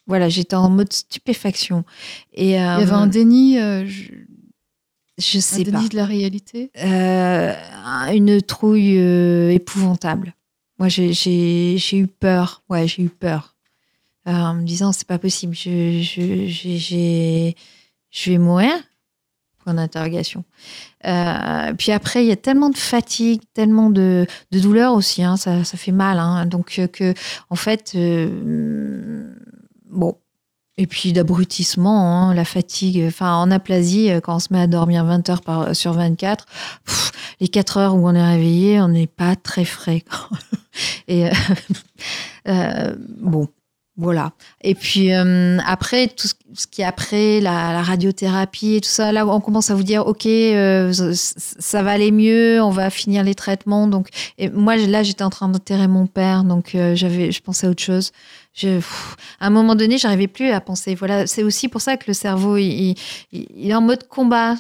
Voilà, 0.08 0.30
j'étais 0.30 0.56
en 0.56 0.70
mode 0.70 0.94
stupéfaction. 0.94 1.84
Et 2.34 2.52
Il 2.52 2.52
y 2.52 2.56
euh, 2.56 2.78
avait 2.78 2.92
un 2.92 3.08
déni, 3.08 3.60
euh, 3.60 3.86
je- 3.86 4.14
je 5.18 5.38
un 5.38 5.42
sais 5.42 5.64
déni 5.66 5.84
pas, 5.84 5.88
de 5.90 5.96
la 5.98 6.06
réalité? 6.06 6.72
Euh, 6.82 7.54
une 8.14 8.42
trouille 8.42 8.98
euh, 9.00 9.50
épouvantable. 9.52 10.34
Moi, 10.80 10.88
j'ai, 10.90 11.12
eu 11.94 12.08
peur. 12.08 12.64
Ouais, 12.70 12.88
j'ai 12.88 13.04
eu 13.04 13.10
peur. 13.10 13.56
Euh, 14.28 14.32
en 14.32 14.54
me 14.56 14.64
disant, 14.64 14.92
c'est 14.94 15.08
pas 15.08 15.18
possible. 15.20 15.56
Je 15.56 17.54
vais 18.26 18.38
mourir. 18.38 18.72
Point 19.68 19.74
d'interrogation. 19.74 20.46
Euh, 21.06 21.74
puis 21.78 21.92
après, 21.92 22.24
il 22.24 22.30
y 22.30 22.32
a 22.32 22.38
tellement 22.38 22.70
de 22.70 22.78
fatigue, 22.78 23.42
tellement 23.54 23.90
de, 23.90 24.26
de 24.52 24.60
douleur 24.62 24.94
aussi. 24.94 25.24
hein, 25.24 25.36
ça, 25.36 25.66
ça 25.66 25.76
fait 25.78 25.92
mal. 25.92 26.20
hein. 26.20 26.46
donc, 26.46 26.76
euh, 26.80 26.88
que, 26.88 27.14
en 27.50 27.58
fait, 27.58 27.92
euh, 27.96 29.30
bon. 29.90 30.16
Et 30.78 30.88
puis 30.88 31.12
d'abrutissement, 31.12 32.30
hein, 32.30 32.34
la 32.34 32.46
fatigue. 32.46 33.04
Enfin, 33.08 33.36
en 33.36 33.52
aplasie, 33.52 34.10
euh, 34.10 34.22
quand 34.22 34.38
on 34.38 34.40
se 34.40 34.54
met 34.54 34.62
à 34.62 34.68
dormir 34.68 35.04
20 35.04 35.30
heures 35.30 35.76
sur 35.76 35.92
24, 35.92 36.46
pff, 36.86 37.12
les 37.42 37.50
4 37.50 37.76
heures 37.78 37.96
où 37.96 38.08
on 38.08 38.16
est 38.16 38.26
réveillé, 38.26 38.80
on 38.80 38.88
n'est 38.88 39.06
pas 39.08 39.36
très 39.36 39.66
frais. 39.66 40.06
Et 41.10 41.30
bon, 43.20 43.50
voilà. 44.00 44.34
Et 44.62 44.76
puis 44.76 45.12
euh, 45.12 45.58
après, 45.66 46.08
tout 46.08 46.28
ce, 46.28 46.68
qui 46.68 46.84
est 46.84 46.86
après, 46.86 47.40
la, 47.42 47.74
la 47.74 47.82
radiothérapie 47.82 48.76
et 48.76 48.82
tout 48.82 48.90
ça, 48.90 49.12
là, 49.12 49.26
on 49.26 49.42
commence 49.42 49.72
à 49.72 49.76
vous 49.76 49.82
dire, 49.84 50.06
OK, 50.06 50.28
euh, 50.28 50.94
ça, 50.94 51.82
va 51.82 51.92
aller 51.92 52.12
mieux, 52.12 52.62
on 52.62 52.70
va 52.70 52.92
finir 52.92 53.24
les 53.24 53.34
traitements. 53.34 53.88
Donc, 53.88 54.10
et 54.38 54.50
moi, 54.52 54.76
là, 54.76 55.02
j'étais 55.02 55.24
en 55.24 55.32
train 55.32 55.50
d'enterrer 55.50 55.88
mon 55.88 56.06
père, 56.06 56.44
donc 56.44 56.76
euh, 56.76 56.96
j'avais, 56.96 57.32
je 57.32 57.42
pensais 57.42 57.66
à 57.66 57.72
autre 57.72 57.82
chose. 57.82 58.12
Je, 58.54 58.80
à 59.40 59.48
un 59.48 59.50
moment 59.50 59.74
donné, 59.74 59.98
j'arrivais 59.98 60.28
plus 60.28 60.50
à 60.52 60.62
penser. 60.62 60.94
Voilà, 60.94 61.26
c'est 61.26 61.42
aussi 61.44 61.68
pour 61.68 61.82
ça 61.82 61.98
que 61.98 62.06
le 62.08 62.14
cerveau, 62.14 62.58
il, 62.58 62.96
il- 63.32 63.70
est 63.72 63.74
en 63.74 63.82
mode 63.82 64.08
combat, 64.08 64.56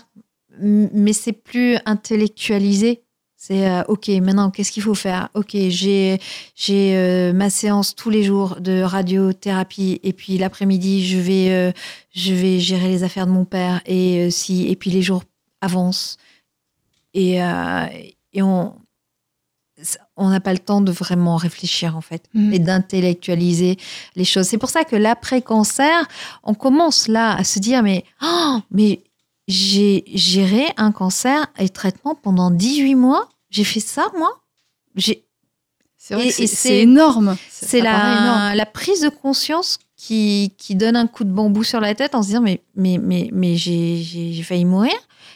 mais 0.59 1.13
c'est 1.13 1.33
plus 1.33 1.77
intellectualisé. 1.85 3.03
C'est 3.39 3.69
euh, 3.69 3.83
ok, 3.87 4.07
maintenant 4.21 4.49
qu'est-ce 4.49 4.71
qu'il 4.71 4.81
faut 4.81 4.95
faire? 4.95 5.29
Ok, 5.35 5.51
j'ai 5.53 6.19
j'ai 6.55 6.95
euh, 6.97 7.33
ma 7.33 7.51
séance 7.51 7.93
tous 7.93 8.09
les 8.09 8.23
jours 8.23 8.59
de 8.59 8.81
radiothérapie 8.81 9.99
et 10.03 10.11
puis 10.11 10.39
l'après-midi 10.39 11.05
je 11.05 11.19
vais 11.19 11.51
euh, 11.51 11.71
je 12.15 12.33
vais 12.33 12.59
gérer 12.59 12.87
les 12.89 13.03
affaires 13.03 13.27
de 13.27 13.31
mon 13.31 13.45
père 13.45 13.81
et 13.85 14.31
si 14.31 14.67
et 14.67 14.75
puis 14.75 14.89
les 14.89 15.03
jours 15.03 15.23
avancent 15.61 16.17
et 17.13 17.35
et 18.33 18.41
on 18.41 18.75
on 20.15 20.29
n'a 20.29 20.39
pas 20.39 20.53
le 20.53 20.59
temps 20.59 20.81
de 20.81 20.91
vraiment 20.91 21.35
réfléchir 21.35 21.95
en 21.95 22.01
fait 22.01 22.23
Mhm. 22.33 22.53
et 22.53 22.59
d'intellectualiser 22.59 23.77
les 24.15 24.25
choses. 24.25 24.47
C'est 24.47 24.57
pour 24.57 24.71
ça 24.71 24.83
que 24.83 24.95
l'après-cancer, 24.95 26.07
on 26.43 26.55
commence 26.55 27.07
là 27.07 27.35
à 27.35 27.43
se 27.43 27.59
dire 27.59 27.83
mais 27.83 28.03
oh, 28.23 28.57
mais 28.71 29.03
j'ai 29.47 30.03
géré 30.13 30.65
un 30.77 30.91
cancer 30.91 31.47
et 31.57 31.69
traitement 31.69 32.15
pendant 32.15 32.51
18 32.51 32.95
mois. 32.95 33.29
J'ai 33.49 33.63
fait 33.63 33.79
ça, 33.79 34.07
moi? 34.17 34.41
J'ai- 34.95 35.23
C'est 35.97 36.15
vrai 36.15 36.27
Et- 36.27 36.33
que 36.33 36.47
c'est 36.47 36.81
énorme. 36.81 37.35
C'est 37.49 37.79
énorme. 37.79 37.93
la, 37.95 38.55
la 38.55 38.65
prise 38.65 39.01
de 39.01 39.09
conscience 39.09 39.77
qui, 39.95 40.53
qui 40.57 40.75
donne 40.75 40.95
un 40.95 41.07
coup 41.07 41.23
de 41.23 41.31
bambou 41.31 41.63
sur 41.63 41.79
la 41.81 41.95
tête 41.95 42.13
en 42.15 42.21
se 42.21 42.27
disant 42.27 42.41
mais, 42.41 42.61
mais, 42.75 42.97
mais, 42.97 43.29
mais 43.33 43.55
j'ai 43.55 44.41
failli 44.43 44.63
mourir 44.65 44.93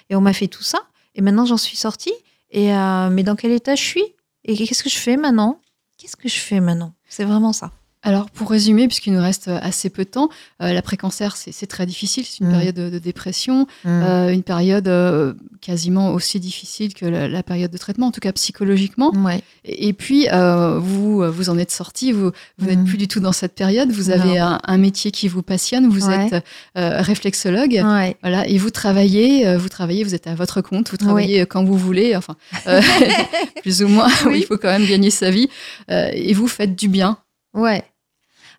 et 0.10 0.16
on 0.16 0.22
m'a 0.22 0.34
fait 0.34 0.48
tout 0.48 0.64
ça 0.64 0.80
et 1.16 1.22
maintenant 1.22 1.46
j'en 1.46 1.58
suis 1.58 1.76
sortie. 1.78 2.14
Et, 2.52 2.74
euh, 2.74 3.10
mais 3.10 3.24
dans 3.24 3.36
quel 3.36 3.52
état 3.52 3.76
je 3.76 3.84
suis? 3.84 4.04
Et 4.44 4.56
qu'est-ce 4.58 4.84
que 4.84 4.90
je 4.90 4.98
fais 4.98 5.18
maintenant? 5.18 5.60
Qu'est-ce 5.98 6.16
que 6.18 6.28
je 6.30 6.38
fais 6.40 6.60
maintenant? 6.60 6.94
C'est 7.08 7.24
vraiment 7.26 7.54
ça. 7.54 7.72
Alors, 8.04 8.32
pour 8.32 8.50
résumer, 8.50 8.88
puisqu'il 8.88 9.14
nous 9.14 9.22
reste 9.22 9.48
assez 9.48 9.92
peu 9.92 10.04
de 10.06 10.10
temps, 10.10 10.30
euh, 10.64 10.74
l'après-cancer, 10.74 11.36
c'est 11.38 11.68
très 11.68 11.86
difficile. 11.86 12.26
C'est 12.26 12.40
une 12.40 12.48
Mm. 12.50 12.52
période 12.52 12.76
de, 12.76 12.90
de 12.90 12.98
dépression, 12.98 13.68
Mm. 13.86 13.90
euh, 13.90 14.30
une 14.34 14.42
période 14.42 14.88
euh, 14.88 15.34
quasiment 15.62 16.10
aussi 16.14 16.40
difficile 16.40 16.96
que 16.96 17.06
la, 17.06 17.28
la 17.28 17.44
période 17.44 17.70
de 17.70 17.78
traitement, 17.78 18.08
en 18.08 18.12
tout 18.12 18.20
cas 18.20 18.32
psychologiquement. 18.32 19.12
Ouais. 19.14 19.42
Et, 19.66 19.90
et 19.90 19.94
puis, 19.94 20.28
euh, 20.32 20.80
vous 20.80 21.32
vous 21.32 21.50
en 21.52 21.60
êtes 21.60 21.70
sorti, 21.70 22.12
vous, 22.12 22.32
vous 22.58 22.66
n'êtes 22.68 22.80
Mm. 22.80 22.86
plus 22.86 22.98
du 22.98 23.08
tout 23.08 23.20
dans 23.20 23.34
cette 23.34 23.54
période. 23.54 23.92
Vous 23.92 24.10
avez 24.10 24.40
un, 24.40 24.60
un 24.64 24.78
métier 24.80 25.12
qui 25.12 25.28
vous 25.28 25.44
passionne. 25.44 25.88
Vous 25.88 26.08
Ouais. 26.08 26.26
êtes 26.34 26.44
euh, 26.80 27.02
réflexologue. 27.02 27.82
Ouais. 27.86 28.18
Voilà, 28.24 28.48
et 28.48 28.58
vous 28.58 28.72
travaillez, 28.72 29.46
euh, 29.48 29.60
vous 29.60 29.70
travaillez, 29.70 30.04
vous 30.04 30.16
êtes 30.16 30.26
à 30.26 30.34
votre 30.34 30.62
compte, 30.62 30.90
vous 30.90 30.98
travaillez 30.98 31.42
euh, 31.42 31.46
quand 31.46 31.64
vous 31.64 31.78
voulez, 31.78 32.16
enfin, 32.16 32.36
euh, 32.66 32.82
plus 33.62 33.84
ou 33.84 33.88
moins, 33.88 34.10
Oui. 34.26 34.40
il 34.40 34.46
faut 34.46 34.58
quand 34.58 34.70
même 34.70 34.88
gagner 34.88 35.12
sa 35.12 35.30
vie, 35.30 35.50
euh, 35.92 36.10
et 36.14 36.34
vous 36.34 36.48
faites 36.48 36.76
du 36.76 36.88
bien. 36.88 37.18
Ouais. 37.54 37.84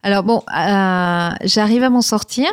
Alors 0.03 0.25
bon, 0.25 0.43
euh, 0.57 1.31
j'arrive 1.45 1.83
à 1.85 1.91
m'en 1.91 2.03
sortir. 2.03 2.51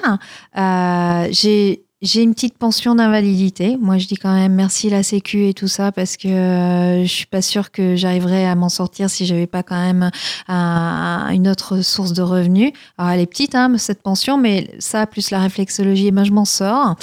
Euh, 0.58 1.28
j'ai 1.32 1.84
j'ai 2.02 2.22
une 2.24 2.34
petite 2.34 2.58
pension 2.58 2.96
d'invalidité. 2.96 3.78
Moi, 3.82 3.98
je 3.98 4.08
dis 4.08 4.16
quand 4.16 4.34
même 4.34 4.54
merci 4.54 4.90
la 4.90 5.04
Sécu 5.04 5.48
et 5.48 5.54
tout 5.54 5.68
ça 5.68 5.92
parce 5.92 6.16
que 6.16 6.30
euh, 6.30 7.02
je 7.04 7.08
suis 7.12 7.26
pas 7.26 7.42
sûre 7.42 7.72
que 7.72 7.98
j'arriverais 7.98 8.46
à 8.46 8.56
m'en 8.56 8.70
sortir 8.70 9.10
si 9.10 9.26
j'avais 9.26 9.48
pas 9.48 9.64
quand 9.64 9.76
même 9.82 10.10
un- 10.48 11.28
une 11.32 11.50
autre 11.50 11.82
source 11.82 12.14
de 12.14 12.22
revenus. 12.22 12.72
Alors 12.98 13.12
elle 13.12 13.20
est 13.20 13.26
petite, 13.26 13.54
hein, 13.54 13.74
cette 13.78 14.02
pension, 14.02 14.38
mais 14.38 14.70
ça 14.80 15.06
plus 15.08 15.30
la 15.30 15.40
réflexologie, 15.40 16.08
eh 16.08 16.12
ben 16.12 16.24
je 16.24 16.32
m'en 16.32 16.46
sors. 16.46 16.96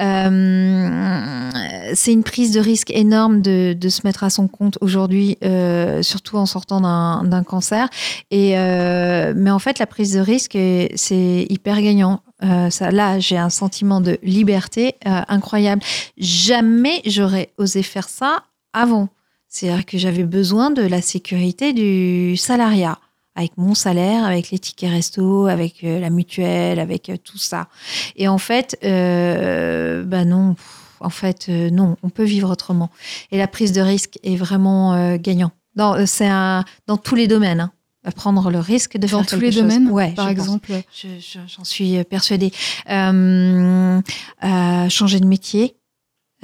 Euh, 0.00 1.50
c'est 1.94 2.12
une 2.12 2.24
prise 2.24 2.52
de 2.52 2.60
risque 2.60 2.90
énorme 2.90 3.42
de, 3.42 3.76
se 3.88 4.00
mettre 4.04 4.24
à 4.24 4.30
son 4.30 4.48
compte 4.48 4.76
aujourd'hui, 4.80 5.36
euh, 5.44 6.02
surtout 6.02 6.36
en 6.36 6.46
sortant 6.46 6.80
d'un 6.80 7.42
cancer. 7.44 7.88
Et 8.32 8.58
euh, 8.58 9.34
mais 9.36 9.50
en 9.50 9.58
fait, 9.60 9.78
la 9.78 9.86
prise 9.86 10.14
de 10.14 10.20
risque, 10.20 10.56
est- 10.56 10.90
c'est 10.96 11.46
hyper 11.48 11.80
gagnant. 11.80 12.20
Euh, 12.42 12.70
ça, 12.70 12.90
là, 12.90 13.18
j'ai 13.18 13.36
un 13.36 13.50
sentiment 13.50 14.00
de 14.00 14.18
liberté 14.22 14.96
euh, 15.06 15.20
incroyable. 15.28 15.82
Jamais 16.18 17.00
j'aurais 17.06 17.50
osé 17.58 17.82
faire 17.82 18.08
ça 18.08 18.44
avant. 18.72 19.08
C'est-à-dire 19.48 19.84
que 19.84 19.98
j'avais 19.98 20.24
besoin 20.24 20.70
de 20.70 20.82
la 20.82 21.02
sécurité 21.02 21.72
du 21.72 22.36
salariat, 22.36 22.98
avec 23.34 23.52
mon 23.56 23.74
salaire, 23.74 24.24
avec 24.24 24.50
les 24.50 24.58
tickets 24.58 24.90
resto, 24.90 25.46
avec 25.46 25.84
euh, 25.84 26.00
la 26.00 26.10
mutuelle, 26.10 26.80
avec 26.80 27.12
tout 27.22 27.38
ça. 27.38 27.68
Et 28.16 28.28
en 28.28 28.38
fait, 28.38 28.78
bah 28.82 30.24
non, 30.24 30.56
en 31.00 31.10
fait, 31.10 31.48
non, 31.48 31.96
on 32.02 32.08
peut 32.08 32.24
vivre 32.24 32.50
autrement. 32.50 32.90
Et 33.30 33.38
la 33.38 33.46
prise 33.46 33.72
de 33.72 33.82
risque 33.82 34.18
est 34.22 34.36
vraiment 34.36 35.16
gagnant. 35.16 35.52
Dans, 35.74 35.96
un, 36.20 36.64
dans 36.86 36.98
tous 36.98 37.14
les 37.14 37.26
domaines. 37.26 37.60
Hein. 37.60 37.72
Prendre 38.16 38.50
le 38.50 38.58
risque 38.58 38.96
de 38.96 39.06
Dans 39.06 39.18
faire 39.18 39.20
tous 39.26 39.30
quelque 39.36 39.40
les 39.42 39.52
chose. 39.52 39.62
domaines, 39.62 39.88
ouais, 39.90 40.12
par 40.14 40.26
je 40.26 40.32
exemple. 40.32 40.72
Je- 40.92 41.08
je- 41.20 41.38
J'en 41.46 41.62
suis 41.64 42.02
persuadée. 42.04 42.50
Euh, 42.90 44.00
euh, 44.44 44.88
changer 44.88 45.20
de 45.20 45.26
métier, 45.26 45.76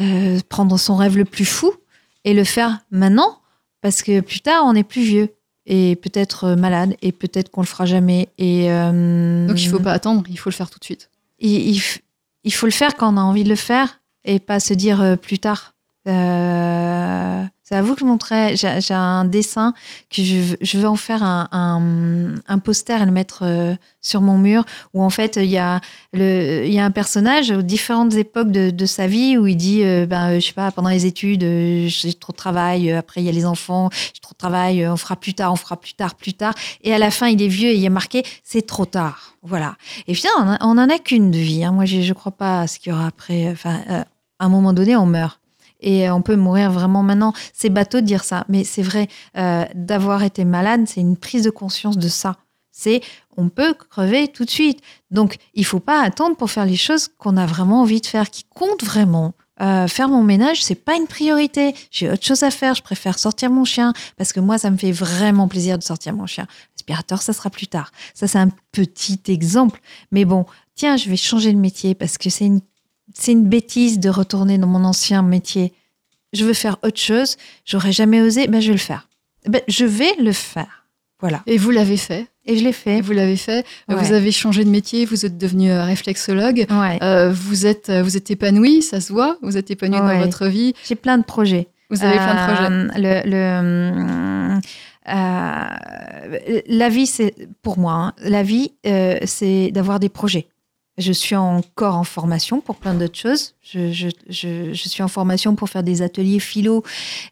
euh, 0.00 0.38
prendre 0.48 0.78
son 0.78 0.94
rêve 0.96 1.16
le 1.16 1.24
plus 1.24 1.44
fou 1.44 1.72
et 2.24 2.32
le 2.34 2.44
faire 2.44 2.78
maintenant, 2.92 3.40
parce 3.80 4.02
que 4.02 4.20
plus 4.20 4.40
tard, 4.40 4.62
on 4.66 4.74
est 4.74 4.84
plus 4.84 5.02
vieux 5.02 5.34
et 5.66 5.96
peut-être 5.96 6.44
euh, 6.44 6.56
malade 6.56 6.94
et 7.02 7.11
peut-être 7.12 7.50
qu'on 7.50 7.62
le 7.62 7.66
fera 7.66 7.86
jamais. 7.86 8.28
Et, 8.38 8.70
euh, 8.70 9.46
Donc 9.48 9.61
il 9.61 9.68
faut 9.68 9.80
pas 9.80 9.92
attendre, 9.92 10.22
il 10.28 10.38
faut 10.38 10.50
le 10.50 10.54
faire 10.54 10.70
tout 10.70 10.78
de 10.78 10.84
suite. 10.84 11.11
il, 11.40 11.50
il 11.50 11.78
f- 11.78 11.98
il 12.44 12.52
faut 12.54 12.66
le 12.66 12.72
faire 12.72 12.94
quand 12.96 13.12
on 13.12 13.16
a 13.16 13.20
envie 13.22 13.44
de 13.44 13.48
le 13.48 13.56
faire 13.56 14.00
et 14.24 14.38
pas 14.38 14.61
se 14.61 14.74
dire 14.74 15.00
euh, 15.02 15.16
plus 15.16 15.38
tard. 15.40 15.74
Euh, 16.09 17.44
c'est 17.62 17.74
à 17.76 17.82
vous 17.82 17.92
que 17.94 18.00
je 18.00 18.06
montrais. 18.06 18.56
J'ai 18.56 18.94
un 18.94 19.26
dessin 19.26 19.74
que 20.11 20.22
je, 20.22 20.78
veux- 20.78 20.88
en 20.88 20.96
faire 20.96 21.22
un, 21.22 22.59
poster 22.64 23.02
et 23.02 23.04
le 23.04 23.12
mettre 23.12 23.40
euh, 23.42 23.74
sur 24.00 24.22
mon 24.22 24.38
mur 24.38 24.64
où 24.94 25.02
en 25.02 25.11
fait 25.11 25.36
il 25.36 25.44
y 25.50 25.59
a 25.59 25.80
un 26.16 26.90
personnage 26.90 27.50
aux 27.50 27.61
différentes 27.62 28.14
époques 28.14 28.50
de, 28.50 28.86
sa 28.86 29.06
vie 29.06 29.36
où 29.36 29.46
il 29.46 29.56
dit 29.56 29.84
euh, 29.84 30.06
ben 30.06 30.30
euh, 30.30 30.40
je 30.40 30.46
sais 30.46 30.52
pas 30.54 30.70
pendant 30.72 30.88
les 30.88 31.04
études 31.04 31.44
euh, 31.44 31.86
j'ai 31.88 32.14
trop 32.14 32.32
de 32.32 32.38
travail 32.38 32.90
euh, 32.90 32.98
après 32.98 33.20
il 33.20 33.24
y 33.26 33.28
a 33.28 33.32
les 33.32 33.44
enfants 33.44 33.90
j'ai 34.14 34.20
trop 34.22 34.32
de 34.32 34.38
travail 34.38 34.82
euh, 34.82 34.92
on 34.92 34.96
fera 34.96 35.16
plus 35.16 35.34
tard 35.34 35.52
on 35.52 35.56
fera 35.56 35.76
plus 35.78 35.92
tard 35.92 36.14
plus 36.14 36.32
tard 36.32 36.54
et 36.82 36.94
à 36.94 36.98
la 36.98 37.11
fin 37.11 37.26
il 37.28 37.42
est 37.42 37.48
vieux 37.48 37.68
et 37.70 37.76
il 37.76 37.86
a 37.86 37.90
marqué 37.90 38.22
c'est 38.44 38.66
trop 38.66 38.86
tard 38.86 39.34
voilà 39.42 39.76
et 40.06 40.14
putain, 40.14 40.30
on, 40.38 40.48
a- 40.48 40.59
on 40.62 40.78
en 40.78 40.88
a 40.88 40.98
qu'une 40.98 41.30
de 41.30 41.38
vie. 41.38 41.64
hein. 41.64 41.72
Moi, 41.72 41.84
je 41.84 41.96
ne 41.98 42.12
crois 42.14 42.32
pas 42.32 42.62
à 42.62 42.66
ce 42.66 42.78
qu'il 42.78 42.92
y 42.92 42.94
aura 42.94 43.06
après. 43.09 43.48
Enfin, 43.50 43.80
euh, 43.90 44.02
à 44.38 44.44
un 44.44 44.48
moment 44.48 44.72
donné, 44.72 44.96
on 44.96 45.06
meurt. 45.06 45.40
Et 45.81 46.11
on 46.11 46.22
peut 46.22 46.37
mourir 46.37 46.70
vraiment 46.70 47.03
maintenant. 47.03 47.33
C'est 47.53 47.70
bateau 47.70 48.01
de 48.01 48.07
dire 48.07 48.24
ça, 48.24 48.45
mais 48.49 48.64
c'est 48.64 48.83
vrai. 48.83 49.09
euh, 49.37 49.64
D'avoir 49.74 50.22
été 50.22 50.45
malade, 50.45 50.83
c'est 50.87 51.01
une 51.01 51.16
prise 51.16 51.45
de 51.45 51.51
conscience 51.51 51.97
de 51.99 52.09
ça. 52.09 52.37
C'est 52.72 53.01
on 53.37 53.49
peut 53.49 53.74
crever 53.74 54.29
tout 54.29 54.45
de 54.45 54.51
suite. 54.51 54.81
Donc, 55.11 55.37
il 55.55 55.64
faut 55.64 55.81
pas 55.81 56.03
attendre 56.03 56.37
pour 56.37 56.51
faire 56.51 56.66
les 56.66 56.76
choses 56.76 57.09
qu'on 57.18 57.37
a 57.37 57.47
vraiment 57.47 57.83
envie 57.83 58.01
de 58.01 58.07
faire, 58.07 58.31
qui 58.31 58.45
comptent 58.45 58.85
vraiment. 58.85 59.35
Euh, 59.61 59.89
faire 59.89 60.09
mon 60.09 60.22
ménage, 60.22 60.62
c'est 60.62 60.76
pas 60.76 60.95
une 60.97 61.07
priorité. 61.09 61.74
J'ai 61.91 62.11
autre 62.11 62.24
chose 62.24 62.45
à 62.45 62.51
faire. 62.51 62.74
Je 62.74 62.83
préfère 62.83 63.18
sortir 63.18 63.51
mon 63.51 63.64
chien 63.64 63.93
parce 64.16 64.33
que 64.33 64.39
moi, 64.39 64.59
ça 64.59 64.70
me 64.70 64.76
fait 64.76 64.93
vraiment 64.93 65.49
plaisir 65.49 65.79
de 65.79 65.83
sortir 65.83 66.12
mon 66.12 66.26
chien. 66.26 66.47
L'aspirateur, 66.76 67.22
ça 67.22 67.33
sera 67.33 67.51
plus 67.51 67.66
tard. 67.66 67.91
Ça, 68.14 68.29
c'est 68.29 68.39
un 68.39 68.51
petit 68.70 69.20
exemple. 69.26 69.81
Mais 70.12 70.24
bon, 70.24 70.47
tiens, 70.76 70.97
je 70.97 71.09
vais 71.11 71.16
changer 71.16 71.53
de 71.53 71.59
métier 71.59 71.97
parce 71.97 72.18
que 72.18 72.31
c'est 72.31 72.47
une, 72.47 72.61
c'est 73.14 73.32
une 73.32 73.48
bêtise 73.48 73.98
de 73.98 74.09
retourner 74.11 74.59
dans 74.59 74.66
mon 74.66 74.84
ancien 74.84 75.22
métier. 75.22 75.72
Je 76.32 76.44
veux 76.44 76.52
faire 76.54 76.76
autre 76.82 76.98
chose. 77.00 77.36
J'aurais 77.64 77.92
jamais 77.92 78.20
osé. 78.20 78.46
Ben, 78.48 78.61
je 78.61 78.68
vais 78.68 78.72
le 78.74 78.78
faire. 78.78 79.09
Ben, 79.46 79.62
je 79.68 79.84
vais 79.84 80.12
le 80.20 80.32
faire. 80.32 80.84
Voilà. 81.20 81.42
Et 81.46 81.56
vous 81.56 81.70
l'avez 81.70 81.96
fait. 81.96 82.26
Et 82.44 82.56
je 82.56 82.62
l'ai 82.62 82.70
Et 82.70 82.72
fait. 82.72 83.00
vous 83.00 83.12
l'avez 83.12 83.36
fait. 83.36 83.66
Ouais. 83.88 83.94
Vous 83.96 84.12
avez 84.12 84.30
changé 84.30 84.64
de 84.64 84.70
métier, 84.70 85.04
vous 85.04 85.26
êtes 85.26 85.36
devenu 85.36 85.70
euh, 85.70 85.84
réflexologue. 85.84 86.66
Ouais. 86.70 86.98
Euh, 87.02 87.32
vous 87.32 87.66
êtes, 87.66 87.88
euh, 87.90 88.02
vous 88.02 88.16
êtes 88.16 88.30
épanoui, 88.30 88.82
ça 88.82 89.00
se 89.00 89.12
voit. 89.12 89.36
Vous 89.42 89.56
êtes 89.56 89.70
épanoui 89.70 90.00
Ouais. 90.00 90.18
dans 90.18 90.24
votre 90.24 90.46
vie. 90.46 90.74
J'ai 90.86 90.94
plein 90.94 91.18
de 91.18 91.24
projets. 91.24 91.68
Vous 91.90 92.04
avez 92.04 92.16
plein 92.16 92.34
de 92.34 92.52
projets. 92.52 93.00
Le, 93.00 93.30
le, 93.30 94.61
euh, 95.09 96.61
la 96.68 96.88
vie, 96.88 97.06
c'est 97.06 97.34
pour 97.62 97.78
moi. 97.78 97.92
hein, 97.94 98.12
la 98.18 98.42
vie, 98.42 98.72
c'est 99.24 99.70
d'avoir 99.72 99.98
des 100.00 100.09
projets. 100.11 100.46
Je 100.99 101.12
suis 101.12 101.36
encore 101.36 101.96
en 101.96 102.05
formation 102.05 102.61
pour 102.61 102.76
plein 102.76 102.94
d'autres 102.94 103.18
choses. 103.18 103.55
Je, 103.62 104.11
suis 104.74 105.03
en 105.03 105.09
formation 105.09 105.55
pour 105.55 105.68
faire 105.68 105.82
des 105.82 106.03
ateliers 106.03 106.40
philo, 106.40 106.82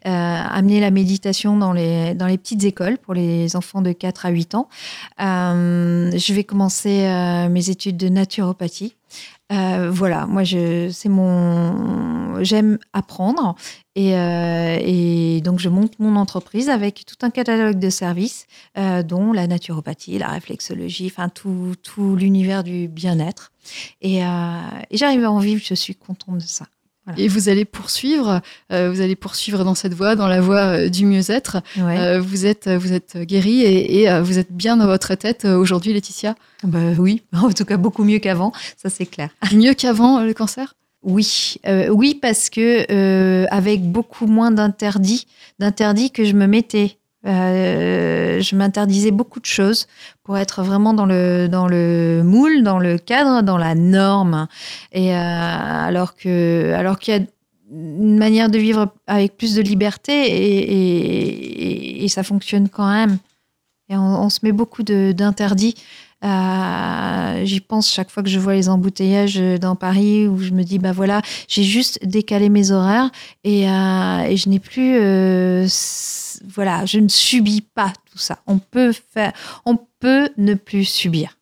euh, 0.05 0.09
amener 0.09 0.79
la 0.79 0.91
méditation 0.91 1.57
dans 1.57 1.73
les, 1.73 2.13
dans 2.13 2.27
les 2.27 2.37
petites 2.37 2.63
écoles 2.63 2.97
pour 2.97 3.13
les 3.13 3.55
enfants 3.55 3.81
de 3.81 3.91
4 3.91 4.25
à 4.25 4.29
8 4.29 4.55
ans. 4.55 4.69
Euh, 5.19 6.11
je 6.15 6.33
vais 6.33 6.43
commencer 6.43 7.05
euh, 7.05 7.49
mes 7.49 7.69
études 7.69 7.97
de 7.97 8.09
naturopathie. 8.09 8.96
Euh, 9.51 9.89
voilà, 9.89 10.25
moi, 10.25 10.43
je, 10.43 10.89
c'est 10.89 11.07
mon, 11.09 12.43
j'aime 12.43 12.77
apprendre 12.93 13.55
et, 13.95 14.15
euh, 14.17 14.77
et 14.81 15.41
donc 15.41 15.59
je 15.59 15.69
monte 15.69 15.99
mon 15.99 16.17
entreprise 16.17 16.69
avec 16.69 17.05
tout 17.05 17.15
un 17.25 17.29
catalogue 17.29 17.79
de 17.79 17.89
services, 17.89 18.45
euh, 18.77 19.03
dont 19.03 19.31
la 19.31 19.47
naturopathie, 19.47 20.17
la 20.17 20.29
réflexologie, 20.29 21.07
enfin 21.07 21.29
tout, 21.29 21.75
tout 21.81 22.15
l'univers 22.15 22.63
du 22.63 22.87
bien-être. 22.87 23.51
Et, 24.01 24.23
euh, 24.23 24.59
et 24.91 24.97
j'arrive 24.97 25.23
à 25.23 25.31
en 25.31 25.39
vivre, 25.39 25.61
je 25.63 25.73
suis 25.73 25.95
contente 25.95 26.37
de 26.37 26.43
ça. 26.43 26.65
Voilà. 27.07 27.23
Et 27.23 27.29
vous 27.29 27.47
allez 27.47 27.63
poursuivre, 27.63 28.41
euh, 28.73 28.91
vous 28.91 28.99
allez 28.99 29.15
poursuivre 29.15 29.63
dans 29.63 29.75
cette 29.75 29.93
voie, 29.93 30.17
dans 30.17 30.27
la 30.27 30.41
voie 30.41 30.59
euh, 30.59 30.89
du 30.89 31.05
mieux-être. 31.05 31.61
Ouais. 31.77 31.97
Euh, 31.97 32.19
vous 32.19 32.45
êtes, 32.45 32.67
vous 32.67 32.91
êtes 32.91 33.17
guérie 33.17 33.61
et, 33.61 34.01
et, 34.01 34.21
vous 34.21 34.37
êtes 34.37 34.51
bien 34.51 34.75
dans 34.75 34.87
votre 34.87 35.15
tête 35.15 35.45
aujourd'hui, 35.45 35.93
Laetitia. 35.93 36.35
Bah 36.63 36.79
oui, 36.97 37.23
en 37.33 37.49
tout 37.51 37.63
cas 37.63 37.77
beaucoup 37.77 38.03
mieux 38.03 38.19
qu'avant, 38.19 38.51
ça 38.75 38.89
c'est 38.89 39.05
clair. 39.05 39.29
Mieux 39.53 39.73
qu'avant 39.73 40.21
le 40.21 40.33
cancer? 40.33 40.75
Oui, 41.01 41.55
euh, 41.65 41.87
oui, 41.87 42.15
parce 42.21 42.49
que 42.49 43.47
avec 43.49 43.89
beaucoup 43.89 44.27
moins 44.27 44.51
d'interdits, 44.51 45.27
d'interdits 45.59 46.11
que 46.11 46.25
je 46.25 46.33
me 46.33 46.45
mettais. 46.45 46.97
Euh, 47.27 48.39
je 48.41 48.55
m'interdisais 48.55 49.11
beaucoup 49.11 49.39
de 49.39 49.45
choses 49.45 49.87
pour 50.23 50.37
être 50.37 50.63
vraiment 50.63 50.93
dans 50.93 51.05
le, 51.05 51.47
dans 51.47 51.67
le 51.67 52.21
moule, 52.23 52.63
dans 52.63 52.79
le 52.79 52.97
cadre, 52.97 53.43
dans 53.43 53.57
la 53.57 53.75
norme. 53.75 54.47
Et 54.93 55.13
alors 55.13 56.15
que, 56.15 56.73
alors 56.73 56.99
qu'il 56.99 57.15
y 57.15 57.17
a 57.17 57.21
une 57.71 58.17
manière 58.17 58.49
de 58.49 58.57
vivre 58.57 58.93
avec 59.07 59.35
plus 59.37 59.55
de 59.55 59.61
liberté 59.61 60.13
et, 60.13 62.03
et, 62.03 62.07
ça 62.07 62.23
fonctionne 62.23 62.69
quand 62.69 62.89
même. 62.89 63.17
Et 63.89 63.97
on, 63.97 64.23
on 64.23 64.29
se 64.29 64.39
met 64.43 64.53
beaucoup 64.53 64.83
d'interdits. 64.83 65.75
Euh, 66.23 67.45
J'y 67.45 67.59
pense 67.59 67.91
chaque 67.91 68.09
fois 68.09 68.23
que 68.23 68.29
je 68.29 68.39
vois 68.39 68.53
les 68.53 68.69
embouteillages 68.69 69.39
dans 69.59 69.75
Paris 69.75 70.27
où 70.27 70.39
je 70.39 70.51
me 70.51 70.63
dis 70.63 70.79
bah 70.79 70.91
voilà 70.91 71.21
j'ai 71.47 71.63
juste 71.63 71.99
décalé 72.03 72.49
mes 72.49 72.71
horaires 72.71 73.11
et, 73.43 73.69
euh, 73.69 74.21
et 74.21 74.35
je 74.35 74.49
n'ai 74.49 74.59
plus 74.59 74.97
euh, 74.97 75.67
voilà 76.55 76.85
je 76.85 76.99
ne 76.99 77.07
subis 77.07 77.61
pas 77.61 77.93
tout 78.11 78.17
ça. 78.17 78.39
On 78.47 78.57
peut 78.57 78.93
faire 79.13 79.31
on 79.65 79.77
peut 79.99 80.29
ne 80.37 80.55
plus 80.55 80.85
subir 80.85 81.37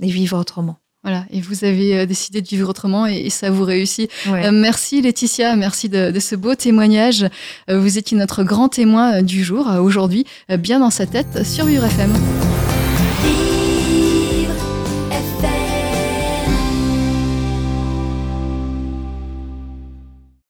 et 0.00 0.08
vivre 0.08 0.38
autrement. 0.38 0.76
Voilà, 1.02 1.24
et 1.30 1.40
vous 1.40 1.64
avez 1.64 2.00
euh, 2.00 2.06
décidé 2.06 2.42
de 2.42 2.46
vivre 2.46 2.68
autrement 2.68 3.06
et, 3.06 3.30
ça 3.30 3.50
vous 3.50 3.64
réussit. 3.64 4.10
Euh, 4.28 4.50
merci 4.52 5.00
Laetitia, 5.00 5.56
merci 5.56 5.88
de, 5.88 6.10
de, 6.10 6.20
ce 6.20 6.34
beau 6.36 6.54
témoignage. 6.54 7.24
Euh, 7.70 7.80
vous 7.80 7.96
étiez 7.96 8.18
notre 8.18 8.44
grand 8.44 8.68
témoin 8.68 9.22
du 9.22 9.42
jour 9.42 9.66
aujourd'hui, 9.80 10.26
bien 10.58 10.78
dans 10.78 10.90
sa 10.90 11.06
tête 11.06 11.46
sur 11.46 11.64
Vivre 11.64 11.84
FM. 11.86 12.12